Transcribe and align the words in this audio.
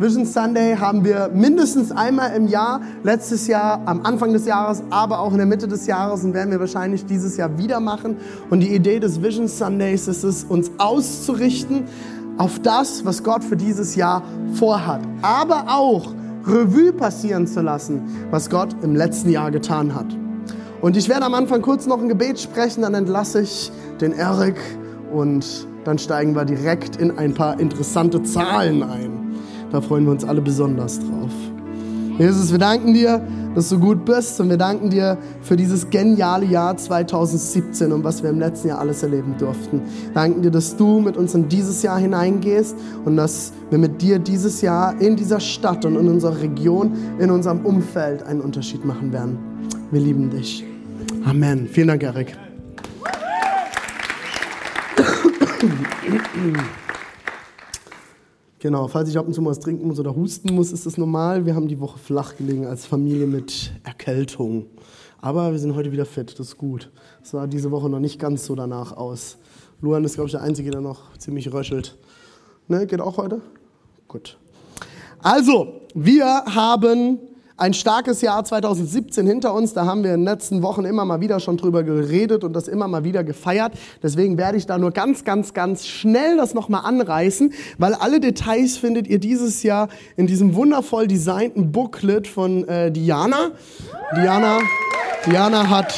Vision 0.00 0.24
Sunday 0.24 0.76
haben 0.76 1.04
wir 1.04 1.28
mindestens 1.34 1.90
einmal 1.90 2.32
im 2.36 2.46
Jahr, 2.46 2.80
letztes 3.02 3.48
Jahr 3.48 3.82
am 3.84 4.02
Anfang 4.06 4.32
des 4.32 4.46
Jahres, 4.46 4.80
aber 4.90 5.18
auch 5.18 5.32
in 5.32 5.38
der 5.38 5.46
Mitte 5.46 5.66
des 5.66 5.88
Jahres 5.88 6.22
und 6.22 6.34
werden 6.34 6.52
wir 6.52 6.60
wahrscheinlich 6.60 7.04
dieses 7.04 7.36
Jahr 7.36 7.58
wieder 7.58 7.80
machen. 7.80 8.16
Und 8.48 8.60
die 8.60 8.72
Idee 8.72 9.00
des 9.00 9.20
Vision 9.20 9.48
Sundays 9.48 10.06
ist 10.06 10.22
es, 10.22 10.44
uns 10.44 10.70
auszurichten 10.78 11.82
auf 12.36 12.60
das, 12.60 13.04
was 13.04 13.24
Gott 13.24 13.42
für 13.42 13.56
dieses 13.56 13.96
Jahr 13.96 14.22
vorhat, 14.54 15.00
aber 15.22 15.64
auch 15.66 16.14
Revue 16.46 16.92
passieren 16.92 17.48
zu 17.48 17.60
lassen, 17.60 18.02
was 18.30 18.48
Gott 18.48 18.76
im 18.82 18.94
letzten 18.94 19.30
Jahr 19.30 19.50
getan 19.50 19.96
hat. 19.96 20.16
Und 20.80 20.96
ich 20.96 21.08
werde 21.08 21.26
am 21.26 21.34
Anfang 21.34 21.60
kurz 21.60 21.88
noch 21.88 22.00
ein 22.00 22.08
Gebet 22.08 22.38
sprechen, 22.38 22.82
dann 22.82 22.94
entlasse 22.94 23.40
ich 23.40 23.72
den 24.00 24.12
Erik 24.12 24.60
und 25.12 25.66
dann 25.82 25.98
steigen 25.98 26.36
wir 26.36 26.44
direkt 26.44 26.94
in 26.94 27.18
ein 27.18 27.34
paar 27.34 27.58
interessante 27.58 28.22
Zahlen 28.22 28.84
ein. 28.84 29.17
Da 29.70 29.80
freuen 29.80 30.04
wir 30.04 30.12
uns 30.12 30.24
alle 30.24 30.40
besonders 30.40 30.98
drauf. 30.98 31.30
Jesus, 32.18 32.50
wir 32.50 32.58
danken 32.58 32.94
dir, 32.94 33.22
dass 33.54 33.68
du 33.68 33.78
gut 33.78 34.04
bist 34.04 34.40
und 34.40 34.50
wir 34.50 34.56
danken 34.56 34.90
dir 34.90 35.18
für 35.40 35.56
dieses 35.56 35.88
geniale 35.88 36.46
Jahr 36.46 36.76
2017 36.76 37.92
und 37.92 38.02
was 38.02 38.22
wir 38.22 38.30
im 38.30 38.40
letzten 38.40 38.68
Jahr 38.68 38.80
alles 38.80 39.02
erleben 39.04 39.36
durften. 39.38 39.82
Danken 40.14 40.42
dir, 40.42 40.50
dass 40.50 40.76
du 40.76 41.00
mit 41.00 41.16
uns 41.16 41.34
in 41.34 41.48
dieses 41.48 41.82
Jahr 41.82 41.98
hineingehst 41.98 42.76
und 43.04 43.16
dass 43.16 43.52
wir 43.70 43.78
mit 43.78 44.02
dir 44.02 44.18
dieses 44.18 44.62
Jahr 44.62 45.00
in 45.00 45.14
dieser 45.14 45.38
Stadt 45.38 45.84
und 45.84 45.96
in 45.96 46.08
unserer 46.08 46.40
Region, 46.40 46.92
in 47.20 47.30
unserem 47.30 47.64
Umfeld 47.64 48.24
einen 48.24 48.40
Unterschied 48.40 48.84
machen 48.84 49.12
werden. 49.12 49.38
Wir 49.92 50.00
lieben 50.00 50.28
dich. 50.30 50.64
Amen. 51.24 51.68
Vielen 51.68 51.88
Dank, 51.88 52.02
Erik. 52.02 52.36
Genau, 58.60 58.88
falls 58.88 59.08
ich 59.08 59.16
ab 59.16 59.26
und 59.26 59.34
zu 59.34 59.40
mal 59.40 59.50
was 59.50 59.60
trinken 59.60 59.86
muss 59.86 60.00
oder 60.00 60.16
husten 60.16 60.52
muss, 60.52 60.72
ist 60.72 60.84
das 60.84 60.98
normal. 60.98 61.46
Wir 61.46 61.54
haben 61.54 61.68
die 61.68 61.78
Woche 61.78 61.98
flach 61.98 62.36
gelegen 62.36 62.66
als 62.66 62.86
Familie 62.86 63.26
mit 63.26 63.70
Erkältung. 63.84 64.66
Aber 65.20 65.52
wir 65.52 65.60
sind 65.60 65.76
heute 65.76 65.92
wieder 65.92 66.04
fit, 66.04 66.32
das 66.38 66.48
ist 66.48 66.58
gut. 66.58 66.90
Es 67.22 67.30
sah 67.30 67.46
diese 67.46 67.70
Woche 67.70 67.88
noch 67.88 68.00
nicht 68.00 68.18
ganz 68.18 68.46
so 68.46 68.56
danach 68.56 68.92
aus. 68.92 69.38
Luan 69.80 70.02
ist, 70.02 70.14
glaube 70.14 70.26
ich, 70.26 70.32
der 70.32 70.42
Einzige, 70.42 70.72
der 70.72 70.80
noch 70.80 71.16
ziemlich 71.18 71.52
röchelt. 71.52 71.96
Ne, 72.66 72.84
geht 72.86 73.00
auch 73.00 73.16
heute? 73.16 73.42
Gut. 74.08 74.36
Also, 75.22 75.82
wir 75.94 76.26
haben 76.26 77.20
ein 77.58 77.74
starkes 77.74 78.22
Jahr 78.22 78.44
2017 78.44 79.26
hinter 79.26 79.52
uns. 79.52 79.74
Da 79.74 79.84
haben 79.84 80.04
wir 80.04 80.14
in 80.14 80.20
den 80.20 80.24
letzten 80.24 80.62
Wochen 80.62 80.84
immer 80.84 81.04
mal 81.04 81.20
wieder 81.20 81.40
schon 81.40 81.56
drüber 81.56 81.82
geredet 81.82 82.44
und 82.44 82.52
das 82.52 82.68
immer 82.68 82.86
mal 82.86 83.04
wieder 83.04 83.24
gefeiert. 83.24 83.72
Deswegen 84.02 84.38
werde 84.38 84.56
ich 84.56 84.66
da 84.66 84.78
nur 84.78 84.92
ganz, 84.92 85.24
ganz, 85.24 85.52
ganz 85.52 85.86
schnell 85.86 86.36
das 86.36 86.54
nochmal 86.54 86.82
anreißen, 86.84 87.52
weil 87.76 87.94
alle 87.94 88.20
Details 88.20 88.78
findet 88.78 89.08
ihr 89.08 89.18
dieses 89.18 89.64
Jahr 89.64 89.88
in 90.16 90.28
diesem 90.28 90.54
wundervoll 90.54 91.08
designten 91.08 91.72
Booklet 91.72 92.28
von 92.28 92.66
äh, 92.68 92.92
Diana. 92.92 93.50
Diana, 94.14 94.60
Diana 95.26 95.68
hat 95.68 95.92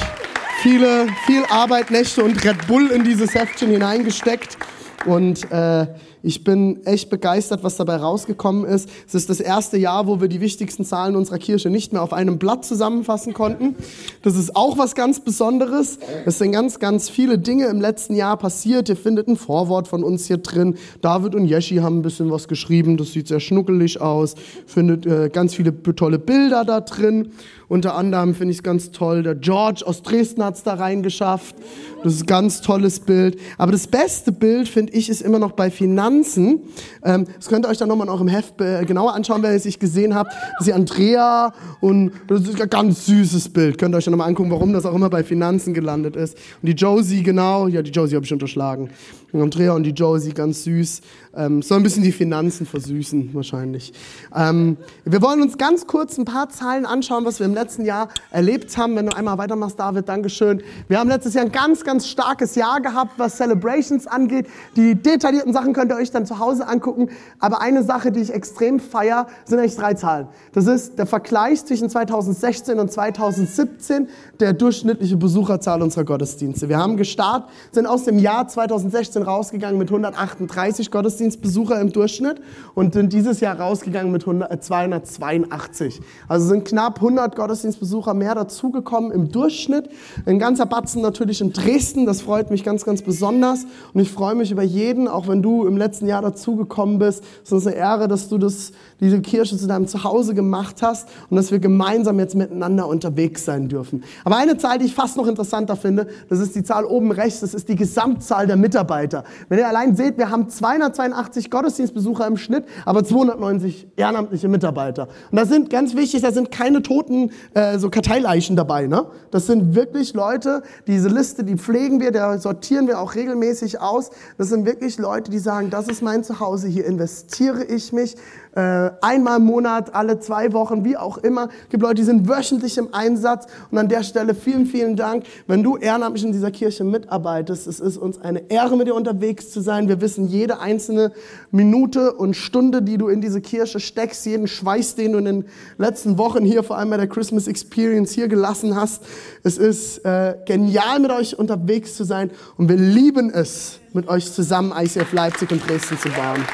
viele, 0.62 1.06
viel 1.27 1.44
Arbeit, 1.50 1.91
Nächte 1.91 2.25
und 2.25 2.42
Red 2.42 2.66
Bull 2.66 2.86
in 2.86 3.05
dieses 3.05 3.34
Heftchen 3.34 3.70
hineingesteckt 3.70 4.56
und 5.04 5.50
äh, 5.53 5.87
ich 6.22 6.44
bin 6.44 6.84
echt 6.84 7.10
begeistert, 7.10 7.64
was 7.64 7.76
dabei 7.76 7.97
rausgekommen 7.97 8.64
ist. 8.64 8.88
Es 9.06 9.14
ist 9.14 9.31
das 9.31 9.41
erste 9.41 9.78
Jahr, 9.78 10.06
wo 10.06 10.20
wir 10.20 10.28
die 10.28 10.41
wichtigsten 10.41 10.84
Zahlen 10.84 11.16
unserer 11.16 11.38
Kirche 11.38 11.70
nicht 11.70 11.92
mehr 11.92 12.03
auf 12.03 12.12
einem 12.12 12.38
Blatt 12.38 12.64
zusammenfassen 12.64 13.32
konnten. 13.32 13.76
Das 14.22 14.36
ist 14.36 14.54
auch 14.56 14.78
was 14.78 14.94
ganz 14.94 15.20
Besonderes. 15.20 15.98
Es 16.26 16.38
sind 16.38 16.53
ganz, 16.53 16.78
ganz 16.78 17.08
viele 17.08 17.38
Dinge 17.38 17.66
im 17.66 17.81
letzten 17.81 18.14
Jahr 18.14 18.36
passiert. 18.36 18.88
Ihr 18.88 18.97
findet 18.97 19.28
ein 19.28 19.36
Vorwort 19.36 19.88
von 19.88 20.04
uns 20.04 20.26
hier 20.26 20.38
drin. 20.38 20.76
David 21.00 21.34
und 21.34 21.47
Yeshi 21.47 21.76
haben 21.76 21.98
ein 21.98 22.03
bisschen 22.03 22.31
was 22.31 22.48
geschrieben. 22.48 22.97
Das 22.97 23.12
sieht 23.12 23.28
sehr 23.28 23.41
schnuckelig 23.41 24.00
aus. 24.00 24.34
Findet 24.66 25.06
äh, 25.06 25.31
ganz 25.32 25.54
viele 25.54 25.82
tolle 25.94 26.19
Bilder 26.19 26.64
da 26.64 26.81
drin. 26.81 27.31
Unter 27.70 27.94
anderem 27.94 28.34
finde 28.34 28.50
ich 28.50 28.58
es 28.58 28.62
ganz 28.64 28.91
toll, 28.91 29.22
der 29.22 29.36
George 29.36 29.84
aus 29.86 30.03
Dresden 30.03 30.42
hat 30.42 30.56
es 30.56 30.64
da 30.64 30.75
reingeschafft. 30.75 31.54
Das 32.03 32.14
ist 32.14 32.25
ein 32.25 32.26
ganz 32.26 32.62
tolles 32.62 32.98
Bild. 32.98 33.38
Aber 33.58 33.70
das 33.70 33.86
beste 33.86 34.32
Bild, 34.32 34.69
finde 34.69 34.92
ich, 34.92 35.08
ist 35.08 35.22
immer 35.22 35.38
noch 35.38 35.53
bei 35.53 35.70
Finanzen. 35.70 36.62
Ähm, 37.04 37.28
das 37.36 37.47
könnt 37.47 37.64
ihr 37.64 37.69
euch 37.69 37.78
dann 37.78 37.88
nochmal 37.88 38.08
in 38.08 38.12
eurem 38.12 38.26
Heft 38.26 38.60
äh, 38.60 38.84
genauer 38.84 39.14
anschauen, 39.14 39.44
wenn 39.44 39.53
ihr 39.53 39.56
es 39.56 39.66
nicht 39.66 39.78
gesehen 39.78 40.16
habt. 40.16 40.32
Das 40.58 40.66
ist 40.66 40.75
Andrea 40.75 41.53
und 41.81 42.10
das 42.26 42.41
ist 42.41 42.60
ein 42.60 42.69
ganz 42.69 43.06
süßes 43.06 43.50
Bild. 43.50 43.78
Könnt 43.78 43.94
ihr 43.94 43.98
euch 43.98 44.04
dann 44.04 44.12
nochmal 44.12 44.26
angucken, 44.26 44.50
warum 44.50 44.72
das 44.72 44.84
auch 44.84 44.94
immer 44.94 45.08
bei 45.08 45.22
Finanzen 45.22 45.72
gelandet 45.72 46.16
ist. 46.16 46.37
Und 46.60 46.66
die 46.66 46.72
Josie, 46.72 47.22
genau, 47.22 47.69
ja, 47.69 47.82
die 47.82 47.92
Josie 47.92 48.16
habe 48.16 48.26
ich 48.26 48.32
unterschlagen. 48.32 48.91
Und 49.33 49.43
Andrea 49.43 49.73
und 49.73 49.85
die 49.85 49.91
Josie, 49.91 50.33
ganz 50.33 50.65
süß. 50.65 51.01
Ähm, 51.37 51.63
soll 51.63 51.79
ein 51.79 51.83
bisschen 51.85 52.03
die 52.03 52.11
Finanzen 52.11 52.67
versüßen, 52.67 53.31
wahrscheinlich. 53.33 53.93
Ähm, 54.35 54.77
wir 55.05 55.23
wollen 55.23 55.41
uns 55.43 55.59
ganz 55.59 55.87
kurz 55.87 56.19
ein 56.19 56.25
paar 56.25 56.49
Zahlen 56.49 56.85
anschauen, 56.85 57.25
was 57.25 57.39
wir 57.39 57.47
im 57.47 57.55
letzten 57.55 57.85
Jahr 57.85 58.09
erlebt 58.31 58.77
haben. 58.77 58.97
Wenn 58.97 59.07
du 59.07 59.17
einmal 59.17 59.39
weitermachst, 59.39 59.79
David, 59.79 60.09
Dankeschön. 60.09 60.63
Wir 60.89 60.99
haben 60.99 61.09
letztes 61.09 61.35
Jahr 61.35 61.45
ein 61.45 61.53
ganz, 61.53 61.85
ganz 61.85 62.09
starkes 62.09 62.57
Jahr 62.57 62.81
gehabt, 62.81 63.13
was 63.19 63.37
Celebrations 63.37 64.09
angeht. 64.09 64.47
Die 64.75 64.97
detaillierten 64.97 65.53
Sachen 65.53 65.73
könnt 65.73 65.93
ihr 65.93 65.97
euch 65.97 66.11
dann 66.11 66.27
zu 66.27 66.41
Hause 66.41 66.67
angucken. 66.67 67.11
Aber 67.39 67.61
eine 67.61 67.85
Sache, 67.85 68.11
die 68.11 68.21
ich 68.21 68.33
extrem 68.33 68.81
feier, 68.81 69.29
sind 69.45 69.61
eigentlich 69.61 69.77
drei 69.77 69.95
Zahlen. 69.95 70.27
Das 70.53 70.67
ist 70.67 70.99
der 70.99 71.07
Vergleich 71.07 71.65
zwischen 71.65 71.89
2016 71.89 72.81
und 72.81 72.91
2017 72.91 74.09
der 74.41 74.53
durchschnittliche 74.53 75.17
Besucherzahl 75.17 75.81
unserer 75.83 76.05
Gottesdienste. 76.05 76.69
Wir 76.69 76.79
haben 76.79 76.97
gestartet, 76.97 77.49
sind 77.71 77.87
aus 77.87 78.05
dem 78.05 78.19
Jahr 78.19 78.49
2016 78.49 79.19
rausgegangen 79.22 79.78
mit 79.78 79.88
138 79.88 80.91
Gottesdienstbesucher 80.91 81.81
im 81.81 81.92
Durchschnitt 81.92 82.41
und 82.75 82.94
sind 82.94 83.12
dieses 83.12 83.41
Jahr 83.41 83.58
rausgegangen 83.58 84.12
mit 84.12 84.22
100, 84.22 84.62
282. 84.62 86.00
Also 86.28 86.47
sind 86.47 86.64
knapp 86.64 86.97
100 86.97 87.36
Gottesdienstbesucher 87.36 88.14
mehr 88.14 88.34
dazugekommen 88.34 89.10
im 89.10 89.31
Durchschnitt. 89.31 89.88
Ein 90.26 90.38
ganzer 90.38 90.66
Batzen 90.66 91.03
natürlich 91.03 91.41
in 91.41 91.53
Dresden, 91.53 92.06
das 92.06 92.22
freut 92.22 92.50
mich 92.50 92.64
ganz, 92.64 92.84
ganz 92.84 93.03
besonders 93.03 93.66
und 93.92 94.00
ich 94.00 94.10
freue 94.10 94.34
mich 94.34 94.50
über 94.50 94.62
jeden, 94.62 95.08
auch 95.08 95.28
wenn 95.28 95.42
du 95.42 95.66
im 95.66 95.76
letzten 95.76 96.06
Jahr 96.06 96.22
dazugekommen 96.22 96.98
bist. 96.98 97.25
Es 97.44 97.52
ist 97.52 97.66
eine 97.66 97.76
Ehre, 97.76 98.08
dass 98.08 98.28
du 98.28 98.38
das, 98.38 98.72
diese 99.00 99.20
Kirche 99.20 99.56
zu 99.56 99.66
deinem 99.66 99.87
Zuhause 99.87 100.34
gemacht 100.34 100.82
hast 100.82 101.08
und 101.28 101.37
dass 101.37 101.50
wir 101.50 101.58
gemeinsam 101.58 102.19
jetzt 102.19 102.34
miteinander 102.34 102.87
unterwegs 102.87 103.44
sein 103.44 103.69
dürfen. 103.69 104.04
Aber 104.25 104.37
eine 104.37 104.56
Zahl, 104.56 104.78
die 104.78 104.87
ich 104.87 104.94
fast 104.94 105.16
noch 105.16 105.26
interessanter 105.26 105.76
finde, 105.76 106.08
das 106.28 106.38
ist 106.38 106.54
die 106.54 106.62
Zahl 106.62 106.84
oben 106.84 107.12
rechts, 107.12 107.41
das 107.41 107.54
ist 107.54 107.69
die 107.69 107.76
Gesamtzahl 107.76 108.47
der 108.47 108.56
Mitarbeiter. 108.56 109.09
Wenn 109.48 109.59
ihr 109.59 109.69
allein 109.69 109.97
seht, 109.97 110.19
wir 110.19 110.31
haben 110.31 110.48
282 110.48 111.50
Gottesdienstbesucher 111.50 112.26
im 112.26 112.37
Schnitt, 112.37 112.65
aber 112.84 113.04
290 113.04 113.88
ehrenamtliche 113.97 114.48
Mitarbeiter. 114.48 115.09
Und 115.31 115.38
da 115.38 115.44
sind 115.44 115.71
ganz 115.71 115.94
wichtig, 115.94 116.22
da 116.22 116.32
sind 116.32 116.50
keine 116.50 116.82
toten 116.82 117.31
äh, 117.54 117.78
so 117.78 117.91
Karteileichen 117.91 118.56
dabei. 118.56 118.87
Ne? 118.87 119.06
Das 119.31 119.47
sind 119.47 119.75
wirklich 119.75 120.15
Leute, 120.15 120.62
diese 120.87 121.09
Liste, 121.09 121.44
die 121.44 121.56
pflegen 121.56 122.00
wir, 122.00 122.12
da 122.12 122.38
sortieren 122.38 122.87
wir 122.87 123.00
auch 123.00 123.15
regelmäßig 123.15 123.81
aus. 123.81 124.10
Das 124.38 124.49
sind 124.49 124.66
wirklich 124.66 124.99
Leute, 124.99 125.31
die 125.31 125.38
sagen, 125.38 125.70
das 125.70 125.88
ist 125.88 126.03
mein 126.03 126.25
Zuhause, 126.25 126.69
hier 126.69 126.87
investiere 126.87 127.65
ich 127.65 127.93
mich 127.93 128.16
äh, 128.55 128.91
einmal 129.00 129.38
im 129.38 129.44
Monat, 129.44 129.94
alle 129.94 130.19
zwei 130.19 130.53
Wochen, 130.53 130.84
wie 130.84 130.97
auch 130.97 131.19
immer. 131.19 131.49
Es 131.65 131.71
gibt 131.71 131.83
Leute, 131.83 131.97
die 131.97 132.02
sind 132.02 132.29
wöchentlich 132.29 132.76
im 132.79 132.93
Einsatz. 132.93 133.47
Und 133.70 133.79
an 133.79 133.88
der 133.88 134.02
Stelle 134.02 134.35
vielen, 134.35 134.67
vielen 134.67 134.97
Dank, 134.97 135.25
wenn 135.47 135.62
du 135.62 135.76
ehrenamtlich 135.76 136.25
in 136.25 136.32
dieser 136.32 136.50
Kirche 136.50 136.82
mitarbeitest. 136.82 137.67
Es 137.67 137.79
ist 137.79 137.97
uns 137.97 138.20
eine 138.20 138.50
Ehre, 138.50 138.76
mit 138.76 138.88
dir 138.88 138.94
unterwegs 138.94 139.50
zu 139.50 139.61
sein. 139.61 139.88
Wir 139.88 140.00
wissen 140.00 140.26
jede 140.26 140.58
einzelne 140.58 141.12
Minute 141.52 142.12
und 142.14 142.35
Stunde, 142.35 142.82
die 142.82 142.99
du 142.99 143.08
in 143.08 143.20
diese 143.20 143.41
Kirche 143.41 143.79
steckst, 143.79 144.26
jeden 144.26 144.49
Schweiß, 144.49 144.97
den 144.97 145.12
du 145.12 145.19
in 145.19 145.25
den 145.25 145.44
letzten 145.79 146.19
Wochen 146.19 146.44
hier, 146.44 146.64
vor 146.64 146.76
allem 146.76 146.91
bei 146.91 146.97
der 146.97 147.06
Christmas 147.06 147.47
Experience 147.47 148.12
hier 148.12 148.26
gelassen 148.26 148.75
hast. 148.75 149.05
Es 149.44 149.58
ist 149.58 150.05
äh, 150.05 150.35
genial, 150.44 150.99
mit 150.99 151.12
euch 151.12 151.38
unterwegs 151.38 151.94
zu 151.94 152.05
sein. 152.05 152.31
Und 152.56 152.69
wir 152.69 152.76
lieben 152.76 153.31
es, 153.31 153.79
mit 153.93 154.08
euch 154.08 154.32
zusammen 154.32 154.73
ICF 154.76 155.12
Leipzig 155.12 155.50
und 155.52 155.69
Dresden 155.69 155.99
zu 155.99 156.08
bauen. 156.11 156.44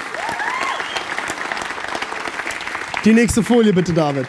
Die 3.07 3.13
nächste 3.13 3.45
Folie 3.45 3.73
bitte, 3.73 3.93
David. 3.93 4.27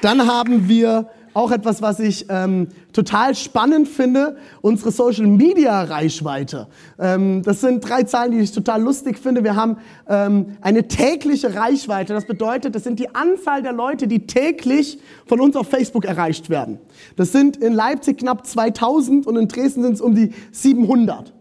Dann 0.00 0.28
haben 0.28 0.68
wir 0.68 1.08
auch 1.34 1.50
etwas, 1.50 1.82
was 1.82 1.98
ich 1.98 2.26
ähm, 2.28 2.68
total 2.92 3.34
spannend 3.34 3.88
finde, 3.88 4.36
unsere 4.60 4.92
Social 4.92 5.26
Media 5.26 5.82
Reichweite. 5.82 6.68
Ähm, 7.00 7.42
das 7.42 7.62
sind 7.62 7.80
drei 7.80 8.04
Zahlen, 8.04 8.30
die 8.30 8.38
ich 8.38 8.52
total 8.52 8.80
lustig 8.80 9.18
finde. 9.18 9.42
Wir 9.42 9.56
haben 9.56 9.76
ähm, 10.08 10.56
eine 10.60 10.86
tägliche 10.86 11.56
Reichweite. 11.56 12.14
Das 12.14 12.24
bedeutet, 12.24 12.76
das 12.76 12.84
sind 12.84 13.00
die 13.00 13.12
Anzahl 13.12 13.60
der 13.60 13.72
Leute, 13.72 14.06
die 14.06 14.24
täglich 14.24 15.00
von 15.26 15.40
uns 15.40 15.56
auf 15.56 15.66
Facebook 15.66 16.04
erreicht 16.04 16.48
werden. 16.48 16.78
Das 17.16 17.32
sind 17.32 17.56
in 17.56 17.72
Leipzig 17.72 18.18
knapp 18.18 18.46
2000 18.46 19.26
und 19.26 19.34
in 19.34 19.48
Dresden 19.48 19.82
sind 19.82 19.94
es 19.94 20.00
um 20.00 20.14
die 20.14 20.32
700. 20.52 21.32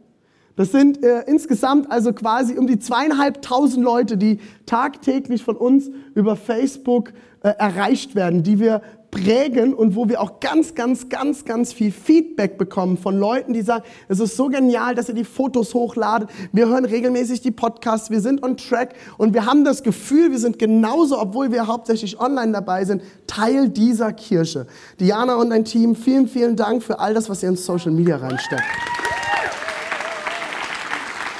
Das 0.61 0.71
sind 0.71 1.03
äh, 1.03 1.23
insgesamt 1.25 1.91
also 1.91 2.13
quasi 2.13 2.55
um 2.55 2.67
die 2.67 2.77
zweieinhalbtausend 2.77 3.83
Leute, 3.83 4.15
die 4.15 4.37
tagtäglich 4.67 5.43
von 5.43 5.57
uns 5.57 5.89
über 6.13 6.35
Facebook 6.35 7.13
äh, 7.41 7.49
erreicht 7.57 8.13
werden, 8.13 8.43
die 8.43 8.59
wir 8.59 8.83
prägen 9.09 9.73
und 9.73 9.95
wo 9.95 10.07
wir 10.07 10.21
auch 10.21 10.39
ganz, 10.39 10.75
ganz, 10.75 11.09
ganz, 11.09 11.45
ganz 11.45 11.73
viel 11.73 11.91
Feedback 11.91 12.59
bekommen 12.59 12.99
von 12.99 13.17
Leuten, 13.17 13.53
die 13.53 13.63
sagen, 13.63 13.85
es 14.07 14.19
ist 14.19 14.37
so 14.37 14.49
genial, 14.49 14.93
dass 14.93 15.09
ihr 15.09 15.15
die 15.15 15.23
Fotos 15.23 15.73
hochladet. 15.73 16.29
Wir 16.51 16.67
hören 16.67 16.85
regelmäßig 16.85 17.41
die 17.41 17.49
Podcasts, 17.49 18.11
wir 18.11 18.21
sind 18.21 18.43
on 18.43 18.55
track 18.55 18.93
und 19.17 19.33
wir 19.33 19.47
haben 19.47 19.65
das 19.65 19.81
Gefühl, 19.81 20.29
wir 20.29 20.37
sind 20.37 20.59
genauso, 20.59 21.19
obwohl 21.19 21.51
wir 21.51 21.65
hauptsächlich 21.65 22.19
online 22.19 22.51
dabei 22.51 22.85
sind, 22.85 23.01
Teil 23.25 23.69
dieser 23.69 24.13
Kirche. 24.13 24.67
Diana 24.99 25.37
und 25.37 25.49
dein 25.49 25.65
Team, 25.65 25.95
vielen, 25.95 26.27
vielen 26.27 26.55
Dank 26.55 26.83
für 26.83 26.99
all 26.99 27.15
das, 27.15 27.31
was 27.31 27.41
ihr 27.41 27.49
in 27.49 27.55
Social 27.55 27.91
Media 27.91 28.17
reinsteckt. 28.17 28.61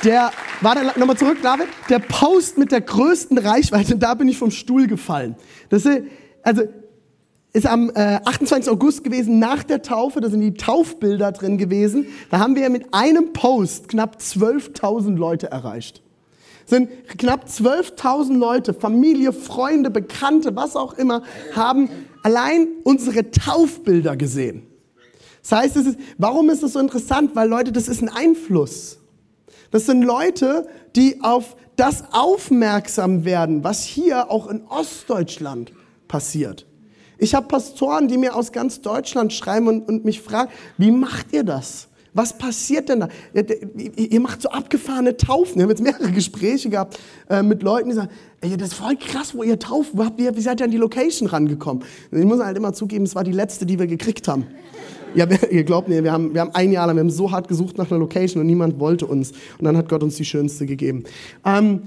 Der, 0.04 0.32
warte, 0.62 1.00
nochmal 1.00 1.18
zurück, 1.18 1.38
David. 1.44 1.68
Der 1.90 2.00
Post 2.00 2.58
mit 2.58 2.72
der 2.72 2.82
größten 2.82 3.38
Reichweite, 3.38 3.98
da 3.98 4.16
bin 4.16 4.28
ich 4.28 4.38
vom 4.38 4.50
Stuhl 4.50 4.88
gefallen. 4.88 5.36
Das 5.70 5.86
ist, 5.86 6.04
also, 6.42 6.64
ist 7.54 7.68
am 7.68 7.92
äh, 7.92 8.20
28. 8.26 8.72
August 8.72 9.04
gewesen, 9.04 9.38
nach 9.40 9.64
der 9.64 9.82
Taufe, 9.82 10.22
da 10.22 10.30
sind 10.30 10.42
die 10.42 10.54
Taufbilder 10.54 11.32
drin 11.32 11.58
gewesen. 11.58 12.08
Da 12.32 12.40
haben 12.40 12.56
wir 12.56 12.70
mit 12.70 12.94
einem 12.94 13.34
Post 13.34 13.90
knapp 13.90 14.18
12.000 14.20 15.18
Leute 15.18 15.52
erreicht. 15.52 16.02
Sind 16.66 16.90
knapp 17.18 17.46
12.000 17.46 18.38
Leute, 18.38 18.74
Familie, 18.74 19.34
Freunde, 19.34 19.90
Bekannte, 19.90 20.56
was 20.56 20.76
auch 20.76 20.94
immer, 20.94 21.24
haben 21.54 21.90
allein 22.24 22.68
unsere 22.84 23.30
Taufbilder 23.30 24.16
gesehen. 24.16 24.64
Das 25.42 25.52
heißt, 25.52 25.76
es 25.76 25.86
ist, 25.88 26.00
warum 26.18 26.50
ist 26.50 26.64
das 26.64 26.74
so 26.74 26.80
interessant? 26.80 27.32
Weil 27.36 27.50
Leute, 27.50 27.72
das 27.72 27.88
ist 27.88 28.02
ein 28.02 28.10
Einfluss. 28.10 29.01
Das 29.72 29.86
sind 29.86 30.04
Leute, 30.04 30.68
die 30.96 31.22
auf 31.22 31.56
das 31.78 32.04
aufmerksam 32.12 33.26
werden, 33.26 33.64
was 33.64 33.84
hier 33.84 34.30
auch 34.30 34.48
in 34.48 34.64
Ostdeutschland 34.68 35.72
passiert. 36.08 36.68
Ich 37.18 37.36
habe 37.36 37.48
Pastoren, 37.48 38.08
die 38.08 38.18
mir 38.18 38.36
aus 38.36 38.52
ganz 38.52 38.82
Deutschland 38.82 39.32
schreiben 39.32 39.68
und, 39.68 39.88
und 39.88 40.06
mich 40.06 40.22
fragen, 40.22 40.52
wie 40.78 40.92
macht 40.92 41.34
ihr 41.34 41.44
das? 41.44 41.88
Was 42.14 42.38
passiert 42.38 42.90
denn 42.90 43.02
da? 43.02 43.08
Ihr 43.96 44.20
macht 44.20 44.42
so 44.42 44.50
abgefahrene 44.50 45.16
Taufen. 45.16 45.56
Wir 45.56 45.64
haben 45.64 45.70
jetzt 45.70 45.82
mehrere 45.82 46.12
Gespräche 46.12 46.70
gehabt 46.70 47.00
äh, 47.30 47.42
mit 47.42 47.64
Leuten, 47.64 47.90
die 47.90 47.96
sagen, 47.96 48.10
ey, 48.42 48.58
das 48.58 48.70
ist 48.70 48.74
voll 48.74 48.98
krass, 48.98 49.34
wo 49.34 49.44
ihr 49.44 49.58
tauft. 49.60 49.94
Ihr, 50.18 50.36
wie 50.36 50.42
seid 50.42 50.60
ihr 50.60 50.66
an 50.66 50.72
die 50.72 50.78
Location 50.78 51.30
rangekommen? 51.30 51.86
Ich 52.12 52.26
muss 52.26 52.42
halt 52.42 52.58
immer 52.58 52.74
zugeben, 52.74 53.06
es 53.06 53.16
war 53.16 53.24
die 53.24 53.32
letzte, 53.32 53.66
die 53.66 53.80
wir 53.80 53.88
gekriegt 53.88 54.28
haben. 54.28 54.48
Ja, 55.14 55.28
ihr 55.50 55.64
glaubt 55.64 55.90
mir, 55.90 56.04
wir 56.04 56.12
haben, 56.12 56.34
wir 56.34 56.42
haben 56.42 56.52
ein 56.54 56.72
Jahr 56.72 56.88
lang, 56.88 56.96
wir 56.96 57.02
haben 57.02 57.10
so 57.10 57.32
hart 57.32 57.48
gesucht 57.48 57.78
nach 57.78 57.92
einer 57.92 58.00
Location 58.00 58.40
und 58.42 58.48
niemand 58.48 58.80
wollte 58.80 59.06
uns. 59.06 59.32
Und 59.32 59.66
dann 59.66 59.76
hat 59.76 59.90
Gott 59.90 60.04
uns 60.04 60.16
die 60.16 60.26
schönste 60.26 60.66
gegeben. 60.66 61.04
Ähm, 61.46 61.84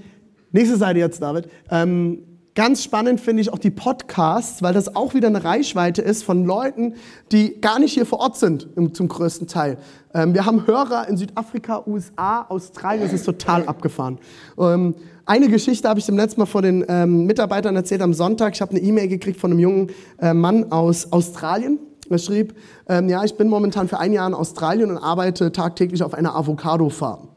nächste 0.52 0.76
Seite 0.76 0.98
jetzt, 0.98 1.22
David. 1.22 1.48
Ähm, 1.70 2.18
Ganz 2.56 2.84
spannend 2.84 3.20
finde 3.20 3.42
ich 3.42 3.52
auch 3.52 3.58
die 3.58 3.72
Podcasts, 3.72 4.62
weil 4.62 4.72
das 4.72 4.94
auch 4.94 5.12
wieder 5.12 5.26
eine 5.26 5.42
Reichweite 5.42 6.02
ist 6.02 6.22
von 6.22 6.44
Leuten, 6.44 6.94
die 7.32 7.60
gar 7.60 7.80
nicht 7.80 7.94
hier 7.94 8.06
vor 8.06 8.20
Ort 8.20 8.36
sind, 8.36 8.68
zum 8.92 9.08
größten 9.08 9.48
Teil. 9.48 9.76
Ähm, 10.14 10.34
wir 10.34 10.46
haben 10.46 10.64
Hörer 10.64 11.08
in 11.08 11.16
Südafrika, 11.16 11.82
USA, 11.84 12.42
Australien, 12.48 13.02
das 13.02 13.12
ist 13.12 13.24
total 13.24 13.66
abgefahren. 13.66 14.18
Ähm, 14.56 14.94
eine 15.26 15.48
Geschichte 15.48 15.88
habe 15.88 15.98
ich 15.98 16.06
dem 16.06 16.16
letzten 16.16 16.42
Mal 16.42 16.46
vor 16.46 16.62
den 16.62 16.84
ähm, 16.86 17.26
Mitarbeitern 17.26 17.74
erzählt 17.74 18.02
am 18.02 18.14
Sonntag. 18.14 18.54
Ich 18.54 18.60
habe 18.60 18.70
eine 18.70 18.80
E-Mail 18.80 19.08
gekriegt 19.08 19.40
von 19.40 19.50
einem 19.50 19.58
jungen 19.58 19.90
äh, 20.20 20.32
Mann 20.32 20.70
aus 20.70 21.10
Australien. 21.12 21.80
Er 22.10 22.18
schrieb, 22.18 22.54
ähm, 22.88 23.08
ja, 23.08 23.24
ich 23.24 23.36
bin 23.36 23.48
momentan 23.48 23.88
für 23.88 23.98
ein 23.98 24.12
Jahr 24.12 24.26
in 24.26 24.34
Australien 24.34 24.90
und 24.90 24.98
arbeite 24.98 25.52
tagtäglich 25.52 26.02
auf 26.02 26.14
einer 26.14 26.34
Avocado-Farm. 26.36 27.28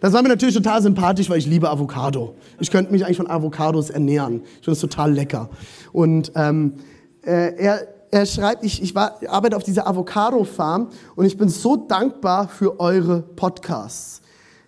Das 0.00 0.12
war 0.12 0.22
mir 0.22 0.28
natürlich 0.28 0.56
total 0.56 0.82
sympathisch, 0.82 1.30
weil 1.30 1.38
ich 1.38 1.46
liebe 1.46 1.70
Avocado. 1.70 2.34
Ich 2.58 2.72
könnte 2.72 2.90
mich 2.90 3.04
eigentlich 3.04 3.18
von 3.18 3.30
Avocados 3.30 3.88
ernähren. 3.88 4.42
Ich 4.42 4.64
finde 4.64 4.70
das 4.72 4.80
total 4.80 5.12
lecker. 5.12 5.48
Und 5.92 6.32
ähm, 6.34 6.74
äh, 7.24 7.54
er, 7.56 7.86
er 8.10 8.26
schreibt, 8.26 8.64
ich, 8.64 8.82
ich 8.82 8.96
war, 8.96 9.20
arbeite 9.28 9.56
auf 9.56 9.62
dieser 9.62 9.86
Avocado-Farm 9.86 10.88
und 11.14 11.24
ich 11.24 11.36
bin 11.36 11.48
so 11.48 11.76
dankbar 11.76 12.48
für 12.48 12.80
eure 12.80 13.22
Podcasts. 13.22 14.21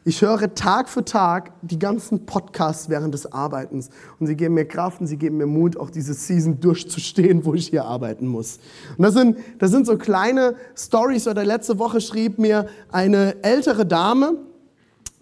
Ich 0.06 0.20
höre 0.20 0.54
Tag 0.54 0.90
für 0.90 1.02
Tag 1.02 1.52
die 1.62 1.78
ganzen 1.78 2.26
Podcasts 2.26 2.90
während 2.90 3.14
des 3.14 3.32
Arbeitens 3.32 3.88
und 4.20 4.26
sie 4.26 4.36
geben 4.36 4.52
mir 4.52 4.66
Kraft 4.66 5.00
und 5.00 5.06
sie 5.06 5.16
geben 5.16 5.38
mir 5.38 5.46
Mut, 5.46 5.78
auch 5.78 5.88
diese 5.88 6.12
Season 6.12 6.60
durchzustehen, 6.60 7.46
wo 7.46 7.54
ich 7.54 7.68
hier 7.68 7.86
arbeiten 7.86 8.26
muss. 8.26 8.58
Und 8.98 9.04
das 9.04 9.14
sind, 9.14 9.38
das 9.58 9.70
sind 9.70 9.86
so 9.86 9.96
kleine 9.96 10.56
Stories. 10.76 11.26
Oder 11.26 11.42
letzte 11.46 11.78
Woche 11.78 12.02
schrieb 12.02 12.38
mir 12.38 12.66
eine 12.92 13.42
ältere 13.42 13.86
Dame, 13.86 14.36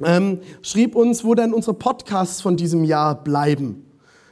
ähm, 0.02 0.40
schrieb 0.62 0.96
uns, 0.96 1.22
wo 1.22 1.36
denn 1.36 1.54
unsere 1.54 1.74
Podcasts 1.74 2.40
von 2.40 2.56
diesem 2.56 2.82
Jahr 2.82 3.22
bleiben. 3.22 3.84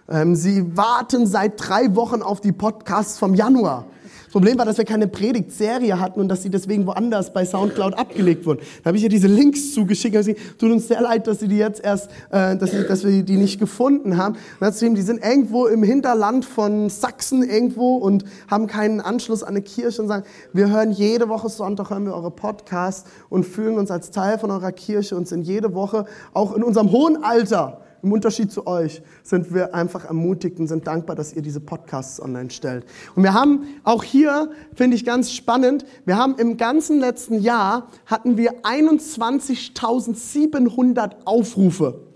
Ähm, 0.08 0.34
sie 0.34 0.76
warten 0.76 1.28
seit 1.28 1.60
drei 1.64 1.94
Wochen 1.94 2.22
auf 2.22 2.40
die 2.40 2.50
Podcasts 2.50 3.20
vom 3.20 3.34
Januar. 3.34 3.86
Problem 4.30 4.58
war, 4.58 4.64
dass 4.64 4.78
wir 4.78 4.84
keine 4.84 5.08
Predigtserie 5.08 5.98
hatten 5.98 6.20
und 6.20 6.28
dass 6.28 6.42
sie 6.42 6.50
deswegen 6.50 6.86
woanders 6.86 7.32
bei 7.32 7.44
Soundcloud 7.44 7.94
abgelegt 7.94 8.46
wurden. 8.46 8.60
Da 8.82 8.88
habe 8.88 8.96
ich 8.96 9.02
ihr 9.02 9.08
diese 9.08 9.26
Links 9.26 9.72
zugeschickt 9.74 10.16
und 10.16 10.22
sie 10.22 10.36
tut 10.58 10.70
uns 10.70 10.88
sehr 10.88 11.00
leid, 11.00 11.26
dass 11.26 11.40
sie 11.40 11.48
die 11.48 11.56
jetzt 11.56 11.82
erst, 11.82 12.10
äh, 12.30 12.56
dass, 12.56 12.70
sie, 12.70 12.86
dass 12.86 13.04
wir 13.04 13.22
die 13.22 13.36
nicht 13.36 13.58
gefunden 13.58 14.16
haben. 14.16 14.36
Und 14.60 14.82
dann 14.82 14.94
die 14.94 15.02
sind 15.02 15.24
irgendwo 15.24 15.66
im 15.66 15.82
Hinterland 15.82 16.44
von 16.44 16.88
Sachsen 16.90 17.42
irgendwo 17.42 17.96
und 17.96 18.24
haben 18.48 18.66
keinen 18.66 19.00
Anschluss 19.00 19.42
an 19.42 19.50
eine 19.50 19.62
Kirche 19.62 20.02
und 20.02 20.08
sagen, 20.08 20.24
wir 20.52 20.70
hören 20.70 20.92
jede 20.92 21.28
Woche 21.28 21.48
Sonntag, 21.48 21.90
hören 21.90 22.04
wir 22.04 22.14
eure 22.14 22.30
Podcasts 22.30 23.08
und 23.28 23.44
fühlen 23.44 23.78
uns 23.78 23.90
als 23.90 24.10
Teil 24.10 24.38
von 24.38 24.50
eurer 24.50 24.72
Kirche 24.72 25.16
und 25.16 25.26
sind 25.26 25.42
jede 25.42 25.74
Woche 25.74 26.06
auch 26.32 26.54
in 26.54 26.62
unserem 26.62 26.92
hohen 26.92 27.22
Alter 27.24 27.80
im 28.02 28.12
Unterschied 28.12 28.50
zu 28.50 28.66
euch 28.66 29.02
sind 29.22 29.54
wir 29.54 29.74
einfach 29.74 30.04
ermutigt 30.04 30.58
und 30.58 30.66
sind 30.66 30.86
dankbar, 30.86 31.16
dass 31.16 31.34
ihr 31.34 31.40
diese 31.42 31.60
Podcasts 31.60 32.20
online 32.20 32.50
stellt. 32.50 32.84
Und 33.14 33.22
wir 33.22 33.32
haben 33.34 33.66
auch 33.84 34.02
hier, 34.04 34.50
finde 34.74 34.96
ich 34.96 35.04
ganz 35.04 35.32
spannend, 35.32 35.84
wir 36.04 36.16
haben 36.16 36.36
im 36.38 36.56
ganzen 36.56 36.98
letzten 37.00 37.40
Jahr 37.40 37.88
hatten 38.06 38.36
wir 38.36 38.62
21.700 38.62 41.24
Aufrufe. 41.24 42.06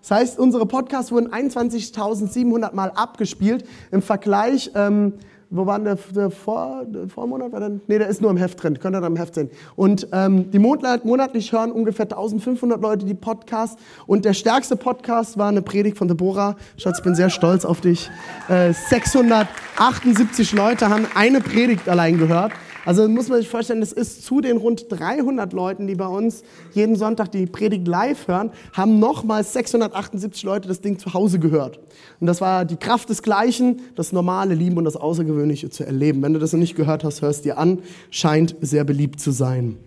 Das 0.00 0.10
heißt, 0.10 0.38
unsere 0.38 0.66
Podcasts 0.66 1.12
wurden 1.12 1.28
21.700 1.28 2.74
Mal 2.74 2.90
abgespielt. 2.90 3.64
Im 3.92 4.02
Vergleich 4.02 4.72
ähm, 4.74 5.14
wo 5.52 5.66
war 5.66 5.78
der, 5.78 5.98
der, 6.14 6.30
Vor, 6.30 6.84
der 6.86 7.08
Vormonat? 7.08 7.52
War 7.52 7.60
dann, 7.60 7.82
nee, 7.86 7.98
der 7.98 8.08
ist 8.08 8.22
nur 8.22 8.30
im 8.30 8.38
Heft 8.38 8.62
drin, 8.62 8.78
könnt 8.78 8.96
ihr 8.96 9.00
da 9.00 9.06
im 9.06 9.16
Heft 9.16 9.34
sehen. 9.34 9.50
Und 9.76 10.08
ähm, 10.12 10.50
die 10.50 10.58
monatlich, 10.58 11.04
monatlich 11.04 11.52
hören 11.52 11.70
ungefähr 11.70 12.06
1500 12.06 12.80
Leute 12.80 13.04
die 13.04 13.14
Podcasts. 13.14 13.76
Und 14.06 14.24
der 14.24 14.32
stärkste 14.32 14.76
Podcast 14.76 15.36
war 15.36 15.48
eine 15.48 15.60
Predigt 15.60 15.98
von 15.98 16.08
Deborah. 16.08 16.56
Schatz, 16.78 16.98
ich 16.98 17.04
bin 17.04 17.14
sehr 17.14 17.28
stolz 17.28 17.66
auf 17.66 17.82
dich. 17.82 18.10
Äh, 18.48 18.72
678 18.72 20.52
Leute 20.52 20.88
haben 20.88 21.06
eine 21.14 21.40
Predigt 21.40 21.86
allein 21.88 22.16
gehört. 22.16 22.52
Also 22.84 23.08
muss 23.08 23.28
man 23.28 23.38
sich 23.38 23.48
vorstellen, 23.48 23.80
das 23.80 23.92
ist 23.92 24.24
zu 24.24 24.40
den 24.40 24.56
rund 24.56 24.86
300 24.88 25.52
Leuten, 25.52 25.86
die 25.86 25.94
bei 25.94 26.06
uns 26.06 26.42
jeden 26.72 26.96
Sonntag 26.96 27.30
die 27.30 27.46
Predigt 27.46 27.86
live 27.86 28.26
hören, 28.26 28.50
haben 28.72 28.98
nochmal 28.98 29.44
678 29.44 30.42
Leute 30.42 30.68
das 30.68 30.80
Ding 30.80 30.98
zu 30.98 31.14
Hause 31.14 31.38
gehört. 31.38 31.78
Und 32.20 32.26
das 32.26 32.40
war 32.40 32.64
die 32.64 32.76
Kraft 32.76 33.08
desgleichen, 33.08 33.82
das 33.94 34.12
normale 34.12 34.54
Lieben 34.54 34.76
und 34.78 34.84
das 34.84 34.96
Außergewöhnliche 34.96 35.70
zu 35.70 35.84
erleben. 35.84 36.22
Wenn 36.22 36.32
du 36.32 36.40
das 36.40 36.52
noch 36.52 36.60
nicht 36.60 36.74
gehört 36.74 37.04
hast, 37.04 37.22
hörst 37.22 37.44
dir 37.44 37.58
an, 37.58 37.80
scheint 38.10 38.56
sehr 38.60 38.84
beliebt 38.84 39.20
zu 39.20 39.30
sein. 39.30 39.78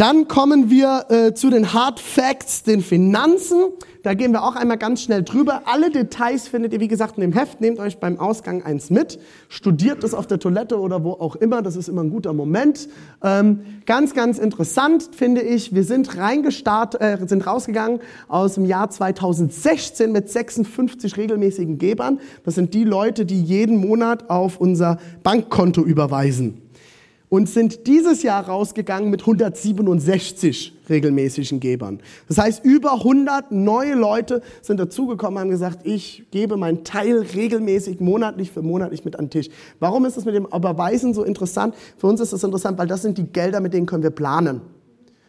Dann 0.00 0.28
kommen 0.28 0.70
wir 0.70 1.04
äh, 1.10 1.34
zu 1.34 1.50
den 1.50 1.74
Hard 1.74 2.00
Facts, 2.00 2.62
den 2.62 2.80
Finanzen. 2.80 3.64
Da 4.02 4.14
gehen 4.14 4.32
wir 4.32 4.42
auch 4.44 4.56
einmal 4.56 4.78
ganz 4.78 5.02
schnell 5.02 5.22
drüber. 5.22 5.64
Alle 5.66 5.90
Details 5.90 6.48
findet 6.48 6.72
ihr, 6.72 6.80
wie 6.80 6.88
gesagt, 6.88 7.18
in 7.18 7.20
dem 7.20 7.34
Heft. 7.34 7.60
Nehmt 7.60 7.78
euch 7.80 7.98
beim 7.98 8.18
Ausgang 8.18 8.62
eins 8.62 8.88
mit. 8.88 9.18
Studiert 9.50 10.02
es 10.02 10.14
auf 10.14 10.26
der 10.26 10.38
Toilette 10.38 10.80
oder 10.80 11.04
wo 11.04 11.10
auch 11.10 11.36
immer. 11.36 11.60
Das 11.60 11.76
ist 11.76 11.90
immer 11.90 12.02
ein 12.02 12.08
guter 12.08 12.32
Moment. 12.32 12.88
Ähm, 13.22 13.60
ganz, 13.84 14.14
ganz 14.14 14.38
interessant 14.38 15.10
finde 15.14 15.42
ich. 15.42 15.74
Wir 15.74 15.84
sind 15.84 16.16
reingestartet, 16.16 16.98
äh, 17.02 17.18
sind 17.26 17.46
rausgegangen 17.46 18.00
aus 18.26 18.54
dem 18.54 18.64
Jahr 18.64 18.88
2016 18.88 20.10
mit 20.12 20.30
56 20.30 21.18
regelmäßigen 21.18 21.76
Gebern. 21.76 22.20
Das 22.42 22.54
sind 22.54 22.72
die 22.72 22.84
Leute, 22.84 23.26
die 23.26 23.42
jeden 23.42 23.76
Monat 23.76 24.30
auf 24.30 24.58
unser 24.58 24.96
Bankkonto 25.22 25.82
überweisen 25.82 26.69
und 27.30 27.48
sind 27.48 27.86
dieses 27.86 28.22
Jahr 28.22 28.46
rausgegangen 28.46 29.08
mit 29.08 29.22
167 29.22 30.76
regelmäßigen 30.90 31.60
Gebern. 31.60 32.00
Das 32.28 32.38
heißt, 32.38 32.64
über 32.64 32.94
100 32.94 33.52
neue 33.52 33.94
Leute 33.94 34.42
sind 34.60 34.80
dazugekommen 34.80 35.36
und 35.36 35.40
haben 35.42 35.50
gesagt, 35.50 35.86
ich 35.86 36.24
gebe 36.32 36.56
meinen 36.56 36.82
Teil 36.82 37.20
regelmäßig, 37.20 38.00
monatlich 38.00 38.50
für 38.50 38.62
monatlich 38.62 39.04
mit 39.04 39.16
an 39.16 39.26
den 39.26 39.30
Tisch. 39.30 39.48
Warum 39.78 40.04
ist 40.04 40.16
das 40.16 40.24
mit 40.24 40.34
dem 40.34 40.44
Überweisen 40.44 41.14
so 41.14 41.22
interessant? 41.22 41.74
Für 41.96 42.08
uns 42.08 42.20
ist 42.20 42.32
das 42.32 42.42
interessant, 42.42 42.76
weil 42.78 42.88
das 42.88 43.02
sind 43.02 43.16
die 43.16 43.26
Gelder, 43.26 43.60
mit 43.60 43.72
denen 43.72 43.86
können 43.86 44.02
wir 44.02 44.10
planen. 44.10 44.60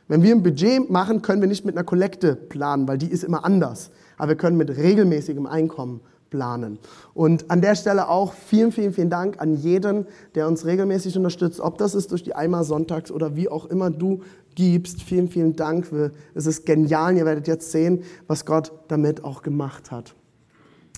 Wenn 0.08 0.24
wir 0.24 0.34
ein 0.34 0.44
Budget 0.44 0.90
machen, 0.90 1.22
können 1.22 1.40
wir 1.40 1.48
nicht 1.48 1.66
mit 1.66 1.78
einer 1.78 1.86
Kollekte 1.86 2.36
planen, 2.36 2.88
weil 2.88 2.98
die 2.98 3.08
ist 3.08 3.24
immer 3.24 3.46
anders. 3.46 3.92
Aber 4.18 4.30
wir 4.30 4.36
können 4.36 4.58
mit 4.58 4.76
regelmäßigem 4.76 5.46
Einkommen 5.46 6.02
planen. 6.32 6.80
Und 7.14 7.52
an 7.52 7.62
der 7.62 7.76
Stelle 7.76 8.10
auch 8.10 8.34
vielen, 8.34 8.72
vielen, 8.72 8.94
vielen 8.94 9.12
Dank 9.12 9.40
an 9.40 9.54
jeden, 9.54 10.08
der 10.34 10.48
uns 10.48 10.66
regelmäßig 10.66 11.16
unterstützt, 11.16 11.60
ob 11.60 11.78
das 11.78 11.94
ist 11.94 12.10
durch 12.10 12.24
die 12.24 12.34
Eimer 12.34 12.64
Sonntags 12.64 13.12
oder 13.12 13.36
wie 13.36 13.50
auch 13.50 13.68
immer 13.68 13.92
du 13.92 14.22
gibst. 14.56 15.04
Vielen, 15.04 15.28
vielen 15.28 15.56
Dank. 15.56 15.86
Es 16.34 16.48
ist 16.48 16.66
genial. 16.66 17.16
Ihr 17.16 17.26
werdet 17.26 17.48
jetzt 17.48 17.72
sehen, 17.72 18.02
was 18.26 18.46
Gott 18.46 18.72
damit 18.88 19.24
auch 19.24 19.44
gemacht 19.44 19.92
hat. 19.92 20.16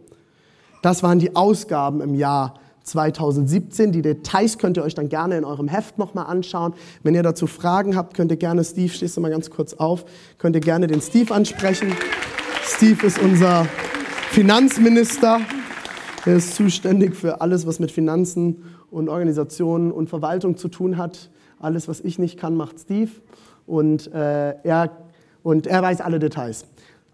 Das 0.82 1.04
waren 1.04 1.20
die 1.20 1.36
Ausgaben 1.36 2.02
im 2.02 2.16
Jahr 2.16 2.56
2017. 2.84 3.92
Die 3.92 4.02
Details 4.02 4.58
könnt 4.58 4.78
ihr 4.78 4.84
euch 4.84 4.96
dann 4.96 5.10
gerne 5.10 5.38
in 5.38 5.46
eurem 5.46 5.68
Heft 5.68 5.98
nochmal 5.98 6.26
anschauen. 6.26 6.74
Wenn 7.04 7.16
ihr 7.16 7.24
dazu 7.24 7.48
Fragen 7.48 7.96
habt, 7.96 8.16
könnt 8.16 8.32
ihr 8.32 8.38
gerne 8.38 8.64
Steve, 8.64 8.90
stehst 8.94 9.18
du 9.18 9.22
mal 9.22 9.32
ganz 9.32 9.50
kurz 9.50 9.74
auf, 9.74 10.06
könnt 10.38 10.56
ihr 10.56 10.62
gerne 10.62 10.88
den 10.88 11.02
Steve 11.02 11.34
ansprechen. 11.34 11.96
Steve 12.64 13.06
ist 13.06 13.20
unser 13.20 13.66
Finanzminister. 14.30 15.42
Er 16.26 16.36
ist 16.36 16.56
zuständig 16.56 17.16
für 17.16 17.42
alles, 17.42 17.66
was 17.66 17.80
mit 17.80 17.92
Finanzen 17.92 18.64
und 18.92 19.10
Organisationen 19.10 19.92
und 19.92 20.10
Verwaltung 20.10 20.58
zu 20.58 20.68
tun 20.68 20.98
hat. 20.98 21.30
Alles, 21.60 21.88
was 21.88 22.02
ich 22.02 22.20
nicht 22.20 22.38
kann, 22.38 22.56
macht 22.56 22.80
Steve. 22.80 23.12
Und, 23.66 24.12
äh, 24.14 24.56
er, 24.64 24.92
und 25.44 25.68
er 25.68 25.82
weiß 25.82 26.02
alle 26.02 26.20
Details. 26.20 26.66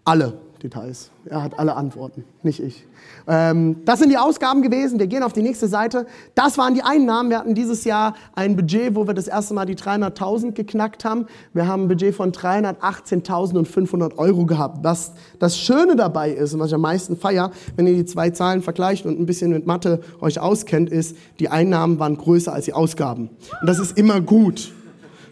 Alle 0.04 0.34
Details. 0.62 1.10
Er 1.24 1.42
hat 1.42 1.58
alle 1.58 1.76
Antworten, 1.76 2.24
nicht 2.42 2.60
ich. 2.60 2.84
Ähm, 3.26 3.76
das 3.84 3.98
sind 3.98 4.10
die 4.10 4.18
Ausgaben 4.18 4.62
gewesen. 4.62 4.98
Wir 4.98 5.06
gehen 5.06 5.22
auf 5.22 5.32
die 5.32 5.42
nächste 5.42 5.68
Seite. 5.68 6.06
Das 6.34 6.58
waren 6.58 6.74
die 6.74 6.82
Einnahmen. 6.82 7.30
Wir 7.30 7.38
hatten 7.38 7.54
dieses 7.54 7.84
Jahr 7.84 8.14
ein 8.34 8.56
Budget, 8.56 8.94
wo 8.94 9.06
wir 9.06 9.14
das 9.14 9.28
erste 9.28 9.54
Mal 9.54 9.66
die 9.66 9.76
300.000 9.76 10.52
geknackt 10.52 11.04
haben. 11.04 11.26
Wir 11.52 11.66
haben 11.66 11.84
ein 11.84 11.88
Budget 11.88 12.14
von 12.14 12.32
318.500 12.32 14.16
Euro 14.16 14.46
gehabt. 14.46 14.78
Was 14.82 15.12
das 15.38 15.58
Schöne 15.58 15.96
dabei 15.96 16.30
ist 16.30 16.54
und 16.54 16.60
was 16.60 16.68
ich 16.68 16.74
am 16.74 16.80
meisten 16.80 17.16
feier, 17.16 17.50
wenn 17.76 17.86
ihr 17.86 17.94
die 17.94 18.04
zwei 18.04 18.30
Zahlen 18.30 18.62
vergleicht 18.62 19.06
und 19.06 19.18
ein 19.18 19.26
bisschen 19.26 19.50
mit 19.50 19.66
Mathe 19.66 20.00
euch 20.20 20.40
auskennt, 20.40 20.90
ist, 20.90 21.16
die 21.38 21.48
Einnahmen 21.48 21.98
waren 21.98 22.16
größer 22.16 22.52
als 22.52 22.64
die 22.64 22.72
Ausgaben. 22.72 23.30
Und 23.60 23.66
das 23.68 23.78
ist 23.78 23.98
immer 23.98 24.20
gut. 24.20 24.72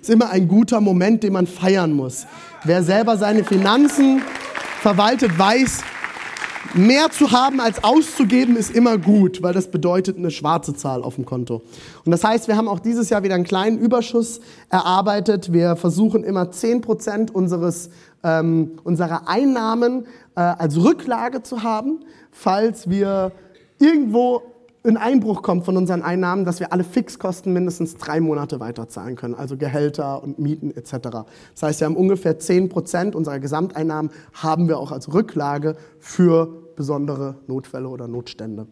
Das 0.01 0.11
ist 0.11 0.15
immer 0.15 0.31
ein 0.31 0.47
guter 0.47 0.81
Moment, 0.81 1.23
den 1.23 1.33
man 1.33 1.47
feiern 1.47 1.93
muss. 1.93 2.27
Wer 2.65 2.83
selber 2.83 3.17
seine 3.17 3.43
Finanzen 3.43 4.23
verwaltet, 4.87 5.37
weiß, 5.37 5.81
mehr 6.75 7.11
zu 7.11 7.33
haben 7.33 7.59
als 7.59 7.83
auszugeben 7.83 8.55
ist 8.55 8.73
immer 8.73 8.99
gut, 8.99 9.43
weil 9.43 9.53
das 9.53 9.69
bedeutet 9.69 10.17
eine 10.17 10.31
schwarze 10.31 10.75
Zahl 10.75 11.03
auf 11.03 11.17
dem 11.17 11.25
Konto. 11.25 11.63
Und 12.05 12.13
das 12.13 12.23
heißt, 12.23 12.47
wir 12.47 12.57
haben 12.57 12.69
auch 12.69 12.79
dieses 12.79 13.11
Jahr 13.11 13.25
wieder 13.25 13.35
einen 13.35 13.43
kleinen 13.43 13.79
Überschuss 13.79 14.41
erarbeitet. 14.71 15.53
Wir 15.53 15.75
versuchen 15.75 16.23
immer 16.23 16.53
10 16.53 16.83
Prozent 16.83 17.35
unseres, 17.35 17.91
ähm, 18.23 18.79
unserer 18.85 19.27
Einnahmen 19.27 20.07
äh, 20.37 20.41
als 20.41 20.77
Rücklage 20.77 21.43
zu 21.43 21.65
haben, 21.65 22.05
falls 22.31 22.89
wir 22.89 23.33
irgendwo 23.81 24.43
ein 24.87 24.97
Einbruch 24.97 25.43
kommt 25.43 25.65
von 25.65 25.77
unseren 25.77 26.03
Einnahmen, 26.03 26.45
dass 26.45 26.61
wir 26.61 26.73
alle 26.73 26.85
Fixkosten 26.85 27.53
mindestens 27.53 27.97
drei 27.97 28.21
Monate 28.21 28.61
weiterzahlen 28.61 29.17
können, 29.17 29.35
also 29.35 29.57
Gehälter 29.57 30.23
und 30.23 30.39
Mieten 30.39 30.71
etc. 30.71 30.93
Das 31.55 31.63
heißt, 31.63 31.81
wir 31.81 31.87
haben 31.87 31.97
ungefähr 31.97 32.39
10 32.39 32.69
Prozent 32.69 33.15
unserer 33.15 33.39
Gesamteinnahmen 33.39 34.11
haben 34.33 34.69
wir 34.69 34.79
auch 34.79 34.93
als 34.93 35.13
Rücklage 35.13 35.77
für 35.99 36.49
besondere 36.77 37.37
Notfälle 37.47 37.89
oder 37.89 38.07
Notstände. 38.07 38.67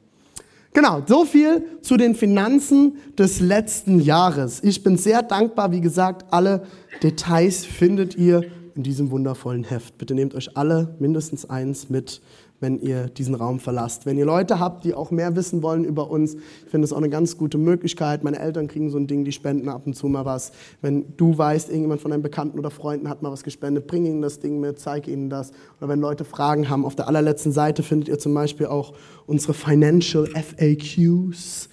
Genau, 0.72 1.02
so 1.06 1.24
viel 1.24 1.64
zu 1.82 1.96
den 1.96 2.16
Finanzen 2.16 2.98
des 3.16 3.38
letzten 3.38 4.00
Jahres. 4.00 4.60
Ich 4.64 4.82
bin 4.82 4.96
sehr 4.96 5.22
dankbar, 5.22 5.70
wie 5.70 5.80
gesagt, 5.80 6.26
alle 6.32 6.64
Details 7.02 7.64
findet 7.64 8.16
ihr 8.16 8.42
in 8.74 8.82
diesem 8.82 9.12
wundervollen 9.12 9.62
Heft. 9.62 9.98
Bitte 9.98 10.14
nehmt 10.14 10.34
euch 10.34 10.56
alle 10.56 10.96
mindestens 10.98 11.48
eins 11.48 11.90
mit 11.90 12.20
wenn 12.64 12.80
ihr 12.80 13.08
diesen 13.08 13.34
Raum 13.34 13.60
verlasst. 13.60 14.06
Wenn 14.06 14.16
ihr 14.16 14.24
Leute 14.24 14.58
habt, 14.58 14.84
die 14.84 14.94
auch 14.94 15.10
mehr 15.10 15.36
wissen 15.36 15.62
wollen 15.62 15.84
über 15.84 16.10
uns, 16.10 16.34
ich 16.34 16.70
finde 16.70 16.86
das 16.86 16.94
auch 16.94 16.96
eine 16.96 17.10
ganz 17.10 17.36
gute 17.36 17.58
Möglichkeit. 17.58 18.24
Meine 18.24 18.38
Eltern 18.38 18.68
kriegen 18.68 18.88
so 18.88 18.96
ein 18.96 19.06
Ding, 19.06 19.22
die 19.26 19.32
spenden 19.32 19.68
ab 19.68 19.82
und 19.84 19.94
zu 19.94 20.08
mal 20.08 20.24
was. 20.24 20.50
Wenn 20.80 21.14
du 21.18 21.36
weißt, 21.36 21.68
irgendjemand 21.68 22.00
von 22.00 22.10
deinen 22.10 22.22
Bekannten 22.22 22.58
oder 22.58 22.70
Freunden 22.70 23.10
hat 23.10 23.20
mal 23.20 23.30
was 23.30 23.44
gespendet, 23.44 23.86
bring 23.86 24.06
ihnen 24.06 24.22
das 24.22 24.40
Ding 24.40 24.60
mit, 24.60 24.78
zeig 24.78 25.08
ihnen 25.08 25.28
das. 25.28 25.52
Oder 25.78 25.90
wenn 25.90 26.00
Leute 26.00 26.24
Fragen 26.24 26.70
haben, 26.70 26.86
auf 26.86 26.96
der 26.96 27.06
allerletzten 27.06 27.52
Seite 27.52 27.82
findet 27.82 28.08
ihr 28.08 28.18
zum 28.18 28.32
Beispiel 28.32 28.66
auch 28.66 28.94
unsere 29.26 29.52
Financial 29.52 30.26
FAQs. 30.26 31.68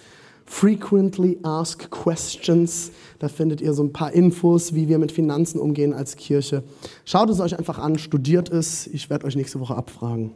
Frequently 0.51 1.39
Asked 1.43 1.89
Questions. 1.89 2.91
Da 3.19 3.29
findet 3.29 3.61
ihr 3.61 3.73
so 3.73 3.83
ein 3.83 3.93
paar 3.93 4.11
Infos, 4.11 4.75
wie 4.75 4.89
wir 4.89 4.99
mit 4.99 5.11
Finanzen 5.11 5.59
umgehen 5.59 5.93
als 5.93 6.17
Kirche. 6.17 6.61
Schaut 7.05 7.29
es 7.29 7.39
euch 7.39 7.57
einfach 7.57 7.79
an, 7.79 7.97
studiert 7.97 8.49
es. 8.49 8.85
Ich 8.85 9.09
werde 9.09 9.25
euch 9.25 9.37
nächste 9.37 9.61
Woche 9.61 9.75
abfragen. 9.75 10.33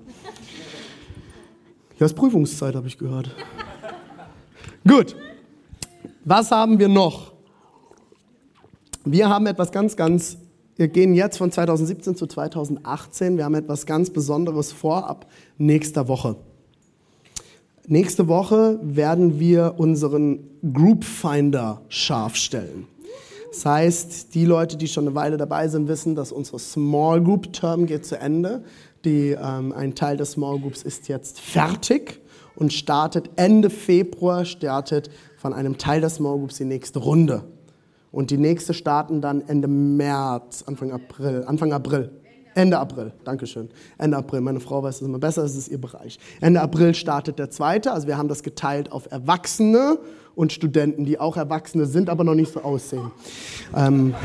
Ja, 2.00 2.05
ist 2.05 2.15
Prüfungszeit, 2.15 2.75
habe 2.75 2.88
ich 2.88 2.98
gehört. 2.98 3.36
Gut. 4.88 5.17
Was 6.24 6.50
haben 6.50 6.79
wir 6.79 6.88
noch? 6.88 7.34
Wir 9.03 9.29
haben 9.29 9.45
etwas 9.48 9.74
ganz, 9.74 9.98
ganz, 9.98 10.38
wir 10.77 10.88
gehen 10.88 11.13
jetzt 11.13 11.38
von 11.38 11.51
2017 11.51 12.15
zu 12.15 12.25
2018. 12.25 13.36
Wir 13.36 13.43
haben 13.43 13.55
etwas 13.55 13.86
ganz 13.86 14.10
Besonderes 14.10 14.72
vor 14.72 15.10
ab 15.10 15.27
nächster 15.57 16.07
Woche. 16.07 16.38
Nächste 17.88 18.27
Woche 18.27 18.80
werden 18.82 19.39
wir 19.39 19.75
unseren 19.77 20.39
Group 20.74 21.04
Finder 21.04 21.82
scharf 21.88 22.36
stellen. 22.36 22.88
Das 23.51 23.65
heißt, 23.65 24.34
die 24.34 24.46
Leute, 24.46 24.75
die 24.75 24.88
schon 24.88 25.06
eine 25.06 25.15
Weile 25.15 25.38
dabei 25.38 25.68
sind, 25.68 25.88
wissen, 25.88 26.15
dass 26.15 26.32
unsere 26.32 26.58
Small 26.58 27.22
Group 27.24 27.54
Term 27.54 27.86
geht 27.86 28.06
zu 28.06 28.20
Ende. 28.20 28.63
Die, 29.06 29.38
ähm, 29.39 29.72
ein 29.72 29.94
Teil 29.94 30.18
des 30.18 30.32
Small 30.32 30.60
Groups 30.60 30.82
ist 30.82 31.08
jetzt 31.08 31.39
fertig 31.39 32.22
und 32.56 32.74
startet 32.74 33.30
Ende 33.36 33.70
Februar, 33.70 34.46
startet 34.46 35.12
von 35.38 35.54
einem 35.54 35.77
Teil 35.77 36.01
des 36.01 36.15
Small 36.15 36.39
Groups 36.39 36.58
die 36.58 36.65
nächste 36.65 37.00
Runde. 37.00 37.44
Und 38.12 38.32
die 38.32 38.38
nächste 38.38 38.74
starten 38.74 39.22
dann 39.22 39.42
Ende 39.48 39.68
März, 39.68 40.63
Anfang 40.65 40.92
April, 40.92 41.44
Anfang 41.46 41.72
April. 41.72 42.10
Ende 42.55 42.79
April, 42.79 43.12
Dankeschön. 43.25 43.69
Ende 43.97 44.15
April, 44.15 44.39
meine 44.39 44.62
Frau 44.62 44.81
weiß 44.81 44.95
es 44.95 45.01
immer 45.01 45.19
besser, 45.19 45.43
es 45.43 45.55
ist 45.55 45.67
ihr 45.67 45.79
Bereich. 45.79 46.17
Ende 46.39 46.62
April 46.62 46.95
startet 46.95 47.38
der 47.38 47.51
zweite, 47.51 47.91
also 47.91 48.07
wir 48.07 48.17
haben 48.17 48.29
das 48.29 48.43
geteilt 48.43 48.91
auf 48.93 49.12
Erwachsene 49.12 50.00
und 50.35 50.53
Studenten, 50.53 51.05
die 51.05 51.19
auch 51.19 51.35
Erwachsene 51.35 51.85
sind, 51.85 52.09
aber 52.09 52.24
noch 52.24 52.33
nicht 52.33 52.53
so 52.53 52.62
aussehen. 52.62 53.12
Ähm 53.75 54.15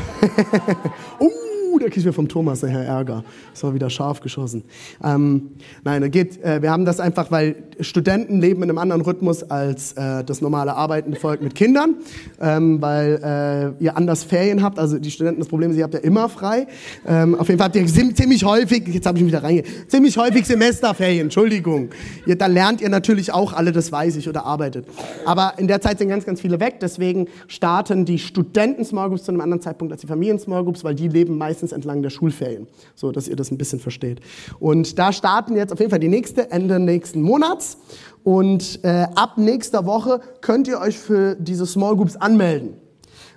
uh, 1.19 1.29
da 1.79 1.87
kriegen 1.89 2.05
wir 2.05 2.13
vom 2.13 2.27
Thomas 2.27 2.61
nachher 2.61 2.85
Ärger. 2.85 3.23
Das 3.53 3.63
war 3.63 3.73
wieder 3.73 3.89
scharf 3.89 4.21
geschossen. 4.21 4.63
Ähm, 5.03 5.51
nein, 5.83 6.09
geht, 6.11 6.41
äh, 6.43 6.61
wir 6.61 6.71
haben 6.71 6.85
das 6.85 6.99
einfach, 6.99 7.31
weil 7.31 7.55
Studenten 7.79 8.39
leben 8.41 8.63
in 8.63 8.69
einem 8.69 8.77
anderen 8.77 9.01
Rhythmus 9.01 9.43
als 9.43 9.93
äh, 9.93 10.23
das 10.23 10.41
normale 10.41 10.75
arbeitende 10.75 11.19
Volk 11.19 11.41
mit 11.41 11.55
Kindern, 11.55 11.95
ähm, 12.39 12.81
weil 12.81 13.75
äh, 13.79 13.83
ihr 13.83 13.97
anders 13.97 14.23
Ferien 14.23 14.63
habt. 14.63 14.79
Also 14.79 14.99
die 14.99 15.11
Studenten, 15.11 15.39
das 15.39 15.47
Problem 15.47 15.71
ist, 15.71 15.77
ihr 15.77 15.83
habt 15.83 15.93
ja 15.93 15.99
immer 15.99 16.29
frei. 16.29 16.67
Ähm, 17.07 17.35
auf 17.35 17.47
jeden 17.47 17.59
Fall 17.59 17.67
habt 17.67 17.75
ihr 17.75 17.85
ziemlich 17.85 18.43
häufig, 18.43 18.87
jetzt 18.87 19.05
habe 19.05 19.17
ich 19.17 19.23
mich 19.23 19.33
wieder 19.33 19.43
reinge, 19.43 19.63
ziemlich 19.87 20.17
häufig 20.17 20.45
Semesterferien, 20.45 21.23
Entschuldigung. 21.23 21.89
Ihr, 22.25 22.35
da 22.35 22.47
lernt 22.47 22.81
ihr 22.81 22.89
natürlich 22.89 23.33
auch 23.33 23.53
alle, 23.53 23.71
das 23.71 23.91
weiß 23.91 24.15
ich, 24.17 24.27
oder 24.27 24.45
arbeitet. 24.45 24.85
Aber 25.25 25.53
in 25.57 25.67
der 25.67 25.81
Zeit 25.81 25.99
sind 25.99 26.09
ganz, 26.09 26.25
ganz 26.25 26.41
viele 26.41 26.59
weg, 26.59 26.79
deswegen 26.81 27.27
starten 27.47 28.05
die 28.05 28.19
Studenten-Small 28.19 29.09
Groups 29.09 29.23
zu 29.23 29.31
einem 29.31 29.41
anderen 29.41 29.61
Zeitpunkt 29.61 29.91
als 29.91 30.01
die 30.01 30.07
Familien-Small 30.07 30.63
Groups, 30.63 30.83
weil 30.83 30.95
die 30.95 31.07
leben 31.07 31.37
meistens 31.37 31.60
meistens 31.61 31.71
entlang 31.71 32.01
der 32.01 32.09
Schulferien, 32.09 32.67
so 32.95 33.11
dass 33.11 33.27
ihr 33.27 33.35
das 33.35 33.51
ein 33.51 33.57
bisschen 33.57 33.79
versteht. 33.79 34.19
Und 34.59 34.97
da 34.97 35.13
starten 35.13 35.55
jetzt 35.55 35.71
auf 35.71 35.79
jeden 35.79 35.91
Fall 35.91 35.99
die 35.99 36.07
nächste 36.07 36.51
Ende 36.51 36.79
nächsten 36.79 37.21
Monats. 37.21 37.77
Und 38.23 38.79
äh, 38.83 39.07
ab 39.15 39.37
nächster 39.37 39.85
Woche 39.85 40.21
könnt 40.41 40.67
ihr 40.67 40.79
euch 40.79 40.97
für 40.97 41.35
diese 41.35 41.65
Small 41.65 41.95
Groups 41.95 42.15
anmelden. 42.15 42.73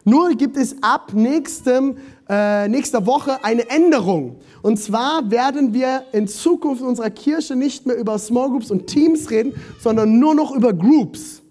Nur 0.04 0.30
gibt 0.30 0.56
es 0.56 0.76
ab 0.82 1.12
nächstem, 1.14 1.96
äh, 2.28 2.68
nächster 2.68 3.06
Woche 3.06 3.42
eine 3.44 3.68
Änderung. 3.68 4.36
Und 4.62 4.78
zwar 4.78 5.30
werden 5.30 5.72
wir 5.72 6.04
in 6.12 6.26
Zukunft 6.26 6.82
in 6.82 6.88
unserer 6.88 7.10
Kirche 7.10 7.56
nicht 7.56 7.86
mehr 7.86 7.96
über 7.96 8.18
Small 8.18 8.50
Groups 8.50 8.70
und 8.70 8.86
Teams 8.86 9.30
reden, 9.30 9.54
sondern 9.80 10.18
nur 10.18 10.34
noch 10.34 10.54
über 10.54 10.72
Groups. 10.72 11.42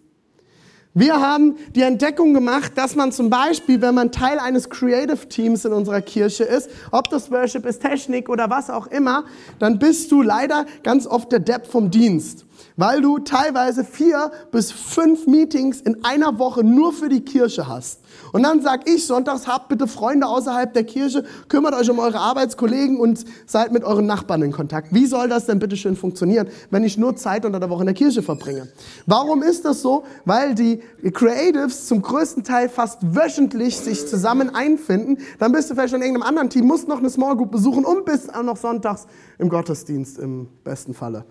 Wir 0.95 1.19
haben 1.19 1.55
die 1.73 1.81
Entdeckung 1.81 2.35
gemacht, 2.35 2.73
dass 2.75 2.95
man 2.95 3.12
zum 3.12 3.31
Beispiel, 3.31 3.81
wenn 3.81 3.95
man 3.95 4.12
Teil 4.12 4.38
eines 4.38 4.69
Creative 4.69 5.27
Teams 5.27 5.65
in 5.65 5.73
unserer 5.73 6.01
Kirche 6.01 6.43
ist, 6.43 6.69
ob 6.91 7.09
das 7.09 7.31
Worship 7.31 7.65
ist, 7.65 7.81
Technik 7.81 8.29
oder 8.29 8.51
was 8.51 8.69
auch 8.69 8.85
immer, 8.85 9.25
dann 9.57 9.79
bist 9.79 10.12
du 10.12 10.21
leider 10.21 10.67
ganz 10.83 11.07
oft 11.07 11.31
der 11.31 11.39
Depp 11.39 11.65
vom 11.65 11.89
Dienst. 11.89 12.45
Weil 12.75 13.01
du 13.01 13.19
teilweise 13.19 13.83
vier 13.83 14.31
bis 14.51 14.72
fünf 14.72 15.27
Meetings 15.27 15.81
in 15.81 16.03
einer 16.03 16.39
Woche 16.39 16.63
nur 16.63 16.93
für 16.93 17.10
die 17.10 17.22
Kirche 17.22 17.67
hast. 17.67 18.01
Und 18.31 18.43
dann 18.43 18.62
sag 18.62 18.89
ich 18.89 19.05
sonntags, 19.05 19.48
habt 19.48 19.69
bitte 19.69 19.88
Freunde 19.88 20.27
außerhalb 20.27 20.74
der 20.74 20.83
Kirche, 20.83 21.24
kümmert 21.50 21.74
euch 21.74 21.89
um 21.89 22.00
eure 22.00 22.19
Arbeitskollegen 22.19 23.00
und 23.00 23.25
seid 23.45 23.72
mit 23.72 23.83
euren 23.83 24.05
Nachbarn 24.05 24.41
in 24.41 24.51
Kontakt. 24.51 24.93
Wie 24.93 25.05
soll 25.05 25.29
das 25.29 25.45
denn 25.45 25.60
bitte 25.60 25.77
schön 25.77 25.95
funktionieren, 25.95 26.48
wenn 26.69 26.83
ich 26.83 26.98
nur 26.98 27.15
Zeit 27.15 27.45
unter 27.45 27.60
der 27.60 27.69
Woche 27.69 27.81
in 27.81 27.88
der 27.88 27.95
Kirche 27.95 28.24
verbringe? 28.24 28.67
Warum 29.05 29.43
ist 29.43 29.65
das 29.65 29.81
so? 29.81 30.03
Weil 30.25 30.55
die 30.55 30.81
Creatives 31.12 31.88
zum 31.88 32.01
größten 32.01 32.43
Teil 32.43 32.69
fast 32.69 33.00
wöchentlich 33.01 33.77
sich 33.77 34.07
zusammen 34.07 34.53
einfinden. 34.53 35.17
Dann 35.39 35.51
bist 35.51 35.69
du 35.69 35.75
vielleicht 35.75 35.93
in 35.93 36.01
irgendeinem 36.01 36.27
anderen 36.27 36.50
Team, 36.50 36.65
musst 36.65 36.88
noch 36.88 37.00
eine 37.00 37.10
Small 37.10 37.36
Group 37.36 37.51
besuchen 37.51 37.86
und 37.86 38.05
bist 38.05 38.33
auch 38.33 38.43
noch 38.43 38.57
sonntags 38.57 39.07
im 39.38 39.50
Gottesdienst 39.50 40.19
im 40.19 40.48
besten 40.63 40.93
Falle 40.93 41.25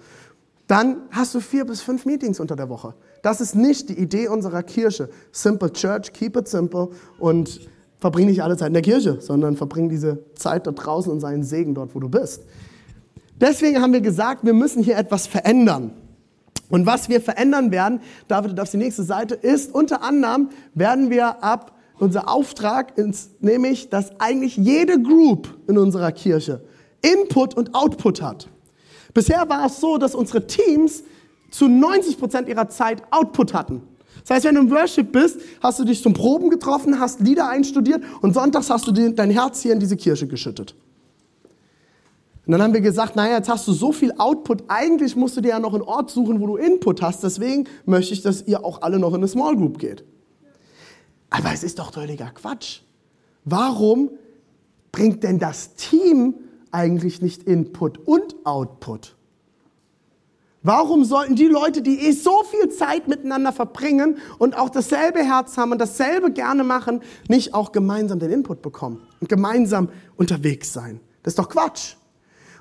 dann 0.66 1.02
hast 1.10 1.34
du 1.34 1.40
vier 1.40 1.64
bis 1.64 1.80
fünf 1.80 2.06
Meetings 2.06 2.40
unter 2.40 2.56
der 2.56 2.68
Woche. 2.68 2.94
Das 3.22 3.40
ist 3.40 3.54
nicht 3.54 3.88
die 3.88 3.98
Idee 3.98 4.28
unserer 4.28 4.62
Kirche. 4.62 5.08
Simple 5.30 5.72
Church, 5.72 6.12
keep 6.12 6.36
it 6.36 6.48
simple 6.48 6.90
und 7.18 7.60
verbring 8.00 8.26
nicht 8.26 8.42
alle 8.42 8.56
Zeit 8.56 8.68
in 8.68 8.74
der 8.74 8.82
Kirche, 8.82 9.20
sondern 9.20 9.56
verbring 9.56 9.88
diese 9.88 10.24
Zeit 10.34 10.66
da 10.66 10.72
draußen 10.72 11.10
und 11.10 11.20
seinen 11.20 11.44
Segen 11.44 11.74
dort, 11.74 11.94
wo 11.94 12.00
du 12.00 12.08
bist. 12.08 12.42
Deswegen 13.40 13.80
haben 13.80 13.92
wir 13.92 14.00
gesagt, 14.00 14.44
wir 14.44 14.54
müssen 14.54 14.82
hier 14.82 14.96
etwas 14.96 15.26
verändern. 15.26 15.92
Und 16.68 16.86
was 16.86 17.08
wir 17.08 17.20
verändern 17.20 17.70
werden, 17.70 18.00
David, 18.28 18.58
auf 18.58 18.70
die 18.70 18.76
nächste 18.76 19.02
Seite, 19.02 19.34
ist 19.34 19.74
unter 19.74 20.02
anderem 20.02 20.48
werden 20.74 21.10
wir 21.10 21.44
ab 21.44 21.76
unser 21.98 22.28
Auftrag 22.28 22.98
ins, 22.98 23.30
nämlich, 23.40 23.90
dass 23.90 24.18
eigentlich 24.20 24.56
jede 24.56 25.00
Group 25.00 25.48
in 25.68 25.78
unserer 25.78 26.10
Kirche 26.12 26.62
Input 27.02 27.54
und 27.54 27.74
Output 27.74 28.22
hat. 28.22 28.48
Bisher 29.14 29.48
war 29.48 29.66
es 29.66 29.80
so, 29.80 29.98
dass 29.98 30.14
unsere 30.14 30.46
Teams 30.46 31.04
zu 31.50 31.68
90 31.68 32.18
Prozent 32.18 32.48
ihrer 32.48 32.68
Zeit 32.68 33.02
Output 33.10 33.52
hatten. 33.54 33.82
Das 34.22 34.36
heißt, 34.36 34.44
wenn 34.46 34.54
du 34.54 34.62
im 34.62 34.70
Worship 34.70 35.12
bist, 35.12 35.40
hast 35.62 35.78
du 35.78 35.84
dich 35.84 36.02
zum 36.02 36.14
Proben 36.14 36.48
getroffen, 36.48 37.00
hast 37.00 37.20
Lieder 37.20 37.48
einstudiert 37.48 38.02
und 38.20 38.34
sonntags 38.34 38.70
hast 38.70 38.86
du 38.86 38.92
dein 38.92 39.30
Herz 39.30 39.60
hier 39.62 39.72
in 39.72 39.80
diese 39.80 39.96
Kirche 39.96 40.26
geschüttet. 40.26 40.74
Und 42.46 42.52
dann 42.52 42.62
haben 42.62 42.74
wir 42.74 42.80
gesagt, 42.80 43.14
naja, 43.14 43.36
jetzt 43.36 43.48
hast 43.48 43.68
du 43.68 43.72
so 43.72 43.92
viel 43.92 44.12
Output, 44.18 44.64
eigentlich 44.68 45.14
musst 45.14 45.36
du 45.36 45.40
dir 45.40 45.50
ja 45.50 45.60
noch 45.60 45.74
einen 45.74 45.82
Ort 45.82 46.10
suchen, 46.10 46.40
wo 46.40 46.46
du 46.46 46.56
Input 46.56 47.00
hast. 47.00 47.22
Deswegen 47.22 47.68
möchte 47.86 48.14
ich, 48.14 48.22
dass 48.22 48.42
ihr 48.42 48.64
auch 48.64 48.82
alle 48.82 48.98
noch 48.98 49.10
in 49.10 49.16
eine 49.16 49.28
Small 49.28 49.56
Group 49.56 49.78
geht. 49.78 50.04
Aber 51.30 51.52
es 51.52 51.62
ist 51.62 51.78
doch 51.78 51.92
völliger 51.92 52.30
Quatsch. 52.34 52.80
Warum 53.44 54.10
bringt 54.90 55.22
denn 55.22 55.38
das 55.38 55.74
Team 55.74 56.34
eigentlich 56.72 57.22
nicht 57.22 57.44
Input 57.44 57.98
und 58.06 58.34
Output? 58.44 59.14
Warum 60.64 61.04
sollten 61.04 61.34
die 61.34 61.48
Leute, 61.48 61.82
die 61.82 62.06
eh 62.06 62.12
so 62.12 62.44
viel 62.44 62.68
Zeit 62.68 63.08
miteinander 63.08 63.52
verbringen 63.52 64.18
und 64.38 64.56
auch 64.56 64.70
dasselbe 64.70 65.18
Herz 65.18 65.56
haben 65.56 65.72
und 65.72 65.80
dasselbe 65.80 66.30
gerne 66.30 66.62
machen, 66.62 67.00
nicht 67.28 67.52
auch 67.52 67.72
gemeinsam 67.72 68.20
den 68.20 68.30
Input 68.30 68.62
bekommen 68.62 69.02
und 69.20 69.28
gemeinsam 69.28 69.88
unterwegs 70.16 70.72
sein? 70.72 71.00
Das 71.24 71.32
ist 71.32 71.38
doch 71.38 71.48
Quatsch. 71.48 71.96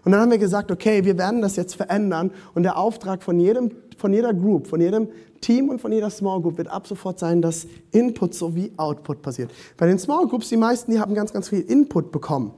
Und 0.04 0.14
dann 0.14 0.22
haben 0.22 0.32
wir 0.32 0.40
gesagt, 0.40 0.72
okay, 0.72 1.06
wir 1.06 1.16
werden 1.20 1.44
das 1.44 1.56
jetzt 1.56 1.76
verändern 1.76 2.32
und 2.56 2.64
der 2.64 2.78
Auftrag 2.78 3.22
von 3.22 3.40
jedem, 3.40 3.70
von 3.98 4.12
jeder 4.12 4.34
Group, 4.34 4.66
von 4.66 4.82
jedem 4.82 5.10
Team 5.42 5.70
und 5.70 5.80
von 5.80 5.92
jeder 5.92 6.10
Small 6.10 6.42
Group 6.42 6.58
wird 6.58 6.70
ab 6.70 6.88
sofort 6.88 7.20
sein, 7.20 7.40
dass 7.40 7.68
Input 7.92 8.34
sowie 8.34 8.72
Output 8.78 9.22
passiert. 9.22 9.52
Bei 9.78 9.86
den 9.86 10.00
Small 10.00 10.28
Groups, 10.28 10.50
die 10.50 10.58
meisten, 10.58 10.92
die 10.92 11.00
haben 11.00 11.14
ganz, 11.14 11.32
ganz 11.34 11.50
viel 11.50 11.62
Input 11.62 12.12
bekommen 12.12 12.52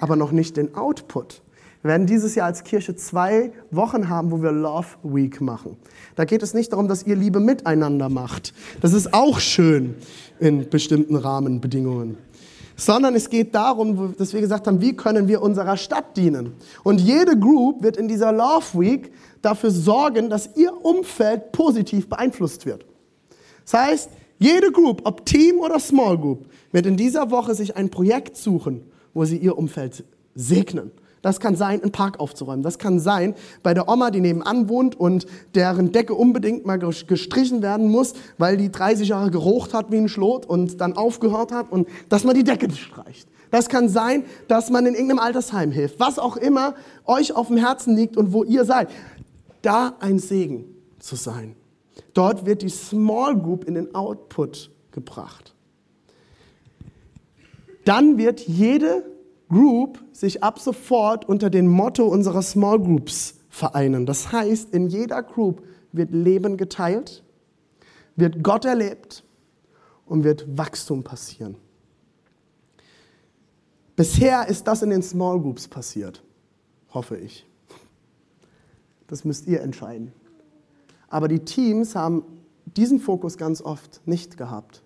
aber 0.00 0.16
noch 0.16 0.32
nicht 0.32 0.56
den 0.56 0.74
Output. 0.74 1.42
Wir 1.82 1.90
werden 1.90 2.06
dieses 2.06 2.34
Jahr 2.34 2.46
als 2.46 2.64
Kirche 2.64 2.96
zwei 2.96 3.52
Wochen 3.70 4.08
haben, 4.08 4.32
wo 4.32 4.42
wir 4.42 4.50
Love 4.50 4.88
Week 5.04 5.40
machen. 5.40 5.76
Da 6.16 6.24
geht 6.24 6.42
es 6.42 6.52
nicht 6.52 6.72
darum, 6.72 6.88
dass 6.88 7.04
ihr 7.04 7.14
Liebe 7.14 7.38
miteinander 7.38 8.08
macht. 8.08 8.52
Das 8.80 8.92
ist 8.92 9.14
auch 9.14 9.38
schön 9.38 9.94
in 10.40 10.68
bestimmten 10.68 11.14
Rahmenbedingungen. 11.14 12.18
Sondern 12.74 13.14
es 13.14 13.30
geht 13.30 13.54
darum, 13.54 14.14
dass 14.18 14.32
wir 14.32 14.40
gesagt 14.40 14.66
haben, 14.66 14.80
wie 14.80 14.94
können 14.94 15.28
wir 15.28 15.40
unserer 15.40 15.76
Stadt 15.76 16.16
dienen. 16.16 16.54
Und 16.82 17.00
jede 17.00 17.38
Group 17.38 17.82
wird 17.82 17.96
in 17.96 18.08
dieser 18.08 18.32
Love 18.32 18.78
Week 18.78 19.12
dafür 19.42 19.70
sorgen, 19.70 20.30
dass 20.30 20.50
ihr 20.56 20.72
Umfeld 20.84 21.52
positiv 21.52 22.08
beeinflusst 22.08 22.66
wird. 22.66 22.86
Das 23.64 23.74
heißt, 23.74 24.10
jede 24.38 24.70
Group, 24.72 25.02
ob 25.04 25.26
Team 25.26 25.58
oder 25.58 25.78
Small 25.78 26.18
Group, 26.18 26.46
wird 26.72 26.86
in 26.86 26.96
dieser 26.96 27.30
Woche 27.30 27.54
sich 27.54 27.76
ein 27.76 27.90
Projekt 27.90 28.36
suchen, 28.36 28.82
wo 29.18 29.24
sie 29.24 29.36
ihr 29.36 29.58
Umfeld 29.58 30.04
segnen. 30.36 30.92
Das 31.22 31.40
kann 31.40 31.56
sein, 31.56 31.82
einen 31.82 31.90
Park 31.90 32.20
aufzuräumen. 32.20 32.62
Das 32.62 32.78
kann 32.78 33.00
sein, 33.00 33.34
bei 33.64 33.74
der 33.74 33.88
Oma, 33.88 34.12
die 34.12 34.20
nebenan 34.20 34.68
wohnt 34.68 34.94
und 34.94 35.26
deren 35.56 35.90
Decke 35.90 36.14
unbedingt 36.14 36.64
mal 36.64 36.78
gestrichen 36.78 37.60
werden 37.60 37.88
muss, 37.88 38.14
weil 38.38 38.56
die 38.56 38.70
30 38.70 39.08
Jahre 39.08 39.32
gerucht 39.32 39.74
hat 39.74 39.90
wie 39.90 39.96
ein 39.96 40.08
Schlot 40.08 40.46
und 40.46 40.80
dann 40.80 40.96
aufgehört 40.96 41.50
hat 41.50 41.72
und 41.72 41.88
dass 42.08 42.22
man 42.22 42.36
die 42.36 42.44
Decke 42.44 42.70
streicht. 42.70 43.28
Das 43.50 43.68
kann 43.68 43.88
sein, 43.88 44.24
dass 44.46 44.70
man 44.70 44.86
in 44.86 44.94
irgendeinem 44.94 45.18
Altersheim 45.18 45.72
hilft. 45.72 45.98
Was 45.98 46.20
auch 46.20 46.36
immer 46.36 46.74
euch 47.04 47.34
auf 47.34 47.48
dem 47.48 47.56
Herzen 47.56 47.96
liegt 47.96 48.16
und 48.16 48.32
wo 48.32 48.44
ihr 48.44 48.64
seid. 48.64 48.88
Da 49.62 49.96
ein 49.98 50.20
Segen 50.20 50.64
zu 51.00 51.16
sein. 51.16 51.56
Dort 52.14 52.46
wird 52.46 52.62
die 52.62 52.68
Small 52.68 53.36
Group 53.36 53.64
in 53.64 53.74
den 53.74 53.92
Output 53.96 54.70
gebracht 54.92 55.56
dann 57.88 58.18
wird 58.18 58.40
jede 58.40 59.02
Group 59.48 60.04
sich 60.12 60.42
ab 60.42 60.58
sofort 60.58 61.26
unter 61.26 61.50
dem 61.50 61.66
Motto 61.68 62.06
unserer 62.06 62.42
Small 62.42 62.78
Groups 62.80 63.36
vereinen. 63.48 64.06
Das 64.06 64.30
heißt, 64.30 64.74
in 64.74 64.88
jeder 64.88 65.22
Group 65.22 65.62
wird 65.92 66.12
Leben 66.12 66.56
geteilt, 66.56 67.24
wird 68.16 68.42
Gott 68.42 68.64
erlebt 68.64 69.24
und 70.06 70.24
wird 70.24 70.46
Wachstum 70.56 71.02
passieren. 71.02 71.56
Bisher 73.96 74.46
ist 74.46 74.68
das 74.68 74.82
in 74.82 74.90
den 74.90 75.02
Small 75.02 75.40
Groups 75.40 75.66
passiert, 75.66 76.22
hoffe 76.92 77.16
ich. 77.16 77.46
Das 79.08 79.24
müsst 79.24 79.46
ihr 79.46 79.62
entscheiden. 79.62 80.12
Aber 81.08 81.26
die 81.26 81.40
Teams 81.40 81.94
haben 81.94 82.22
diesen 82.76 83.00
Fokus 83.00 83.38
ganz 83.38 83.62
oft 83.62 84.06
nicht 84.06 84.36
gehabt. 84.36 84.82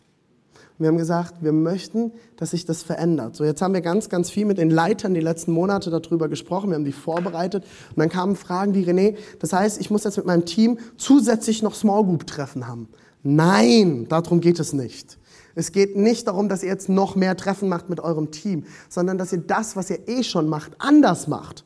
Wir 0.82 0.88
haben 0.88 0.98
gesagt, 0.98 1.36
wir 1.42 1.52
möchten, 1.52 2.12
dass 2.36 2.50
sich 2.50 2.64
das 2.64 2.82
verändert. 2.82 3.36
So, 3.36 3.44
jetzt 3.44 3.62
haben 3.62 3.74
wir 3.74 3.80
ganz, 3.80 4.08
ganz 4.08 4.30
viel 4.30 4.44
mit 4.44 4.58
den 4.58 4.70
Leitern 4.70 5.14
die 5.14 5.20
letzten 5.20 5.52
Monate 5.52 5.90
darüber 5.90 6.28
gesprochen. 6.28 6.70
Wir 6.70 6.76
haben 6.76 6.84
die 6.84 6.92
vorbereitet. 6.92 7.64
Und 7.90 7.98
dann 7.98 8.08
kamen 8.08 8.36
Fragen 8.36 8.74
wie, 8.74 8.84
René, 8.84 9.16
das 9.38 9.52
heißt, 9.52 9.80
ich 9.80 9.90
muss 9.90 10.04
jetzt 10.04 10.16
mit 10.16 10.26
meinem 10.26 10.44
Team 10.44 10.78
zusätzlich 10.96 11.62
noch 11.62 11.74
Small 11.74 12.04
Group 12.04 12.26
Treffen 12.26 12.66
haben. 12.66 12.88
Nein, 13.22 14.06
darum 14.08 14.40
geht 14.40 14.58
es 14.58 14.72
nicht. 14.72 15.18
Es 15.54 15.72
geht 15.72 15.96
nicht 15.96 16.26
darum, 16.26 16.48
dass 16.48 16.62
ihr 16.62 16.70
jetzt 16.70 16.88
noch 16.88 17.14
mehr 17.14 17.36
Treffen 17.36 17.68
macht 17.68 17.88
mit 17.88 18.00
eurem 18.00 18.30
Team, 18.30 18.64
sondern 18.88 19.18
dass 19.18 19.32
ihr 19.32 19.40
das, 19.40 19.76
was 19.76 19.90
ihr 19.90 20.08
eh 20.08 20.22
schon 20.22 20.48
macht, 20.48 20.72
anders 20.78 21.28
macht 21.28 21.64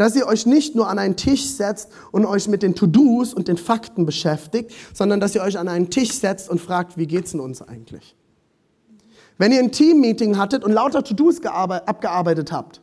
dass 0.00 0.16
ihr 0.16 0.26
euch 0.26 0.46
nicht 0.46 0.74
nur 0.74 0.88
an 0.88 0.98
einen 0.98 1.16
Tisch 1.16 1.44
setzt 1.44 1.90
und 2.10 2.24
euch 2.24 2.48
mit 2.48 2.62
den 2.62 2.74
To-Dos 2.74 3.34
und 3.34 3.48
den 3.48 3.58
Fakten 3.58 4.06
beschäftigt, 4.06 4.72
sondern 4.94 5.20
dass 5.20 5.34
ihr 5.34 5.42
euch 5.42 5.58
an 5.58 5.68
einen 5.68 5.90
Tisch 5.90 6.12
setzt 6.12 6.48
und 6.48 6.58
fragt, 6.58 6.96
wie 6.96 7.06
geht's 7.06 7.32
denn 7.32 7.40
uns 7.40 7.60
eigentlich? 7.60 8.16
Wenn 9.36 9.52
ihr 9.52 9.58
ein 9.58 9.72
Team-Meeting 9.72 10.38
hattet 10.38 10.64
und 10.64 10.72
lauter 10.72 11.04
To-Dos 11.04 11.44
abgearbeitet 11.44 12.50
habt, 12.50 12.80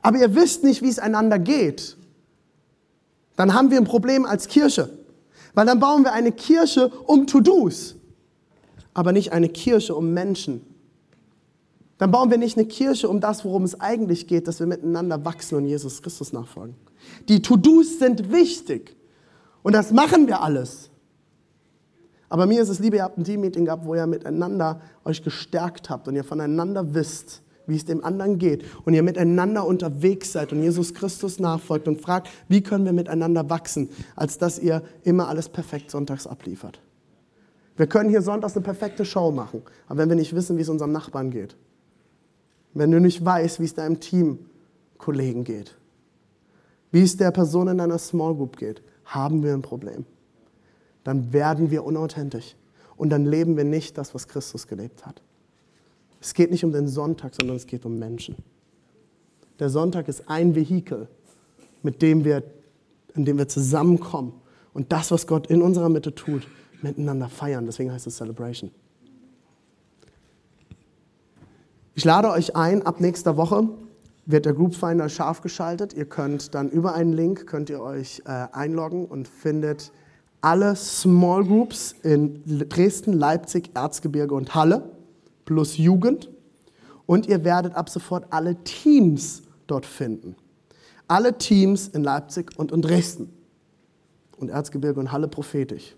aber 0.00 0.18
ihr 0.18 0.36
wisst 0.36 0.62
nicht, 0.62 0.80
wie 0.80 0.88
es 0.88 1.00
einander 1.00 1.40
geht, 1.40 1.96
dann 3.34 3.52
haben 3.52 3.72
wir 3.72 3.78
ein 3.78 3.84
Problem 3.84 4.24
als 4.24 4.46
Kirche. 4.46 4.90
Weil 5.54 5.66
dann 5.66 5.80
bauen 5.80 6.04
wir 6.04 6.12
eine 6.12 6.30
Kirche 6.30 6.92
um 7.04 7.26
To-Dos, 7.26 7.96
aber 8.94 9.10
nicht 9.10 9.32
eine 9.32 9.48
Kirche 9.48 9.96
um 9.96 10.12
Menschen. 10.12 10.64
Dann 12.00 12.10
bauen 12.10 12.30
wir 12.30 12.38
nicht 12.38 12.56
eine 12.56 12.66
Kirche 12.66 13.10
um 13.10 13.20
das, 13.20 13.44
worum 13.44 13.62
es 13.62 13.78
eigentlich 13.78 14.26
geht, 14.26 14.48
dass 14.48 14.58
wir 14.58 14.66
miteinander 14.66 15.22
wachsen 15.26 15.56
und 15.56 15.66
Jesus 15.66 16.00
Christus 16.00 16.32
nachfolgen. 16.32 16.74
Die 17.28 17.42
To-Dos 17.42 17.98
sind 17.98 18.32
wichtig. 18.32 18.96
Und 19.62 19.74
das 19.74 19.92
machen 19.92 20.26
wir 20.26 20.40
alles. 20.40 20.88
Aber 22.30 22.46
mir 22.46 22.62
ist 22.62 22.70
es 22.70 22.78
lieber, 22.78 22.96
ihr 22.96 23.02
habt 23.02 23.18
ein 23.18 23.24
Team-Meeting 23.24 23.66
gehabt, 23.66 23.84
wo 23.84 23.94
ihr 23.94 24.06
miteinander 24.06 24.80
euch 25.04 25.22
gestärkt 25.22 25.90
habt 25.90 26.08
und 26.08 26.16
ihr 26.16 26.24
voneinander 26.24 26.94
wisst, 26.94 27.42
wie 27.66 27.76
es 27.76 27.84
dem 27.84 28.02
anderen 28.02 28.38
geht 28.38 28.64
und 28.86 28.94
ihr 28.94 29.02
miteinander 29.02 29.66
unterwegs 29.66 30.32
seid 30.32 30.54
und 30.54 30.62
Jesus 30.62 30.94
Christus 30.94 31.38
nachfolgt 31.38 31.86
und 31.86 32.00
fragt, 32.00 32.30
wie 32.48 32.62
können 32.62 32.86
wir 32.86 32.94
miteinander 32.94 33.50
wachsen, 33.50 33.90
als 34.16 34.38
dass 34.38 34.58
ihr 34.58 34.82
immer 35.02 35.28
alles 35.28 35.50
perfekt 35.50 35.90
sonntags 35.90 36.26
abliefert. 36.26 36.80
Wir 37.76 37.88
können 37.88 38.08
hier 38.08 38.22
sonntags 38.22 38.56
eine 38.56 38.64
perfekte 38.64 39.04
Show 39.04 39.30
machen, 39.32 39.60
aber 39.86 39.98
wenn 39.98 40.08
wir 40.08 40.16
nicht 40.16 40.34
wissen, 40.34 40.56
wie 40.56 40.62
es 40.62 40.70
unserem 40.70 40.92
Nachbarn 40.92 41.30
geht, 41.30 41.56
wenn 42.74 42.90
du 42.90 43.00
nicht 43.00 43.24
weißt, 43.24 43.60
wie 43.60 43.64
es 43.64 43.74
deinem 43.74 44.00
Teamkollegen 44.00 45.44
geht, 45.44 45.76
wie 46.92 47.02
es 47.02 47.16
der 47.16 47.30
Person 47.30 47.68
in 47.68 47.78
deiner 47.78 47.98
Small 47.98 48.34
Group 48.34 48.56
geht, 48.56 48.82
haben 49.04 49.42
wir 49.42 49.54
ein 49.54 49.62
Problem. 49.62 50.04
Dann 51.04 51.32
werden 51.32 51.70
wir 51.70 51.84
unauthentisch 51.84 52.56
und 52.96 53.10
dann 53.10 53.26
leben 53.26 53.56
wir 53.56 53.64
nicht 53.64 53.96
das, 53.98 54.14
was 54.14 54.28
Christus 54.28 54.66
gelebt 54.66 55.06
hat. 55.06 55.22
Es 56.20 56.34
geht 56.34 56.50
nicht 56.50 56.64
um 56.64 56.72
den 56.72 56.86
Sonntag, 56.86 57.34
sondern 57.34 57.56
es 57.56 57.66
geht 57.66 57.84
um 57.86 57.98
Menschen. 57.98 58.36
Der 59.58 59.70
Sonntag 59.70 60.08
ist 60.08 60.28
ein 60.28 60.54
Vehikel, 60.54 61.08
mit 61.82 62.02
dem 62.02 62.24
wir 62.24 62.42
in 63.14 63.24
dem 63.24 63.38
wir 63.38 63.48
zusammenkommen 63.48 64.32
und 64.72 64.92
das, 64.92 65.10
was 65.10 65.26
Gott 65.26 65.48
in 65.48 65.62
unserer 65.62 65.88
Mitte 65.88 66.14
tut, 66.14 66.46
miteinander 66.82 67.28
feiern. 67.28 67.66
Deswegen 67.66 67.92
heißt 67.92 68.06
es 68.06 68.16
Celebration. 68.16 68.70
Ich 72.00 72.06
lade 72.06 72.30
euch 72.30 72.56
ein, 72.56 72.86
ab 72.86 72.98
nächster 73.02 73.36
Woche 73.36 73.68
wird 74.24 74.46
der 74.46 74.54
Group 74.54 74.74
Finder 74.74 75.10
scharf 75.10 75.42
geschaltet. 75.42 75.92
Ihr 75.92 76.06
könnt 76.06 76.54
dann 76.54 76.70
über 76.70 76.94
einen 76.94 77.12
Link 77.12 77.46
könnt 77.46 77.68
ihr 77.68 77.82
euch 77.82 78.22
äh, 78.24 78.46
einloggen 78.52 79.04
und 79.04 79.28
findet 79.28 79.92
alle 80.40 80.74
Small 80.76 81.44
Groups 81.44 81.94
in 82.02 82.42
Dresden, 82.70 83.12
Leipzig, 83.12 83.72
Erzgebirge 83.74 84.34
und 84.34 84.54
Halle 84.54 84.92
plus 85.44 85.76
Jugend. 85.76 86.30
Und 87.04 87.26
ihr 87.26 87.44
werdet 87.44 87.74
ab 87.74 87.90
sofort 87.90 88.24
alle 88.30 88.56
Teams 88.64 89.42
dort 89.66 89.84
finden. 89.84 90.36
Alle 91.06 91.36
Teams 91.36 91.88
in 91.88 92.02
Leipzig 92.02 92.58
und 92.58 92.72
in 92.72 92.80
Dresden. 92.80 93.30
Und 94.38 94.48
Erzgebirge 94.48 95.00
und 95.00 95.12
Halle 95.12 95.28
prophetisch. 95.28 95.94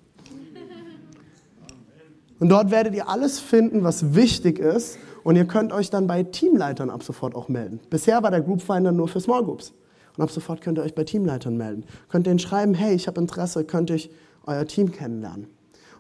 Und 2.41 2.49
dort 2.49 2.73
werdet 2.73 2.93
ihr 2.97 3.09
alles 3.09 3.39
finden, 3.39 3.85
was 3.85 4.17
wichtig 4.17 4.59
ist. 4.59 4.99
Und 5.25 5.37
ihr 5.37 5.45
könnt 5.45 5.73
euch 5.73 5.91
dann 5.91 6.07
bei 6.07 6.23
Teamleitern 6.23 6.91
ab 6.91 7.03
sofort 7.03 7.35
auch 7.35 7.49
melden. 7.49 7.81
Bisher 7.91 8.23
war 8.23 8.31
der 8.31 8.41
Group 8.41 8.63
Finder 8.63 8.93
nur 8.93 9.09
für 9.09 9.21
Small 9.21 9.45
Groups. 9.45 9.73
Und 10.17 10.23
ab 10.23 10.31
sofort 10.31 10.61
könnt 10.61 10.79
ihr 10.79 10.85
euch 10.85 10.95
bei 10.95 11.05
Teamleitern 11.05 11.57
melden. 11.57 11.85
Könnt 12.09 12.27
ihr 12.27 12.33
ihnen 12.33 12.39
schreiben, 12.39 12.75
hey, 12.75 12.95
ich 12.95 13.07
habe 13.07 13.21
Interesse, 13.21 13.65
könnte 13.65 13.95
ich 13.95 14.11
euer 14.47 14.67
Team 14.67 14.93
kennenlernen. 14.93 15.47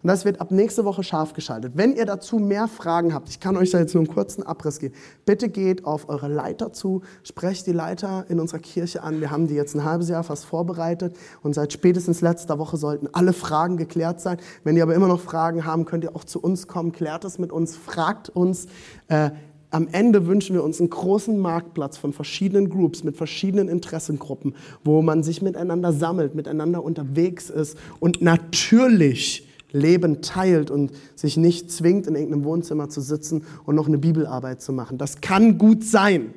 Und 0.02 0.08
das 0.08 0.24
wird 0.24 0.40
ab 0.40 0.50
nächste 0.50 0.84
Woche 0.84 1.04
scharf 1.04 1.32
geschaltet. 1.32 1.74
Wenn 1.76 1.94
ihr 1.94 2.06
dazu 2.06 2.38
mehr 2.38 2.66
Fragen 2.66 3.14
habt, 3.14 3.28
ich 3.28 3.38
kann 3.38 3.56
euch 3.56 3.70
da 3.70 3.78
jetzt 3.78 3.94
nur 3.94 4.02
einen 4.02 4.12
kurzen 4.12 4.42
Abriss 4.42 4.80
geben, 4.80 4.94
bitte 5.24 5.48
geht 5.48 5.84
auf 5.84 6.08
eure 6.08 6.26
Leiter 6.26 6.72
zu, 6.72 7.02
sprecht 7.22 7.68
die 7.68 7.72
Leiter 7.72 8.24
in 8.28 8.40
unserer 8.40 8.58
Kirche 8.58 9.02
an. 9.02 9.20
Wir 9.20 9.30
haben 9.30 9.46
die 9.46 9.54
jetzt 9.54 9.76
ein 9.76 9.84
halbes 9.84 10.08
Jahr 10.08 10.24
fast 10.24 10.44
vorbereitet 10.44 11.16
und 11.42 11.54
seit 11.54 11.72
spätestens 11.72 12.20
letzter 12.20 12.58
Woche 12.58 12.76
sollten 12.76 13.08
alle 13.12 13.32
Fragen 13.32 13.76
geklärt 13.76 14.20
sein. 14.20 14.38
Wenn 14.64 14.76
ihr 14.76 14.82
aber 14.82 14.96
immer 14.96 15.06
noch 15.08 15.20
Fragen 15.20 15.64
haben, 15.64 15.84
könnt 15.84 16.02
ihr 16.02 16.16
auch 16.16 16.24
zu 16.24 16.40
uns 16.40 16.66
kommen, 16.66 16.90
klärt 16.90 17.24
es 17.24 17.38
mit 17.38 17.52
uns, 17.52 17.76
fragt 17.76 18.28
uns. 18.28 18.66
Äh, 19.06 19.30
am 19.70 19.88
Ende 19.90 20.26
wünschen 20.26 20.54
wir 20.54 20.64
uns 20.64 20.80
einen 20.80 20.90
großen 20.90 21.38
Marktplatz 21.38 21.96
von 21.96 22.12
verschiedenen 22.12 22.68
Groups 22.68 23.04
mit 23.04 23.16
verschiedenen 23.16 23.68
Interessengruppen, 23.68 24.54
wo 24.84 25.00
man 25.00 25.22
sich 25.22 25.40
miteinander 25.42 25.92
sammelt, 25.92 26.34
miteinander 26.34 26.82
unterwegs 26.84 27.48
ist 27.48 27.78
und 28.00 28.20
natürlich 28.20 29.48
Leben 29.72 30.22
teilt 30.22 30.70
und 30.70 30.92
sich 31.14 31.36
nicht 31.36 31.70
zwingt, 31.70 32.06
in 32.06 32.14
irgendeinem 32.14 32.44
Wohnzimmer 32.44 32.88
zu 32.88 33.00
sitzen 33.00 33.44
und 33.64 33.74
noch 33.74 33.88
eine 33.88 33.98
Bibelarbeit 33.98 34.62
zu 34.62 34.72
machen. 34.72 34.98
Das 34.98 35.20
kann 35.20 35.58
gut 35.58 35.84
sein 35.84 36.34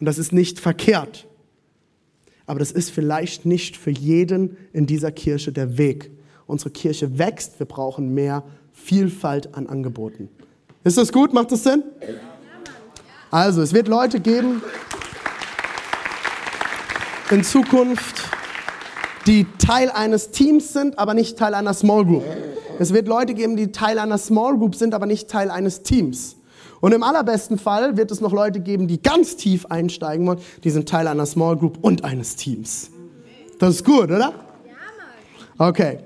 und 0.00 0.06
das 0.06 0.18
ist 0.18 0.32
nicht 0.32 0.60
verkehrt. 0.60 1.26
Aber 2.46 2.58
das 2.58 2.72
ist 2.72 2.90
vielleicht 2.90 3.44
nicht 3.44 3.76
für 3.76 3.90
jeden 3.90 4.56
in 4.72 4.86
dieser 4.86 5.12
Kirche 5.12 5.52
der 5.52 5.76
Weg. 5.76 6.10
Unsere 6.46 6.70
Kirche 6.70 7.18
wächst, 7.18 7.58
wir 7.58 7.66
brauchen 7.66 8.14
mehr 8.14 8.42
Vielfalt 8.72 9.54
an 9.54 9.66
Angeboten. 9.66 10.30
Ist 10.82 10.96
das 10.96 11.12
gut? 11.12 11.34
Macht 11.34 11.52
das 11.52 11.64
Sinn? 11.64 11.82
Also, 13.30 13.60
es 13.60 13.74
wird 13.74 13.88
Leute 13.88 14.20
geben 14.20 14.62
in 17.30 17.44
Zukunft, 17.44 18.22
die 19.28 19.46
Teil 19.58 19.90
eines 19.90 20.30
Teams 20.30 20.72
sind, 20.72 20.98
aber 20.98 21.12
nicht 21.12 21.36
Teil 21.38 21.52
einer 21.52 21.74
Small 21.74 22.06
Group. 22.06 22.24
Es 22.78 22.94
wird 22.94 23.06
Leute 23.06 23.34
geben, 23.34 23.56
die 23.56 23.72
Teil 23.72 23.98
einer 23.98 24.16
Small 24.16 24.56
Group 24.56 24.74
sind, 24.74 24.94
aber 24.94 25.04
nicht 25.04 25.28
Teil 25.28 25.50
eines 25.50 25.82
Teams. 25.82 26.36
Und 26.80 26.92
im 26.92 27.02
allerbesten 27.02 27.58
Fall 27.58 27.98
wird 27.98 28.10
es 28.10 28.22
noch 28.22 28.32
Leute 28.32 28.60
geben, 28.60 28.88
die 28.88 29.02
ganz 29.02 29.36
tief 29.36 29.66
einsteigen 29.66 30.26
wollen, 30.26 30.38
die 30.64 30.70
sind 30.70 30.88
Teil 30.88 31.06
einer 31.06 31.26
Small 31.26 31.58
Group 31.58 31.78
und 31.82 32.04
eines 32.04 32.36
Teams. 32.36 32.90
Das 33.58 33.74
ist 33.74 33.84
gut, 33.84 34.10
oder? 34.10 34.32
Okay. 35.58 35.98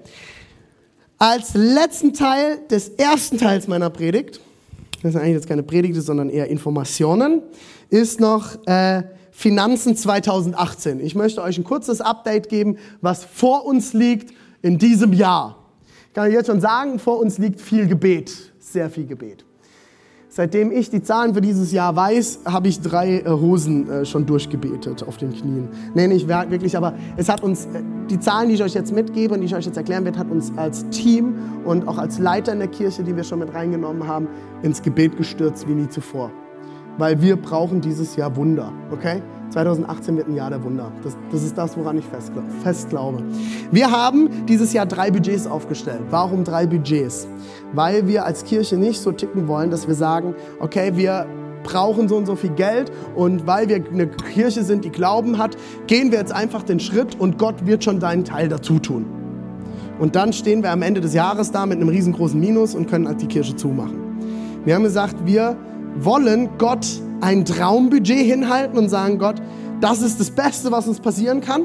Als 1.18 1.54
letzten 1.54 2.14
Teil 2.14 2.58
des 2.70 2.88
ersten 2.88 3.38
Teils 3.38 3.68
meiner 3.68 3.90
Predigt, 3.90 4.40
das 5.02 5.14
ist 5.14 5.20
eigentlich 5.20 5.34
jetzt 5.34 5.48
keine 5.48 5.62
Predigt, 5.62 5.94
sondern 6.02 6.28
eher 6.28 6.48
Informationen, 6.48 7.42
ist 7.88 8.18
noch 8.18 8.56
äh, 8.66 9.02
Finanzen 9.32 9.96
2018. 9.96 11.00
Ich 11.00 11.14
möchte 11.14 11.42
euch 11.42 11.58
ein 11.58 11.64
kurzes 11.64 12.00
Update 12.00 12.48
geben, 12.48 12.76
was 13.00 13.24
vor 13.24 13.64
uns 13.64 13.94
liegt 13.94 14.32
in 14.60 14.78
diesem 14.78 15.12
Jahr. 15.12 15.58
Ich 16.08 16.12
kann 16.14 16.30
jetzt 16.30 16.46
schon 16.46 16.60
sagen, 16.60 16.98
vor 16.98 17.18
uns 17.18 17.38
liegt 17.38 17.60
viel 17.60 17.88
Gebet, 17.88 18.52
sehr 18.60 18.90
viel 18.90 19.06
Gebet. 19.06 19.44
Seitdem 20.28 20.70
ich 20.70 20.88
die 20.88 21.02
Zahlen 21.02 21.34
für 21.34 21.42
dieses 21.42 21.72
Jahr 21.72 21.94
weiß, 21.94 22.40
habe 22.46 22.68
ich 22.68 22.80
drei 22.80 23.18
äh, 23.18 23.28
Hosen 23.28 23.90
äh, 23.90 24.04
schon 24.06 24.24
durchgebetet 24.24 25.02
auf 25.02 25.18
den 25.18 25.34
Knien. 25.34 25.68
Nee, 25.94 26.06
nicht 26.06 26.26
wirklich, 26.26 26.74
aber 26.74 26.94
es 27.18 27.28
hat 27.28 27.42
uns, 27.42 27.66
äh, 27.66 27.82
die 28.08 28.18
Zahlen, 28.18 28.48
die 28.48 28.54
ich 28.54 28.62
euch 28.62 28.72
jetzt 28.72 28.94
mitgebe 28.94 29.34
und 29.34 29.40
die 29.40 29.46
ich 29.46 29.54
euch 29.54 29.66
jetzt 29.66 29.76
erklären 29.76 30.06
werde, 30.06 30.18
hat 30.18 30.30
uns 30.30 30.50
als 30.56 30.88
Team 30.88 31.34
und 31.66 31.86
auch 31.86 31.98
als 31.98 32.18
Leiter 32.18 32.52
in 32.54 32.60
der 32.60 32.68
Kirche, 32.68 33.02
die 33.02 33.14
wir 33.14 33.24
schon 33.24 33.40
mit 33.40 33.52
reingenommen 33.52 34.06
haben, 34.06 34.26
ins 34.62 34.80
Gebet 34.80 35.18
gestürzt 35.18 35.68
wie 35.68 35.74
nie 35.74 35.88
zuvor. 35.90 36.30
Weil 36.98 37.20
wir 37.22 37.36
brauchen 37.36 37.80
dieses 37.80 38.16
Jahr 38.16 38.36
Wunder, 38.36 38.72
okay? 38.90 39.22
2018 39.50 40.16
wird 40.16 40.28
ein 40.28 40.34
Jahr 40.34 40.50
der 40.50 40.62
Wunder. 40.64 40.90
Das, 41.02 41.16
das 41.30 41.42
ist 41.42 41.56
das, 41.56 41.76
woran 41.76 41.98
ich 41.98 42.04
fest, 42.04 42.32
fest 42.62 42.88
glaube. 42.88 43.22
Wir 43.70 43.90
haben 43.90 44.46
dieses 44.46 44.72
Jahr 44.72 44.86
drei 44.86 45.10
Budgets 45.10 45.46
aufgestellt. 45.46 46.00
Warum 46.10 46.44
drei 46.44 46.66
Budgets? 46.66 47.28
Weil 47.72 48.08
wir 48.08 48.24
als 48.24 48.44
Kirche 48.44 48.76
nicht 48.76 49.00
so 49.00 49.12
ticken 49.12 49.48
wollen, 49.48 49.70
dass 49.70 49.86
wir 49.86 49.94
sagen, 49.94 50.34
okay, 50.58 50.92
wir 50.94 51.26
brauchen 51.62 52.08
so 52.08 52.16
und 52.16 52.26
so 52.26 52.34
viel 52.34 52.50
Geld 52.50 52.90
und 53.14 53.46
weil 53.46 53.68
wir 53.68 53.84
eine 53.92 54.08
Kirche 54.08 54.62
sind, 54.62 54.84
die 54.84 54.90
Glauben 54.90 55.38
hat, 55.38 55.56
gehen 55.86 56.10
wir 56.10 56.18
jetzt 56.18 56.32
einfach 56.32 56.62
den 56.62 56.80
Schritt 56.80 57.18
und 57.20 57.38
Gott 57.38 57.66
wird 57.66 57.84
schon 57.84 58.00
deinen 58.00 58.24
Teil 58.24 58.48
dazu 58.48 58.78
tun. 58.78 59.06
Und 59.98 60.16
dann 60.16 60.32
stehen 60.32 60.62
wir 60.62 60.72
am 60.72 60.82
Ende 60.82 61.00
des 61.00 61.14
Jahres 61.14 61.52
da 61.52 61.66
mit 61.66 61.78
einem 61.78 61.88
riesengroßen 61.88 62.40
Minus 62.40 62.74
und 62.74 62.88
können 62.88 63.06
halt 63.06 63.22
die 63.22 63.28
Kirche 63.28 63.54
zumachen. 63.54 64.00
Wir 64.64 64.74
haben 64.74 64.82
gesagt, 64.82 65.16
wir 65.24 65.56
wollen 65.98 66.50
Gott 66.58 66.86
ein 67.20 67.44
Traumbudget 67.44 68.26
hinhalten 68.26 68.78
und 68.78 68.88
sagen, 68.88 69.18
Gott, 69.18 69.36
das 69.80 70.02
ist 70.02 70.20
das 70.20 70.30
Beste, 70.30 70.70
was 70.70 70.88
uns 70.88 71.00
passieren 71.00 71.40
kann. 71.40 71.64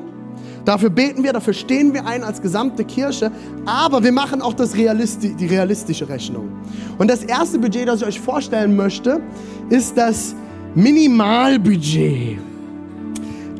Dafür 0.65 0.89
beten 0.89 1.23
wir, 1.23 1.31
dafür 1.31 1.53
stehen 1.53 1.93
wir 1.93 2.05
ein 2.05 2.23
als 2.23 2.41
gesamte 2.41 2.83
Kirche, 2.83 3.31
aber 3.65 4.03
wir 4.03 4.11
machen 4.11 4.41
auch 4.41 4.53
das 4.53 4.75
Realisti 4.75 5.33
die 5.33 5.45
realistische 5.45 6.09
Rechnung. 6.09 6.49
Und 6.97 7.09
das 7.09 7.23
erste 7.23 7.57
Budget, 7.57 7.87
das 7.87 8.01
ich 8.01 8.07
euch 8.07 8.19
vorstellen 8.19 8.75
möchte, 8.75 9.21
ist 9.69 9.97
das 9.97 10.35
Minimalbudget. 10.75 12.39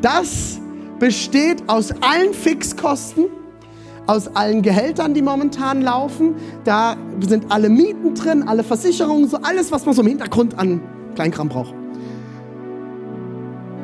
Das 0.02 0.60
besteht 0.98 1.62
aus 1.66 1.92
allen 2.02 2.34
Fixkosten, 2.34 3.24
aus 4.08 4.34
allen 4.34 4.62
Gehältern, 4.62 5.14
die 5.14 5.22
momentan 5.22 5.82
laufen. 5.82 6.34
Da 6.64 6.96
sind 7.20 7.44
alle 7.50 7.68
Mieten 7.68 8.14
drin, 8.14 8.48
alle 8.48 8.64
Versicherungen, 8.64 9.28
so 9.28 9.36
alles, 9.42 9.70
was 9.70 9.84
man 9.84 9.94
so 9.94 10.02
im 10.02 10.08
Hintergrund 10.08 10.58
an 10.58 10.80
Kleinkram 11.14 11.48
braucht. 11.48 11.74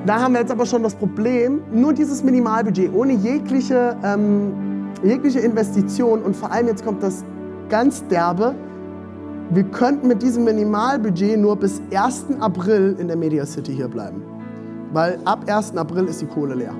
Da 0.06 0.20
haben 0.20 0.32
wir 0.34 0.40
jetzt 0.40 0.50
aber 0.50 0.66
schon 0.66 0.82
das 0.82 0.94
Problem, 0.94 1.62
nur 1.72 1.92
dieses 1.92 2.22
Minimalbudget, 2.22 2.92
ohne 2.92 3.12
jegliche, 3.12 3.96
ähm, 4.02 4.90
jegliche 5.02 5.40
Investition 5.40 6.22
und 6.22 6.34
vor 6.34 6.50
allem 6.50 6.68
jetzt 6.68 6.84
kommt 6.84 7.02
das 7.02 7.24
ganz 7.68 8.06
derbe, 8.08 8.54
wir 9.50 9.64
könnten 9.64 10.08
mit 10.08 10.22
diesem 10.22 10.44
Minimalbudget 10.44 11.38
nur 11.38 11.56
bis 11.56 11.82
1. 11.94 12.26
April 12.40 12.96
in 12.98 13.08
der 13.08 13.16
Media 13.16 13.44
City 13.44 13.74
hier 13.74 13.88
bleiben. 13.88 14.22
Weil 14.92 15.18
ab 15.24 15.44
1. 15.46 15.76
April 15.76 16.06
ist 16.06 16.22
die 16.22 16.26
Kohle 16.26 16.54
leer. 16.54 16.74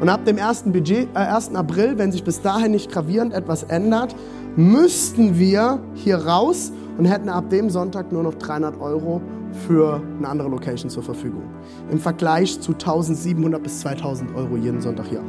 Und 0.00 0.08
ab 0.08 0.24
dem 0.24 0.38
1. 0.38 0.72
Budget, 0.72 1.08
äh, 1.14 1.18
1. 1.18 1.54
April, 1.54 1.98
wenn 1.98 2.12
sich 2.12 2.24
bis 2.24 2.40
dahin 2.42 2.72
nicht 2.72 2.90
gravierend 2.90 3.32
etwas 3.32 3.62
ändert, 3.64 4.14
müssten 4.56 5.38
wir 5.38 5.80
hier 5.94 6.16
raus 6.16 6.72
und 6.98 7.04
hätten 7.06 7.28
ab 7.28 7.50
dem 7.50 7.70
Sonntag 7.70 8.12
nur 8.12 8.22
noch 8.22 8.34
300 8.34 8.80
Euro 8.80 9.20
für 9.66 10.02
eine 10.18 10.28
andere 10.28 10.48
Location 10.48 10.90
zur 10.90 11.02
Verfügung. 11.02 11.44
Im 11.90 11.98
Vergleich 11.98 12.60
zu 12.60 12.72
1700 12.72 13.62
bis 13.62 13.80
2000 13.80 14.34
Euro 14.34 14.56
jeden 14.56 14.80
Sonntag 14.80 15.06
hier. 15.06 15.22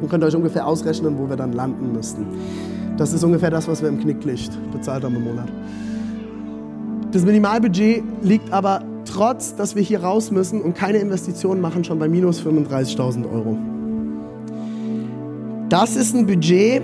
Und 0.00 0.10
könnt 0.10 0.24
ihr 0.24 0.26
euch 0.26 0.36
ungefähr 0.36 0.66
ausrechnen, 0.66 1.16
wo 1.18 1.28
wir 1.28 1.36
dann 1.36 1.52
landen 1.52 1.92
müssten. 1.92 2.26
Das 2.96 3.12
ist 3.12 3.22
ungefähr 3.24 3.50
das, 3.50 3.68
was 3.68 3.80
wir 3.80 3.88
im 3.88 4.00
Knicklicht 4.00 4.52
bezahlt 4.72 5.04
haben 5.04 5.16
im 5.16 5.24
Monat. 5.24 5.48
Das 7.12 7.24
Minimalbudget 7.24 8.02
liegt 8.22 8.52
aber 8.52 8.82
trotz, 9.12 9.54
dass 9.54 9.76
wir 9.76 9.82
hier 9.82 10.02
raus 10.02 10.30
müssen 10.30 10.62
und 10.62 10.74
keine 10.74 10.98
Investitionen 10.98 11.60
machen, 11.60 11.84
schon 11.84 11.98
bei 11.98 12.08
minus 12.08 12.40
35.000 12.40 13.30
Euro. 13.30 13.58
Das 15.68 15.96
ist 15.96 16.14
ein 16.14 16.26
Budget, 16.26 16.82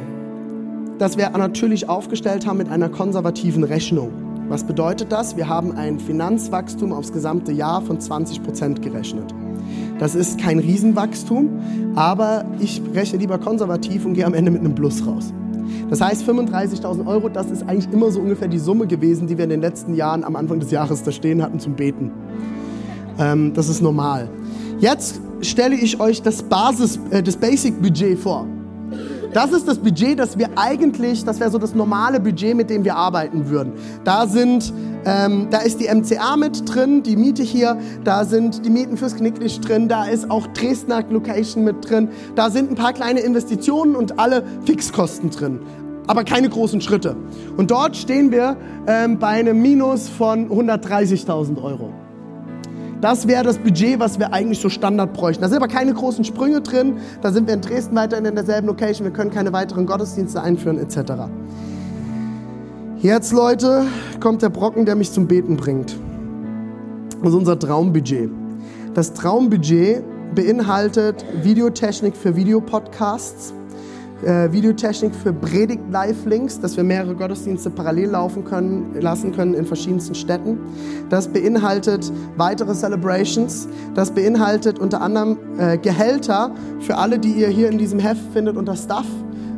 das 0.99 1.17
wir 1.17 1.31
natürlich 1.31 1.89
aufgestellt 1.89 2.47
haben 2.47 2.59
mit 2.59 2.69
einer 2.69 2.89
konservativen 2.89 3.65
Rechnung. 3.65 4.11
Was 4.49 4.65
bedeutet 4.65 5.13
das? 5.13 5.37
Wir 5.37 5.49
haben 5.49 5.73
ein 5.73 5.99
Finanzwachstum 5.99 6.93
aufs 6.93 7.13
gesamte 7.13 7.53
Jahr 7.53 7.83
von 7.83 8.01
20 8.01 8.43
Prozent 8.43 8.83
gerechnet. 8.83 9.35
Das 9.99 10.15
ist 10.15 10.39
kein 10.39 10.59
Riesenwachstum, 10.59 11.95
aber 11.97 12.45
ich 12.61 12.81
rechne 12.95 13.19
lieber 13.19 13.39
konservativ 13.39 14.05
und 14.05 14.15
gehe 14.15 14.25
am 14.25 14.35
Ende 14.35 14.51
mit 14.51 14.61
einem 14.61 14.75
Plus 14.75 15.07
raus. 15.07 15.33
Das 15.91 16.01
heißt, 16.01 16.29
35.000 16.29 17.07
Euro, 17.07 17.29
das 17.29 17.51
ist 17.51 17.63
eigentlich 17.69 17.93
immer 17.93 18.11
so 18.11 18.21
ungefähr 18.21 18.49
die 18.49 18.59
Summe 18.59 18.87
gewesen, 18.87 19.27
die 19.27 19.37
wir 19.37 19.45
in 19.45 19.51
den 19.51 19.61
letzten 19.61 19.95
Jahren 19.95 20.25
am 20.25 20.37
Anfang 20.37 20.61
des 20.61 20.71
Jahres 20.71 21.03
da 21.03 21.13
stehen 21.13 21.43
hatten 21.43 21.61
zum 21.61 21.75
Beten. 21.75 22.11
Ähm, 23.19 23.53
das 23.55 23.69
ist 23.69 23.83
normal. 23.83 24.29
Jetzt 24.79 25.21
stelle 25.41 25.75
ich 25.75 26.01
euch 26.01 26.23
das 26.23 26.43
Basis, 26.43 26.99
äh, 27.11 27.23
das 27.23 27.37
Basic-Budget 27.37 28.19
vor. 28.19 28.47
Das 29.33 29.53
ist 29.53 29.69
das 29.69 29.79
Budget, 29.79 30.19
das 30.19 30.39
wir 30.39 30.49
eigentlich, 30.57 31.25
das 31.25 31.39
wäre 31.39 31.51
so 31.51 31.59
das 31.59 31.75
normale 31.75 32.19
Budget, 32.19 32.57
mit 32.57 32.71
dem 32.71 32.85
wir 32.85 32.97
arbeiten 32.97 33.49
würden. 33.51 33.73
Da 34.05 34.27
sind, 34.27 34.73
ähm, 35.09 35.49
da 35.51 35.59
ist 35.59 35.81
die 35.81 35.89
MCA 35.93 36.37
mit 36.37 36.63
drin, 36.73 37.03
die 37.03 37.17
Miete 37.17 37.43
hier, 37.43 37.79
da 38.05 38.25
sind 38.25 38.65
die 38.65 38.71
Mieten 38.71 38.97
fürs 38.97 39.17
Knicklicht 39.17 39.67
drin, 39.67 39.89
da 39.89 40.05
ist 40.05 40.31
auch 40.31 40.47
Dresdner 40.49 41.03
Location 41.09 41.65
mit 41.65 41.89
drin, 41.89 42.11
da 42.35 42.51
sind 42.51 42.71
ein 42.71 42.75
paar 42.75 42.93
kleine 42.93 43.21
Investitionen 43.21 43.97
und 43.97 44.19
alle 44.19 44.45
Fixkosten 44.65 45.31
drin 45.31 45.61
aber 46.09 46.25
keine 46.25 46.49
großen 46.49 46.81
Schritte. 46.81 47.17
Und 47.59 47.71
dort 47.71 47.95
stehen 47.95 48.33
wir 48.33 48.57
ähm, 48.87 49.19
bei 49.19 49.29
einem 49.29 49.61
Minus 49.61 50.09
von 50.09 50.49
130.000 50.49 51.63
Euro. 51.63 51.93
Das 53.01 53.29
wäre 53.29 53.45
das 53.45 53.59
Budget, 53.59 54.01
was 54.01 54.19
wir 54.19 54.33
eigentlich 54.33 54.59
so 54.59 54.71
Standard 54.71 55.13
bräuchten. 55.13 55.43
Da 55.43 55.49
sind 55.49 55.59
aber 55.59 55.69
keine 55.69 55.95
großen 55.95 56.25
Sprünge 56.25 56.63
drin. 56.63 56.97
Da 57.21 57.31
sind 57.31 57.47
wir 57.47 57.55
in 57.55 57.61
Dresden 57.61 57.95
weiterhin 57.95 58.25
in 58.25 58.35
derselben 58.35 58.67
Location. 58.67 59.05
Wir 59.05 59.13
können 59.13 59.31
keine 59.31 59.53
weiteren 59.53 59.87
Gottesdienste 59.87 60.43
einführen 60.43 60.79
etc. 60.79 61.29
Jetzt, 63.01 63.33
Leute, 63.33 63.87
kommt 64.19 64.43
der 64.43 64.49
Brocken, 64.49 64.85
der 64.85 64.97
mich 64.97 65.13
zum 65.13 65.29
Beten 65.29 65.57
bringt. 65.57 65.97
Das 67.21 67.29
ist 67.29 67.35
unser 67.37 67.57
Traumbudget. 67.57 68.29
Das 68.93 69.15
Traumbudget 69.15 70.03
beinhaltet 70.35 71.25
Videotechnik 71.45 72.17
für 72.17 72.35
Videopodcasts, 72.35 73.55
äh, 74.25 74.51
Videotechnik 74.51 75.15
für 75.15 75.33
Predigt-Live-Links, 75.33 76.59
dass 76.59 76.77
wir 76.77 76.83
mehrere 76.83 77.15
Gottesdienste 77.15 77.71
parallel 77.71 78.11
laufen 78.11 78.45
können, 78.45 79.01
lassen 79.01 79.31
können 79.31 79.55
in 79.55 79.65
verschiedensten 79.65 80.17
Städten. 80.17 80.59
Das 81.09 81.29
beinhaltet 81.29 82.13
weitere 82.37 82.75
Celebrations. 82.75 83.69
Das 83.95 84.11
beinhaltet 84.11 84.81
unter 84.81 85.03
anderem 85.03 85.39
äh, 85.57 85.79
Gehälter 85.79 86.51
für 86.81 86.97
alle, 86.97 87.21
die 87.21 87.31
ihr 87.31 87.49
hier 87.49 87.69
in 87.69 87.79
diesem 87.79 88.01
Heft 88.01 88.33
findet 88.33 88.57
unter 88.57 88.75
Stuff. 88.75 89.07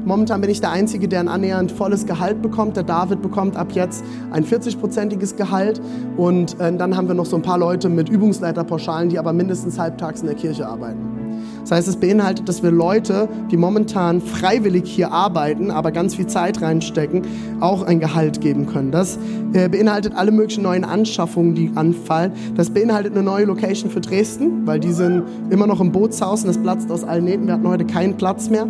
Momentan 0.04 0.40
bin 0.40 0.50
ich 0.50 0.60
der 0.60 0.70
Einzige, 0.70 1.08
der 1.08 1.20
ein 1.20 1.28
annähernd 1.28 1.72
volles 1.72 2.06
Gehalt 2.06 2.40
bekommt. 2.42 2.76
Der 2.76 2.84
David 2.84 3.22
bekommt 3.22 3.56
ab 3.56 3.72
jetzt 3.72 4.02
ein 4.30 4.44
40-prozentiges 4.44 5.36
Gehalt. 5.36 5.80
Und 6.16 6.58
äh, 6.58 6.74
dann 6.74 6.96
haben 6.96 7.08
wir 7.08 7.14
noch 7.14 7.26
so 7.26 7.36
ein 7.36 7.42
paar 7.42 7.58
Leute 7.58 7.88
mit 7.88 8.08
Übungsleiterpauschalen, 8.08 9.10
die 9.10 9.18
aber 9.18 9.32
mindestens 9.32 9.78
halbtags 9.78 10.20
in 10.20 10.26
der 10.26 10.36
Kirche 10.36 10.66
arbeiten. 10.66 11.20
Das 11.62 11.72
heißt, 11.72 11.88
es 11.88 11.96
beinhaltet, 11.96 12.48
dass 12.48 12.62
wir 12.62 12.70
Leute, 12.70 13.28
die 13.50 13.56
momentan 13.56 14.20
freiwillig 14.20 14.84
hier 14.86 15.12
arbeiten, 15.12 15.70
aber 15.70 15.92
ganz 15.92 16.14
viel 16.14 16.26
Zeit 16.26 16.62
reinstecken, 16.62 17.22
auch 17.60 17.82
ein 17.82 18.00
Gehalt 18.00 18.40
geben 18.40 18.66
können. 18.66 18.90
Das 18.90 19.18
äh, 19.52 19.68
beinhaltet 19.68 20.14
alle 20.16 20.32
möglichen 20.32 20.62
neuen 20.62 20.84
Anschaffungen, 20.84 21.54
die 21.54 21.70
anfallen. 21.74 22.32
Das 22.56 22.70
beinhaltet 22.70 23.12
eine 23.12 23.22
neue 23.22 23.44
Location 23.44 23.90
für 23.90 24.00
Dresden, 24.00 24.66
weil 24.66 24.80
die 24.80 24.92
sind 24.92 25.24
immer 25.50 25.66
noch 25.66 25.80
im 25.80 25.92
Bootshaus 25.92 26.42
und 26.42 26.48
das 26.48 26.58
platzt 26.58 26.90
aus 26.90 27.04
allen 27.04 27.24
Nähten. 27.24 27.46
Wir 27.46 27.54
hatten 27.54 27.68
heute 27.68 27.84
keinen 27.84 28.16
Platz 28.16 28.48
mehr. 28.48 28.66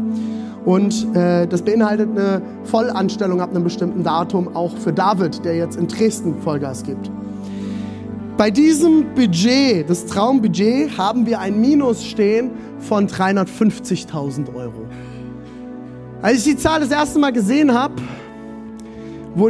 Und 0.65 1.15
äh, 1.17 1.47
das 1.47 1.63
beinhaltet 1.63 2.11
eine 2.11 2.43
Vollanstellung 2.65 3.41
ab 3.41 3.51
einem 3.51 3.65
bestimmten 3.65 4.05
Datum 4.05 4.55
auch 4.55 4.77
für 4.77 4.93
David, 4.93 5.45
der 5.45 5.57
jetzt 5.57 5.77
in 5.77 5.87
Dresden 5.87 6.41
Vollgas 6.41 6.83
gibt. 6.83 7.11
Bei 8.37 8.51
diesem 8.51 9.15
Budget, 9.15 9.89
das 9.89 10.07
Traumbudget, 10.07 10.97
haben 10.97 11.27
wir 11.27 11.41
ein 11.41 11.61
Minus 11.61 12.05
stehen 12.05 12.51
von 12.79 13.07
350.000 13.07 14.55
Euro. 14.55 14.87
Als 16.23 16.39
ich 16.39 16.45
die 16.45 16.57
Zahl 16.57 16.81
das 16.81 16.91
erste 16.91 17.19
Mal 17.19 17.33
gesehen 17.33 17.73
habe, 17.73 17.95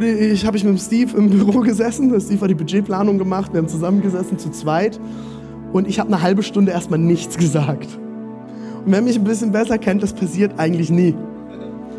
ich, 0.02 0.46
habe 0.46 0.56
ich 0.56 0.64
mit 0.64 0.80
Steve 0.80 1.16
im 1.16 1.30
Büro 1.46 1.60
gesessen. 1.60 2.12
Steve 2.20 2.40
hat 2.40 2.50
die 2.50 2.54
Budgetplanung 2.54 3.18
gemacht. 3.18 3.52
Wir 3.52 3.58
haben 3.58 3.68
zusammengesessen 3.68 4.38
zu 4.38 4.50
zweit. 4.50 5.00
Und 5.72 5.88
ich 5.88 5.98
habe 5.98 6.12
eine 6.12 6.22
halbe 6.22 6.42
Stunde 6.42 6.72
erstmal 6.72 6.98
nichts 6.98 7.38
gesagt. 7.38 7.88
Und 8.84 8.92
wer 8.92 9.02
mich 9.02 9.16
ein 9.16 9.24
bisschen 9.24 9.52
besser 9.52 9.78
kennt, 9.78 10.02
das 10.02 10.12
passiert 10.12 10.52
eigentlich 10.58 10.90
nie. 10.90 11.14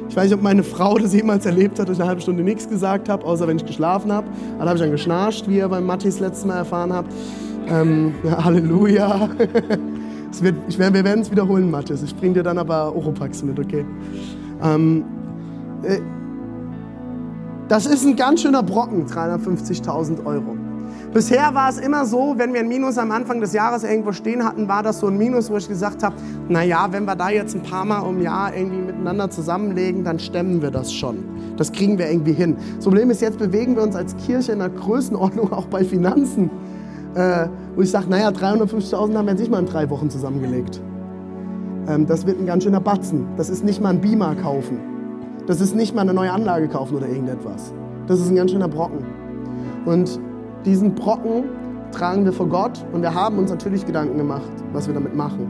Ich 0.09 0.15
weiß 0.15 0.25
nicht, 0.25 0.33
ob 0.33 0.41
meine 0.41 0.63
Frau 0.63 0.97
das 0.97 1.13
jemals 1.13 1.45
erlebt 1.45 1.79
hat, 1.79 1.87
dass 1.87 1.95
ich 1.95 2.01
eine 2.01 2.09
halbe 2.09 2.21
Stunde 2.21 2.43
nichts 2.43 2.67
gesagt 2.67 3.07
habe, 3.07 3.25
außer 3.25 3.47
wenn 3.47 3.57
ich 3.57 3.65
geschlafen 3.65 4.11
habe. 4.11 4.27
Dann 4.57 4.67
habe 4.67 4.77
ich 4.77 4.81
dann 4.81 4.91
geschnarcht, 4.91 5.47
wie 5.47 5.57
ihr 5.57 5.69
beim 5.69 5.85
Mattis 5.85 6.19
letztes 6.19 6.45
Mal 6.45 6.57
erfahren 6.57 6.91
habt. 6.91 7.13
Ähm, 7.67 8.13
ja, 8.23 8.43
Halleluja. 8.43 9.29
wird, 10.41 10.55
ich, 10.67 10.79
wir 10.79 10.93
werden 10.93 11.21
es 11.21 11.31
wiederholen, 11.31 11.69
Mathis. 11.69 12.03
Ich 12.03 12.15
bringe 12.15 12.35
dir 12.35 12.43
dann 12.43 12.57
aber 12.57 12.95
Oropax 12.95 13.43
mit, 13.43 13.59
okay? 13.59 13.85
Ähm, 14.63 15.05
äh, 15.83 15.99
das 17.67 17.85
ist 17.85 18.05
ein 18.05 18.15
ganz 18.15 18.41
schöner 18.41 18.63
Brocken, 18.63 19.05
350.000 19.05 20.25
Euro. 20.25 20.57
Bisher 21.13 21.53
war 21.53 21.69
es 21.69 21.77
immer 21.77 22.05
so, 22.05 22.35
wenn 22.37 22.53
wir 22.53 22.61
ein 22.61 22.69
Minus 22.69 22.97
am 22.97 23.11
Anfang 23.11 23.41
des 23.41 23.51
Jahres 23.51 23.83
irgendwo 23.83 24.13
stehen 24.13 24.45
hatten, 24.45 24.69
war 24.69 24.81
das 24.81 24.99
so 24.99 25.07
ein 25.07 25.17
Minus, 25.17 25.51
wo 25.51 25.57
ich 25.57 25.67
gesagt 25.67 26.03
habe, 26.03 26.15
naja, 26.47 26.87
wenn 26.91 27.03
wir 27.03 27.17
da 27.17 27.29
jetzt 27.29 27.53
ein 27.53 27.63
paar 27.63 27.83
Mal 27.83 28.07
im 28.09 28.21
Jahr 28.21 28.55
irgendwie 28.55 28.79
miteinander 28.79 29.29
zusammenlegen, 29.29 30.05
dann 30.05 30.19
stemmen 30.19 30.61
wir 30.61 30.71
das 30.71 30.93
schon. 30.93 31.17
Das 31.57 31.73
kriegen 31.73 31.97
wir 31.97 32.09
irgendwie 32.09 32.31
hin. 32.31 32.55
Das 32.77 32.85
Problem 32.85 33.09
ist, 33.09 33.21
jetzt 33.21 33.39
bewegen 33.39 33.75
wir 33.75 33.83
uns 33.83 33.93
als 33.93 34.15
Kirche 34.25 34.53
in 34.53 34.61
einer 34.61 34.73
Größenordnung 34.73 35.51
auch 35.51 35.65
bei 35.65 35.83
Finanzen, 35.83 36.49
äh, 37.15 37.47
wo 37.75 37.81
ich 37.81 37.91
sage, 37.91 38.09
naja, 38.09 38.29
350.000 38.29 39.13
haben 39.13 39.25
wir 39.25 39.31
jetzt 39.31 39.41
nicht 39.41 39.51
mal 39.51 39.59
in 39.59 39.65
drei 39.65 39.89
Wochen 39.89 40.09
zusammengelegt. 40.09 40.79
Ähm, 41.89 42.07
das 42.07 42.25
wird 42.25 42.39
ein 42.39 42.45
ganz 42.45 42.63
schöner 42.63 42.79
Batzen. 42.79 43.27
Das 43.35 43.49
ist 43.49 43.65
nicht 43.65 43.81
mal 43.81 43.89
ein 43.89 43.99
Beamer 43.99 44.33
kaufen. 44.35 44.79
Das 45.45 45.59
ist 45.59 45.75
nicht 45.75 45.93
mal 45.93 46.03
eine 46.03 46.13
neue 46.13 46.31
Anlage 46.31 46.69
kaufen 46.69 46.95
oder 46.95 47.09
irgendetwas. 47.09 47.73
Das 48.07 48.21
ist 48.21 48.29
ein 48.29 48.35
ganz 48.37 48.51
schöner 48.51 48.69
Brocken. 48.69 49.05
Und 49.85 50.21
diesen 50.65 50.95
Brocken 50.95 51.43
tragen 51.91 52.25
wir 52.25 52.33
vor 52.33 52.47
Gott 52.47 52.83
und 52.93 53.01
wir 53.01 53.13
haben 53.13 53.37
uns 53.37 53.49
natürlich 53.49 53.85
Gedanken 53.85 54.17
gemacht, 54.17 54.51
was 54.73 54.87
wir 54.87 54.93
damit 54.93 55.15
machen. 55.15 55.47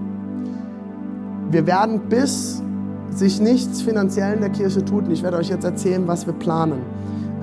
Wir 1.49 1.67
werden 1.67 2.01
bis 2.09 2.61
sich 3.09 3.41
nichts 3.41 3.81
finanziell 3.81 4.35
in 4.35 4.41
der 4.41 4.49
Kirche 4.49 4.83
tut, 4.83 5.05
und 5.05 5.11
ich 5.11 5.21
werde 5.21 5.37
euch 5.37 5.49
jetzt 5.49 5.65
erzählen, 5.65 6.07
was 6.07 6.25
wir 6.25 6.33
planen, 6.33 6.81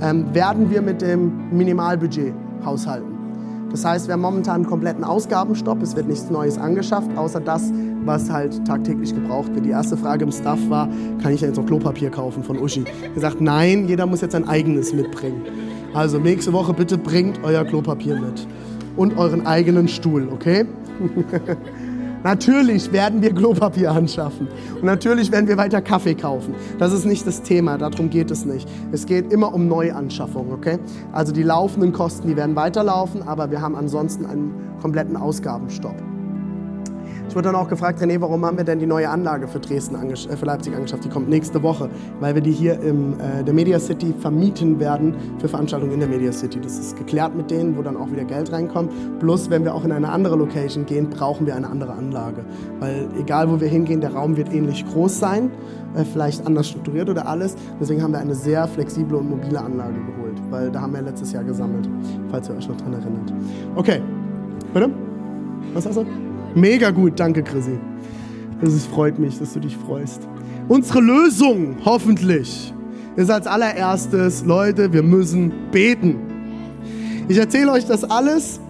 ähm, 0.00 0.34
werden 0.34 0.70
wir 0.70 0.80
mit 0.80 1.02
dem 1.02 1.50
Minimalbudget 1.50 2.32
haushalten. 2.64 3.18
Das 3.70 3.84
heißt, 3.84 4.06
wir 4.06 4.14
haben 4.14 4.22
momentan 4.22 4.56
einen 4.56 4.66
kompletten 4.66 5.04
Ausgabenstopp, 5.04 5.82
es 5.82 5.94
wird 5.94 6.08
nichts 6.08 6.30
Neues 6.30 6.56
angeschafft, 6.56 7.10
außer 7.16 7.40
das, 7.40 7.70
was 8.04 8.30
halt 8.30 8.64
tagtäglich 8.66 9.14
gebraucht 9.14 9.54
wird. 9.54 9.66
Die 9.66 9.70
erste 9.70 9.98
Frage 9.98 10.24
im 10.24 10.32
Staff 10.32 10.58
war, 10.70 10.88
kann 11.22 11.34
ich 11.34 11.42
jetzt 11.42 11.56
noch 11.56 11.66
Klopapier 11.66 12.10
kaufen 12.10 12.42
von 12.42 12.58
Uschi? 12.58 12.84
Gesagt, 13.14 13.42
nein, 13.42 13.86
jeder 13.86 14.06
muss 14.06 14.22
jetzt 14.22 14.32
sein 14.32 14.48
eigenes 14.48 14.94
mitbringen. 14.94 15.42
Also 15.98 16.20
nächste 16.20 16.52
Woche 16.52 16.74
bitte 16.74 16.96
bringt 16.96 17.40
euer 17.42 17.64
Klopapier 17.64 18.14
mit 18.14 18.46
und 18.96 19.18
euren 19.18 19.48
eigenen 19.48 19.88
Stuhl, 19.88 20.28
okay? 20.32 20.64
natürlich 22.22 22.92
werden 22.92 23.20
wir 23.20 23.34
Klopapier 23.34 23.90
anschaffen 23.90 24.46
und 24.76 24.84
natürlich 24.84 25.32
werden 25.32 25.48
wir 25.48 25.56
weiter 25.56 25.80
Kaffee 25.80 26.14
kaufen. 26.14 26.54
Das 26.78 26.92
ist 26.92 27.04
nicht 27.04 27.26
das 27.26 27.42
Thema, 27.42 27.78
darum 27.78 28.10
geht 28.10 28.30
es 28.30 28.44
nicht. 28.44 28.68
Es 28.92 29.06
geht 29.06 29.32
immer 29.32 29.52
um 29.52 29.66
Neuanschaffungen, 29.66 30.52
okay? 30.52 30.78
Also 31.10 31.32
die 31.32 31.42
laufenden 31.42 31.92
Kosten, 31.92 32.28
die 32.28 32.36
werden 32.36 32.54
weiterlaufen, 32.54 33.26
aber 33.26 33.50
wir 33.50 33.60
haben 33.60 33.74
ansonsten 33.74 34.24
einen 34.24 34.54
kompletten 34.80 35.16
Ausgabenstopp. 35.16 35.96
Ich 37.28 37.36
wurde 37.36 37.48
dann 37.48 37.56
auch 37.56 37.68
gefragt, 37.68 38.00
René, 38.00 38.18
warum 38.20 38.44
haben 38.46 38.56
wir 38.56 38.64
denn 38.64 38.78
die 38.78 38.86
neue 38.86 39.08
Anlage 39.08 39.48
für 39.48 39.60
Dresden, 39.60 39.96
äh, 39.96 40.36
für 40.36 40.46
Leipzig 40.46 40.74
angeschafft? 40.74 41.04
Die 41.04 41.10
kommt 41.10 41.28
nächste 41.28 41.62
Woche, 41.62 41.90
weil 42.20 42.34
wir 42.34 42.40
die 42.40 42.52
hier 42.52 42.80
in 42.80 43.20
äh, 43.20 43.44
der 43.44 43.52
Media 43.52 43.78
City 43.78 44.14
vermieten 44.18 44.80
werden 44.80 45.14
für 45.38 45.48
Veranstaltungen 45.48 45.92
in 45.92 46.00
der 46.00 46.08
Media 46.08 46.32
City. 46.32 46.58
Das 46.58 46.78
ist 46.78 46.96
geklärt 46.96 47.36
mit 47.36 47.50
denen, 47.50 47.76
wo 47.76 47.82
dann 47.82 47.98
auch 47.98 48.10
wieder 48.10 48.24
Geld 48.24 48.50
reinkommt. 48.50 48.92
Plus, 49.20 49.50
wenn 49.50 49.64
wir 49.64 49.74
auch 49.74 49.84
in 49.84 49.92
eine 49.92 50.08
andere 50.08 50.36
Location 50.36 50.86
gehen, 50.86 51.10
brauchen 51.10 51.46
wir 51.46 51.54
eine 51.54 51.68
andere 51.68 51.92
Anlage. 51.92 52.44
Weil 52.80 53.08
egal, 53.20 53.50
wo 53.50 53.60
wir 53.60 53.68
hingehen, 53.68 54.00
der 54.00 54.14
Raum 54.14 54.38
wird 54.38 54.50
ähnlich 54.50 54.86
groß 54.86 55.18
sein, 55.18 55.50
äh, 55.94 56.04
vielleicht 56.04 56.46
anders 56.46 56.68
strukturiert 56.68 57.10
oder 57.10 57.28
alles. 57.28 57.56
Deswegen 57.78 58.02
haben 58.02 58.12
wir 58.12 58.20
eine 58.20 58.34
sehr 58.34 58.66
flexible 58.66 59.18
und 59.18 59.28
mobile 59.28 59.60
Anlage 59.60 59.96
geholt, 59.96 60.40
weil 60.48 60.70
da 60.70 60.80
haben 60.80 60.94
wir 60.94 61.02
letztes 61.02 61.32
Jahr 61.32 61.44
gesammelt, 61.44 61.90
falls 62.30 62.48
ihr 62.48 62.56
euch 62.56 62.68
noch 62.68 62.76
dran 62.78 62.94
erinnert. 62.94 63.34
Okay, 63.76 64.00
bitte? 64.72 64.90
Was 65.74 65.84
hast 65.84 65.98
du? 65.98 66.27
Mega 66.54 66.90
gut, 66.90 67.20
danke 67.20 67.42
Chrissy. 67.42 67.78
Es 68.62 68.86
freut 68.86 69.18
mich, 69.18 69.38
dass 69.38 69.52
du 69.52 69.60
dich 69.60 69.76
freust. 69.76 70.26
Unsere 70.68 71.00
Lösung, 71.00 71.76
hoffentlich, 71.84 72.72
ist 73.16 73.30
als 73.30 73.46
allererstes, 73.46 74.44
Leute, 74.44 74.92
wir 74.92 75.02
müssen 75.02 75.52
beten. 75.70 76.16
Ich 77.28 77.36
erzähle 77.36 77.72
euch 77.72 77.84
das 77.84 78.04
alles, 78.04 78.60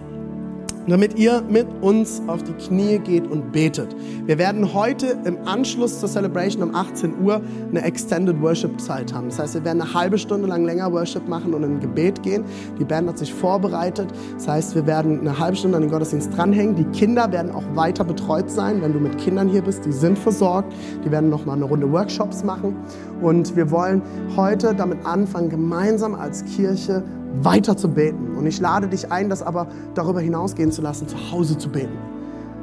damit 0.89 1.17
ihr 1.17 1.41
mit 1.49 1.67
uns 1.81 2.21
auf 2.27 2.43
die 2.43 2.53
Knie 2.53 2.99
geht 2.99 3.27
und 3.27 3.51
betet. 3.51 3.95
Wir 4.25 4.37
werden 4.37 4.73
heute 4.73 5.17
im 5.25 5.37
Anschluss 5.45 5.99
zur 5.99 6.09
Celebration 6.09 6.63
um 6.63 6.75
18 6.75 7.21
Uhr 7.21 7.41
eine 7.69 7.81
Extended 7.83 8.41
Worship 8.41 8.79
Zeit 8.79 9.13
haben. 9.13 9.29
Das 9.29 9.39
heißt, 9.39 9.53
wir 9.55 9.65
werden 9.65 9.81
eine 9.81 9.93
halbe 9.93 10.17
Stunde 10.17 10.47
lang 10.47 10.65
länger 10.65 10.91
Worship 10.91 11.27
machen 11.27 11.53
und 11.53 11.63
in 11.63 11.75
ein 11.75 11.79
Gebet 11.79 12.23
gehen. 12.23 12.43
Die 12.79 12.85
Band 12.85 13.09
hat 13.09 13.17
sich 13.17 13.33
vorbereitet. 13.33 14.07
Das 14.35 14.47
heißt, 14.47 14.75
wir 14.75 14.85
werden 14.85 15.19
eine 15.19 15.37
halbe 15.37 15.57
Stunde 15.57 15.77
an 15.77 15.83
den 15.83 15.91
Gottesdienst 15.91 16.35
dranhängen. 16.35 16.75
Die 16.75 16.85
Kinder 16.97 17.31
werden 17.31 17.51
auch 17.51 17.63
weiter 17.75 18.03
betreut 18.03 18.49
sein, 18.49 18.81
wenn 18.81 18.93
du 18.93 18.99
mit 18.99 19.17
Kindern 19.17 19.49
hier 19.49 19.61
bist. 19.61 19.85
Die 19.85 19.91
sind 19.91 20.17
versorgt. 20.17 20.73
Die 21.05 21.11
werden 21.11 21.29
noch 21.29 21.45
mal 21.45 21.53
eine 21.53 21.65
Runde 21.65 21.91
Workshops 21.91 22.43
machen. 22.43 22.75
Und 23.21 23.55
wir 23.55 23.69
wollen 23.71 24.01
heute 24.35 24.73
damit 24.73 25.05
anfangen, 25.05 25.49
gemeinsam 25.49 26.15
als 26.15 26.45
Kirche 26.45 27.03
weiter 27.41 27.77
zu 27.77 27.89
beten. 27.89 28.35
Und 28.35 28.45
ich 28.45 28.59
lade 28.59 28.87
dich 28.87 29.11
ein, 29.11 29.29
das 29.29 29.41
aber 29.41 29.67
darüber 29.93 30.21
hinausgehen 30.21 30.71
zu 30.71 30.81
lassen, 30.81 31.07
zu 31.07 31.17
Hause 31.31 31.57
zu 31.57 31.69
beten. 31.69 31.97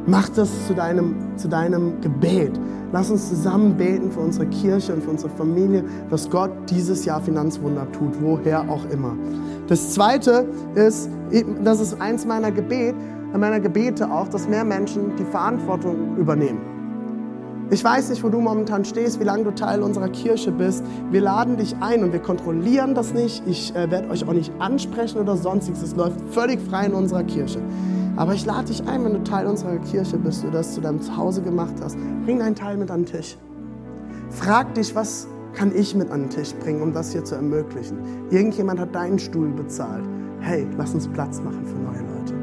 Mach 0.06 0.28
das 0.28 0.66
zu 0.66 0.74
deinem, 0.74 1.16
zu 1.36 1.48
deinem 1.48 2.00
Gebet. 2.00 2.52
Lass 2.92 3.10
uns 3.10 3.28
zusammen 3.28 3.76
beten 3.76 4.12
für 4.12 4.20
unsere 4.20 4.46
Kirche 4.46 4.94
und 4.94 5.02
für 5.02 5.10
unsere 5.10 5.30
Familie, 5.30 5.84
dass 6.10 6.30
Gott 6.30 6.50
dieses 6.70 7.04
Jahr 7.04 7.20
Finanzwunder 7.20 7.90
tut, 7.90 8.12
woher 8.20 8.70
auch 8.70 8.88
immer. 8.90 9.16
Das 9.66 9.92
Zweite 9.94 10.46
ist, 10.76 11.10
das 11.64 11.80
ist 11.80 12.00
eins 12.00 12.24
meiner 12.24 12.52
Gebet, 12.52 12.94
meiner 13.36 13.58
Gebete 13.58 14.10
auch, 14.10 14.28
dass 14.28 14.48
mehr 14.48 14.64
Menschen 14.64 15.16
die 15.18 15.24
Verantwortung 15.24 16.16
übernehmen. 16.16 16.75
Ich 17.68 17.82
weiß 17.82 18.10
nicht, 18.10 18.22
wo 18.22 18.28
du 18.28 18.40
momentan 18.40 18.84
stehst, 18.84 19.18
wie 19.18 19.24
lange 19.24 19.42
du 19.42 19.50
Teil 19.50 19.82
unserer 19.82 20.08
Kirche 20.08 20.52
bist. 20.52 20.84
Wir 21.10 21.20
laden 21.20 21.56
dich 21.56 21.74
ein 21.80 22.04
und 22.04 22.12
wir 22.12 22.20
kontrollieren 22.20 22.94
das 22.94 23.12
nicht. 23.12 23.42
Ich 23.44 23.74
äh, 23.74 23.90
werde 23.90 24.08
euch 24.08 24.26
auch 24.26 24.32
nicht 24.32 24.52
ansprechen 24.60 25.18
oder 25.18 25.36
sonstiges. 25.36 25.82
Es 25.82 25.96
läuft 25.96 26.20
völlig 26.30 26.60
frei 26.60 26.86
in 26.86 26.94
unserer 26.94 27.24
Kirche. 27.24 27.60
Aber 28.14 28.34
ich 28.34 28.46
lade 28.46 28.66
dich 28.66 28.86
ein, 28.86 29.04
wenn 29.04 29.14
du 29.14 29.24
Teil 29.24 29.46
unserer 29.46 29.78
Kirche 29.78 30.16
bist, 30.16 30.44
du 30.44 30.50
das 30.50 30.74
zu 30.74 30.80
deinem 30.80 31.00
Zuhause 31.00 31.42
gemacht 31.42 31.74
hast, 31.82 31.98
bring 32.24 32.38
deinen 32.38 32.54
Teil 32.54 32.76
mit 32.76 32.88
an 32.88 33.02
den 33.02 33.12
Tisch. 33.12 33.36
Frag 34.30 34.72
dich, 34.74 34.94
was 34.94 35.26
kann 35.52 35.74
ich 35.74 35.92
mit 35.96 36.08
an 36.12 36.20
den 36.20 36.30
Tisch 36.30 36.54
bringen, 36.54 36.82
um 36.82 36.92
das 36.92 37.10
hier 37.10 37.24
zu 37.24 37.34
ermöglichen. 37.34 37.98
Irgendjemand 38.30 38.78
hat 38.78 38.94
deinen 38.94 39.18
Stuhl 39.18 39.48
bezahlt. 39.48 40.04
Hey, 40.38 40.68
lass 40.78 40.94
uns 40.94 41.08
Platz 41.08 41.40
machen 41.40 41.66
für 41.66 41.76
neue 41.76 42.02
Leute. 42.14 42.34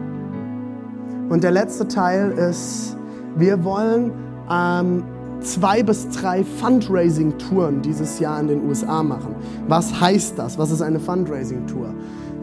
Und 1.34 1.44
der 1.46 1.52
letzte 1.52 1.88
Teil 1.88 2.32
ist, 2.32 2.98
wir 3.38 3.64
wollen 3.64 4.12
ähm, 4.52 5.04
zwei 5.44 5.84
bis 5.84 6.10
drei 6.10 6.44
Fundraising-Touren 6.44 7.82
dieses 7.82 8.20
Jahr 8.20 8.40
in 8.40 8.48
den 8.48 8.68
USA 8.68 9.04
machen. 9.04 9.36
Was 9.68 10.00
heißt 10.00 10.40
das? 10.40 10.58
Was 10.58 10.72
ist 10.72 10.82
eine 10.82 11.00
Fundraising-Tour? 11.00 11.94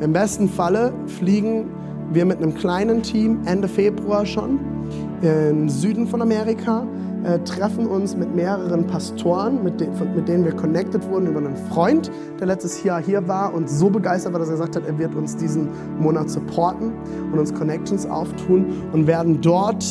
Im 0.00 0.12
besten 0.12 0.48
Falle 0.48 0.92
fliegen 1.06 1.66
wir 2.12 2.24
mit 2.24 2.38
einem 2.38 2.54
kleinen 2.54 3.02
Team 3.02 3.40
Ende 3.44 3.68
Februar 3.68 4.26
schon 4.26 4.58
im 5.22 5.68
Süden 5.68 6.06
von 6.06 6.22
Amerika, 6.22 6.86
äh, 7.24 7.38
treffen 7.40 7.86
uns 7.86 8.16
mit 8.16 8.34
mehreren 8.34 8.86
Pastoren, 8.86 9.62
mit, 9.62 9.80
de 9.80 9.88
mit 10.14 10.26
denen 10.26 10.44
wir 10.44 10.52
connected 10.52 11.06
wurden 11.10 11.26
über 11.26 11.38
einen 11.38 11.56
Freund, 11.70 12.10
der 12.38 12.46
letztes 12.46 12.82
Jahr 12.82 13.02
hier 13.02 13.28
war 13.28 13.52
und 13.52 13.68
so 13.68 13.90
begeistert 13.90 14.32
war, 14.32 14.40
dass 14.40 14.48
er 14.48 14.54
gesagt 14.54 14.76
hat, 14.76 14.86
er 14.86 14.98
wird 14.98 15.14
uns 15.14 15.36
diesen 15.36 15.68
Monat 15.98 16.30
supporten 16.30 16.92
und 17.30 17.38
uns 17.38 17.52
Connections 17.52 18.06
auftun 18.06 18.66
und 18.92 19.06
werden 19.06 19.40
dort 19.42 19.84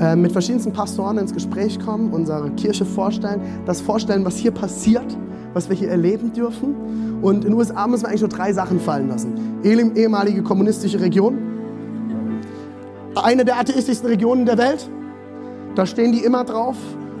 äh, 0.00 0.14
mit 0.14 0.32
verschiedensten 0.32 0.72
Pastoren 0.72 1.18
ins 1.18 1.32
Gespräch 1.32 1.78
kommen, 1.80 2.12
unsere 2.12 2.50
Kirche 2.50 2.84
vorstellen, 2.84 3.40
das 3.64 3.80
vorstellen, 3.80 4.24
was 4.24 4.36
hier 4.36 4.50
passiert, 4.50 5.16
was 5.54 5.68
wir 5.68 5.76
hier 5.76 5.88
erleben 5.88 6.32
dürfen. 6.32 7.20
Und 7.22 7.44
in 7.44 7.52
den 7.52 7.54
USA 7.54 7.86
müssen 7.86 8.02
wir 8.04 8.08
eigentlich 8.08 8.20
nur 8.20 8.30
drei 8.30 8.52
Sachen 8.52 8.78
fallen 8.78 9.08
lassen. 9.08 9.32
Ehemalige 9.64 10.42
kommunistische 10.42 11.00
Region, 11.00 11.38
eine 13.14 13.44
der 13.44 13.58
atheistischsten 13.58 14.08
Regionen 14.08 14.44
der 14.44 14.58
Welt. 14.58 14.88
Da 15.74 15.86
stehen 15.86 16.12
die 16.12 16.24
immer 16.24 16.44
drauf. 16.44 16.76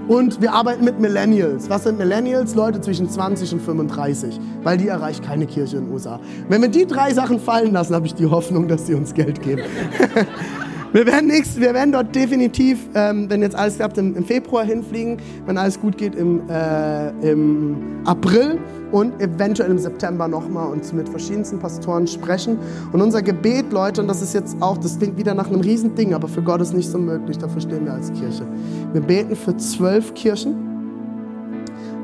Und 0.08 0.40
wir 0.40 0.52
arbeiten 0.52 0.84
mit 0.84 1.00
Millennials. 1.00 1.68
Was 1.68 1.82
sind 1.82 1.98
Millennials? 1.98 2.54
Leute 2.54 2.80
zwischen 2.80 3.10
20 3.10 3.54
und 3.54 3.62
35, 3.62 4.38
weil 4.62 4.76
die 4.76 4.86
erreicht 4.86 5.24
keine 5.24 5.46
Kirche 5.46 5.78
in 5.78 5.86
den 5.86 5.92
USA. 5.92 6.20
Wenn 6.48 6.62
wir 6.62 6.68
die 6.68 6.86
drei 6.86 7.12
Sachen 7.12 7.40
fallen 7.40 7.72
lassen, 7.72 7.92
habe 7.92 8.06
ich 8.06 8.14
die 8.14 8.26
Hoffnung, 8.26 8.68
dass 8.68 8.86
sie 8.86 8.94
uns 8.94 9.14
Geld 9.14 9.42
geben. 9.42 9.62
Wir 10.96 11.04
werden, 11.04 11.26
nächst, 11.26 11.60
wir 11.60 11.74
werden 11.74 11.92
dort 11.92 12.14
definitiv, 12.14 12.88
ähm, 12.94 13.28
wenn 13.28 13.42
jetzt 13.42 13.54
alles 13.54 13.76
klappt, 13.76 13.98
im, 13.98 14.16
im, 14.16 14.24
Februar 14.24 14.64
hinfliegen, 14.64 15.18
wenn 15.44 15.58
alles 15.58 15.78
gut 15.78 15.98
geht, 15.98 16.14
im, 16.14 16.48
äh, 16.48 17.10
im 17.20 18.00
April 18.06 18.58
und 18.92 19.20
eventuell 19.20 19.70
im 19.70 19.78
September 19.78 20.26
nochmal 20.26 20.72
und 20.72 20.90
mit 20.94 21.06
verschiedensten 21.06 21.58
Pastoren 21.58 22.06
sprechen. 22.06 22.56
Und 22.92 23.02
unser 23.02 23.20
Gebet, 23.20 23.74
Leute, 23.74 24.00
und 24.00 24.08
das 24.08 24.22
ist 24.22 24.32
jetzt 24.32 24.56
auch, 24.60 24.78
das 24.78 24.96
klingt 24.96 25.18
wieder 25.18 25.34
nach 25.34 25.48
einem 25.48 25.60
Riesending, 25.60 26.14
aber 26.14 26.28
für 26.28 26.40
Gott 26.40 26.62
ist 26.62 26.72
nicht 26.72 26.88
so 26.88 26.96
möglich, 26.96 27.36
dafür 27.36 27.60
stehen 27.60 27.84
wir 27.84 27.92
als 27.92 28.10
Kirche. 28.14 28.46
Wir 28.94 29.02
beten 29.02 29.36
für 29.36 29.54
zwölf 29.58 30.14
Kirchen, 30.14 30.54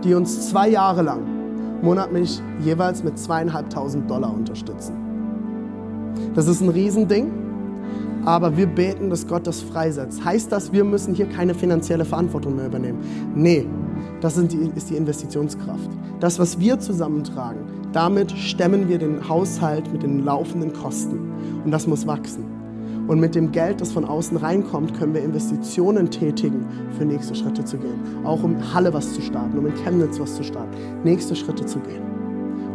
die 0.04 0.12
uns 0.12 0.50
zwei 0.50 0.68
Jahre 0.68 1.00
lang 1.00 1.22
monatlich 1.80 2.42
jeweils 2.60 3.02
mit 3.02 3.18
zweieinhalbtausend 3.18 4.10
Dollar 4.10 4.34
unterstützen. 4.34 4.92
Das 6.34 6.46
ist 6.46 6.60
ein 6.60 6.68
Riesending 6.68 7.41
aber 8.24 8.56
wir 8.56 8.66
beten, 8.66 9.10
dass 9.10 9.26
Gott 9.26 9.46
das 9.46 9.60
freisetzt. 9.60 10.24
Heißt 10.24 10.52
das, 10.52 10.72
wir 10.72 10.84
müssen 10.84 11.14
hier 11.14 11.26
keine 11.26 11.54
finanzielle 11.54 12.04
Verantwortung 12.04 12.56
mehr 12.56 12.66
übernehmen? 12.66 13.00
Nee, 13.34 13.66
das 14.20 14.34
die, 14.34 14.70
ist 14.74 14.90
die 14.90 14.96
Investitionskraft. 14.96 15.90
Das, 16.20 16.38
was 16.38 16.58
wir 16.60 16.78
zusammentragen, 16.78 17.60
damit 17.92 18.30
stemmen 18.32 18.88
wir 18.88 18.98
den 18.98 19.28
Haushalt 19.28 19.92
mit 19.92 20.02
den 20.02 20.24
laufenden 20.24 20.72
Kosten. 20.72 21.32
Und 21.64 21.70
das 21.70 21.86
muss 21.86 22.06
wachsen. 22.06 22.44
Und 23.08 23.18
mit 23.18 23.34
dem 23.34 23.50
Geld, 23.50 23.80
das 23.80 23.90
von 23.90 24.04
außen 24.04 24.36
reinkommt, 24.36 24.96
können 24.96 25.12
wir 25.12 25.22
Investitionen 25.22 26.08
tätigen, 26.08 26.64
für 26.96 27.04
nächste 27.04 27.34
Schritte 27.34 27.64
zu 27.64 27.76
gehen. 27.76 28.00
Auch 28.24 28.44
um 28.44 28.56
Halle 28.72 28.94
was 28.94 29.12
zu 29.12 29.20
starten, 29.20 29.58
um 29.58 29.66
in 29.66 29.74
Chemnitz 29.82 30.20
was 30.20 30.36
zu 30.36 30.44
starten, 30.44 30.70
nächste 31.02 31.34
Schritte 31.34 31.66
zu 31.66 31.80
gehen. 31.80 32.02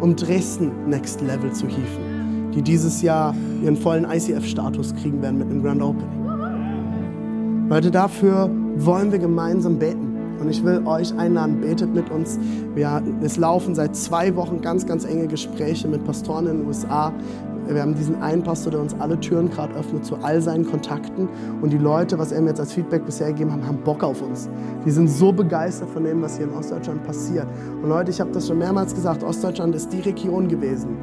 Um 0.01 0.15
Dresden 0.15 0.89
Next 0.89 1.21
Level 1.21 1.51
zu 1.53 1.67
hieven 1.67 2.06
die 2.57 2.63
dieses 2.63 3.03
Jahr 3.03 3.35
ihren 3.63 3.77
vollen 3.77 4.03
ICF-Status 4.03 4.95
kriegen 4.95 5.21
werden 5.21 5.37
mit 5.37 5.47
einem 5.47 5.61
Grand 5.61 5.79
Opening. 5.79 7.69
Leute, 7.69 7.91
dafür 7.91 8.49
wollen 8.77 9.11
wir 9.11 9.19
gemeinsam 9.19 9.77
beten. 9.77 10.15
Und 10.39 10.49
ich 10.49 10.63
will 10.63 10.81
euch 10.87 11.15
einladen, 11.15 11.61
betet 11.61 11.93
mit 11.93 12.09
uns. 12.09 12.39
Wir, 12.73 13.03
es 13.21 13.37
laufen 13.37 13.75
seit 13.75 13.95
zwei 13.95 14.35
Wochen 14.35 14.59
ganz, 14.61 14.87
ganz 14.87 15.05
enge 15.05 15.27
Gespräche 15.27 15.87
mit 15.87 16.03
Pastoren 16.03 16.47
in 16.47 16.57
den 16.57 16.67
USA. 16.67 17.13
Wir 17.67 17.79
haben 17.79 17.93
diesen 17.93 18.21
einen 18.23 18.41
Pastor, 18.41 18.71
der 18.71 18.81
uns 18.81 18.95
alle 18.99 19.19
Türen 19.19 19.51
gerade 19.51 19.75
öffnet 19.75 20.03
zu 20.03 20.15
all 20.23 20.41
seinen 20.41 20.65
Kontakten. 20.65 21.29
Und 21.61 21.71
die 21.71 21.77
Leute, 21.77 22.17
was 22.17 22.31
er 22.31 22.41
mir 22.41 22.49
jetzt 22.49 22.59
als 22.59 22.73
Feedback 22.73 23.05
bisher 23.05 23.27
gegeben 23.27 23.53
hat, 23.53 23.61
haben 23.67 23.83
Bock 23.83 24.03
auf 24.03 24.23
uns. 24.23 24.49
Die 24.83 24.91
sind 24.91 25.09
so 25.09 25.31
begeistert 25.31 25.89
von 25.91 26.03
dem, 26.03 26.23
was 26.23 26.37
hier 26.37 26.47
in 26.47 26.53
Ostdeutschland 26.53 27.03
passiert. 27.03 27.45
Und 27.83 27.89
Leute, 27.89 28.09
ich 28.09 28.19
habe 28.19 28.31
das 28.31 28.47
schon 28.47 28.57
mehrmals 28.57 28.95
gesagt, 28.95 29.23
Ostdeutschland 29.23 29.75
ist 29.75 29.93
die 29.93 29.99
Region 29.99 30.47
gewesen, 30.47 30.97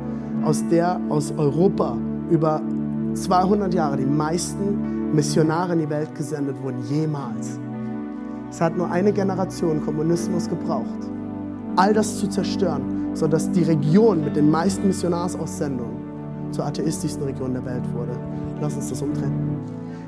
aus 0.45 0.63
der 0.69 1.01
aus 1.09 1.33
Europa 1.37 1.97
über 2.31 2.61
200 3.15 3.73
Jahre 3.73 3.97
die 3.97 4.07
meisten 4.07 5.13
Missionare 5.15 5.75
in 5.75 5.81
die 5.81 5.91
Welt 5.91 6.15
gesendet 6.15 6.57
wurden, 6.63 6.83
jemals. 6.89 7.59
Es 8.51 8.61
hat 8.61 8.77
nur 8.77 8.91
eine 8.91 9.13
Generation 9.13 9.85
Kommunismus 9.85 10.49
gebraucht, 10.49 11.11
all 11.77 11.93
das 11.93 12.19
zu 12.19 12.29
zerstören, 12.29 13.15
sodass 13.15 13.51
die 13.53 13.63
Region 13.63 14.25
mit 14.25 14.37
den 14.37 14.51
meisten 14.51 14.87
Missionarsaussendungen 14.87 16.53
zur 16.53 16.67
atheistischsten 16.67 17.25
Region 17.25 17.53
der 17.55 17.65
Welt 17.65 17.85
wurde. 17.93 18.13
Lass 18.61 18.75
uns 18.75 18.91
das 18.91 19.03
umdrehen. 19.03 19.33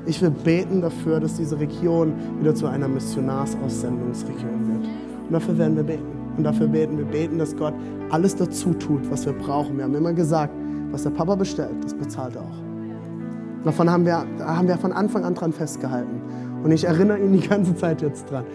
Ich 0.05 0.21
will 0.21 0.31
beten 0.31 0.81
dafür, 0.81 1.19
dass 1.19 1.35
diese 1.35 1.59
Region 1.59 2.13
wieder 2.39 2.55
zu 2.55 2.67
einer 2.67 2.87
Missionarsaussendungsregion 2.87 4.67
wird. 4.67 4.87
Und 5.27 5.31
dafür 5.33 5.57
werden 5.57 5.75
wir 5.75 5.83
beten. 5.83 6.16
Und 6.37 6.43
dafür 6.43 6.67
beten 6.67 6.97
wir 6.97 7.05
beten, 7.05 7.39
dass 7.39 7.55
Gott 7.55 7.73
alles 8.09 8.35
dazu 8.35 8.73
tut, 8.73 9.09
was 9.09 9.25
wir 9.25 9.33
brauchen. 9.33 9.77
Wir 9.77 9.85
haben 9.85 9.95
immer 9.95 10.13
gesagt, 10.13 10.53
was 10.91 11.03
der 11.03 11.09
Papa 11.09 11.35
bestellt, 11.35 11.83
das 11.83 11.93
bezahlt 11.93 12.35
er 12.35 12.41
auch. 12.41 13.65
Davon 13.65 13.89
haben 13.89 14.05
wir, 14.05 14.25
haben 14.39 14.67
wir 14.67 14.77
von 14.77 14.93
Anfang 14.93 15.25
an 15.25 15.33
dran 15.33 15.51
festgehalten. 15.51 16.21
Und 16.63 16.71
ich 16.71 16.85
erinnere 16.85 17.19
ihn 17.19 17.33
die 17.33 17.45
ganze 17.47 17.75
Zeit 17.75 18.01
jetzt 18.01 18.29
dran. 18.29 18.45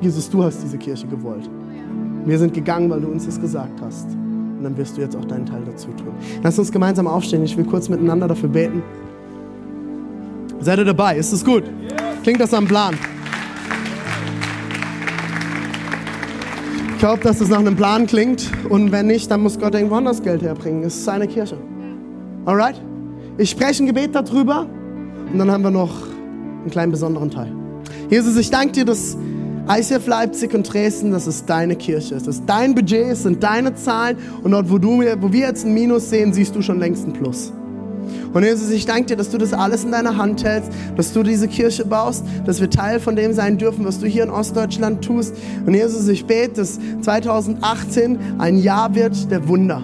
Jesus, 0.00 0.30
du 0.30 0.42
hast 0.42 0.62
diese 0.62 0.78
Kirche 0.78 1.06
gewollt. 1.06 1.50
Wir 2.24 2.38
sind 2.38 2.54
gegangen, 2.54 2.88
weil 2.88 3.00
du 3.00 3.08
uns 3.08 3.26
das 3.26 3.40
gesagt 3.40 3.80
hast. 3.82 4.06
Und 4.06 4.62
dann 4.62 4.76
wirst 4.76 4.96
du 4.96 5.02
jetzt 5.02 5.16
auch 5.16 5.24
deinen 5.24 5.44
Teil 5.44 5.62
dazu 5.66 5.88
tun. 5.88 6.14
Lass 6.42 6.58
uns 6.58 6.72
gemeinsam 6.72 7.06
aufstehen. 7.06 7.42
Ich 7.42 7.56
will 7.56 7.64
kurz 7.64 7.88
miteinander 7.88 8.28
dafür 8.28 8.48
beten. 8.48 8.82
Seid 10.60 10.78
ihr 10.78 10.84
dabei? 10.84 11.16
Ist 11.16 11.32
es 11.32 11.44
gut? 11.44 11.64
Klingt 12.22 12.40
das 12.40 12.54
am 12.54 12.66
Plan? 12.66 12.94
Glaube, 17.04 17.22
dass 17.22 17.42
es 17.42 17.50
nach 17.50 17.58
einem 17.58 17.76
Plan 17.76 18.06
klingt. 18.06 18.50
Und 18.70 18.90
wenn 18.90 19.08
nicht, 19.08 19.30
dann 19.30 19.42
muss 19.42 19.58
Gott 19.58 19.74
irgendwo 19.74 19.96
anders 19.96 20.22
Geld 20.22 20.40
herbringen. 20.40 20.84
Es 20.84 20.94
ist 20.94 21.04
seine 21.04 21.28
Kirche. 21.28 21.58
Alright? 22.46 22.80
Ich 23.36 23.50
spreche 23.50 23.82
ein 23.82 23.86
Gebet 23.86 24.14
darüber. 24.14 24.66
Und 25.30 25.38
dann 25.38 25.50
haben 25.50 25.62
wir 25.62 25.70
noch 25.70 25.90
einen 26.62 26.70
kleinen 26.70 26.92
besonderen 26.92 27.30
Teil. 27.30 27.52
Jesus, 28.08 28.38
ich 28.38 28.48
danke 28.48 28.72
dir, 28.72 28.84
dass 28.86 29.18
ICF 29.68 30.06
Leipzig 30.06 30.54
und 30.54 30.62
Dresden, 30.72 31.10
das 31.10 31.26
ist 31.26 31.44
deine 31.44 31.76
Kirche. 31.76 32.14
Das 32.14 32.26
ist 32.26 32.44
dein 32.46 32.74
Budget, 32.74 33.08
es 33.08 33.24
sind 33.24 33.42
deine 33.42 33.74
Zahlen. 33.74 34.16
Und 34.42 34.52
dort, 34.52 34.70
wo, 34.70 34.78
du, 34.78 35.02
wo 35.20 35.30
wir 35.30 35.40
jetzt 35.40 35.66
ein 35.66 35.74
Minus 35.74 36.08
sehen, 36.08 36.32
siehst 36.32 36.56
du 36.56 36.62
schon 36.62 36.78
längst 36.78 37.06
ein 37.06 37.12
Plus. 37.12 37.52
Und 38.32 38.42
Jesus, 38.42 38.70
ich 38.70 38.86
danke 38.86 39.06
dir, 39.06 39.16
dass 39.16 39.30
du 39.30 39.38
das 39.38 39.52
alles 39.52 39.84
in 39.84 39.92
deiner 39.92 40.16
Hand 40.16 40.44
hältst, 40.44 40.70
dass 40.96 41.12
du 41.12 41.22
diese 41.22 41.48
Kirche 41.48 41.84
baust, 41.84 42.24
dass 42.44 42.60
wir 42.60 42.70
Teil 42.70 43.00
von 43.00 43.16
dem 43.16 43.32
sein 43.32 43.58
dürfen, 43.58 43.84
was 43.84 43.98
du 43.98 44.06
hier 44.06 44.24
in 44.24 44.30
Ostdeutschland 44.30 45.04
tust. 45.04 45.34
Und 45.64 45.74
Jesus, 45.74 46.08
ich 46.08 46.26
bete, 46.26 46.54
dass 46.54 46.78
2018 47.02 48.18
ein 48.38 48.58
Jahr 48.58 48.94
wird 48.94 49.30
der 49.30 49.48
Wunder. 49.48 49.82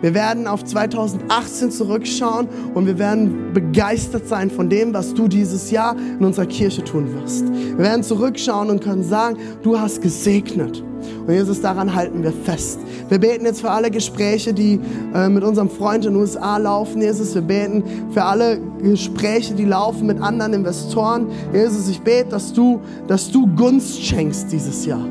Wir 0.00 0.14
werden 0.14 0.46
auf 0.46 0.64
2018 0.64 1.70
zurückschauen 1.70 2.48
und 2.74 2.86
wir 2.86 2.98
werden 2.98 3.52
begeistert 3.52 4.26
sein 4.26 4.50
von 4.50 4.70
dem, 4.70 4.94
was 4.94 5.12
du 5.12 5.28
dieses 5.28 5.70
Jahr 5.70 5.94
in 6.18 6.24
unserer 6.24 6.46
Kirche 6.46 6.82
tun 6.84 7.14
wirst. 7.14 7.46
Wir 7.52 7.78
werden 7.78 8.02
zurückschauen 8.02 8.70
und 8.70 8.82
können 8.82 9.02
sagen, 9.02 9.36
du 9.62 9.78
hast 9.78 10.00
gesegnet. 10.00 10.82
Und 11.26 11.32
Jesus, 11.32 11.60
daran 11.60 11.94
halten 11.94 12.22
wir 12.22 12.32
fest. 12.32 12.80
Wir 13.08 13.18
beten 13.18 13.44
jetzt 13.44 13.60
für 13.60 13.70
alle 13.70 13.90
Gespräche, 13.90 14.52
die 14.52 14.80
äh, 15.14 15.28
mit 15.28 15.44
unserem 15.44 15.68
Freund 15.68 16.04
in 16.04 16.12
den 16.12 16.20
USA 16.20 16.56
laufen, 16.56 17.02
Jesus. 17.02 17.34
Wir 17.34 17.42
beten 17.42 17.82
für 18.12 18.24
alle 18.24 18.58
Gespräche, 18.82 19.54
die 19.54 19.64
laufen 19.64 20.06
mit 20.06 20.20
anderen 20.20 20.52
Investoren. 20.52 21.28
Jesus, 21.52 21.88
ich 21.88 22.00
bete, 22.00 22.30
dass 22.30 22.52
du, 22.52 22.80
dass 23.06 23.30
du 23.30 23.46
Gunst 23.54 24.02
schenkst 24.02 24.52
dieses 24.52 24.86
Jahr. 24.86 25.04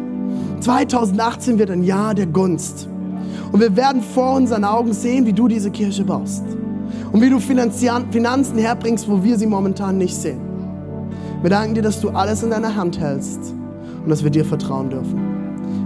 2018 0.62 1.58
wird 1.58 1.72
ein 1.72 1.84
Jahr 1.84 2.14
der 2.14 2.26
Gunst. 2.26 2.88
Und 3.52 3.62
wir 3.62 3.76
werden 3.76 4.02
vor 4.02 4.36
unseren 4.36 4.64
Augen 4.64 4.94
sehen, 4.94 5.26
wie 5.26 5.34
du 5.34 5.48
diese 5.48 5.72
Kirche 5.72 6.04
baust. 6.04 6.44
Und 7.12 7.22
wie 7.22 7.30
du 7.30 7.40
Finanzen 7.40 8.58
herbringst, 8.58 9.10
wo 9.10 9.24
wir 9.24 9.38
sie 9.38 9.48
momentan 9.48 9.98
nicht 9.98 10.16
sehen. 10.16 10.40
Wir 11.42 11.50
danken 11.50 11.76
dir, 11.76 11.82
dass 11.82 12.02
du 12.02 12.10
alles 12.10 12.44
in 12.44 12.50
deiner 12.50 12.76
Hand 12.76 13.00
hältst 13.00 13.40
und 14.04 14.10
dass 14.10 14.24
wir 14.24 14.30
dir 14.30 14.46
vertrauen 14.46 14.90
dürfen. 14.90 15.39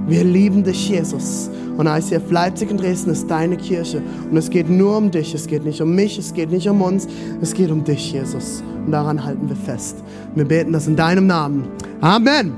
Wir 0.07 0.23
lieben 0.23 0.63
dich, 0.63 0.89
Jesus. 0.89 1.49
Und 1.77 1.87
ICF 1.87 2.29
Leipzig 2.29 2.69
und 2.69 2.81
Dresden 2.81 3.11
ist 3.11 3.27
deine 3.27 3.57
Kirche. 3.57 4.01
Und 4.29 4.37
es 4.37 4.49
geht 4.49 4.69
nur 4.69 4.97
um 4.97 5.09
dich. 5.09 5.33
Es 5.33 5.47
geht 5.47 5.65
nicht 5.65 5.81
um 5.81 5.95
mich. 5.95 6.17
Es 6.17 6.33
geht 6.33 6.51
nicht 6.51 6.67
um 6.67 6.81
uns. 6.81 7.07
Es 7.41 7.53
geht 7.53 7.71
um 7.71 7.83
dich, 7.83 8.11
Jesus. 8.13 8.63
Und 8.85 8.91
daran 8.91 9.23
halten 9.23 9.47
wir 9.49 9.55
fest. 9.55 10.03
Wir 10.35 10.45
beten 10.45 10.73
das 10.73 10.87
in 10.87 10.95
deinem 10.95 11.27
Namen. 11.27 11.67
Amen. 12.01 12.53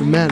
Amen. 0.00 0.30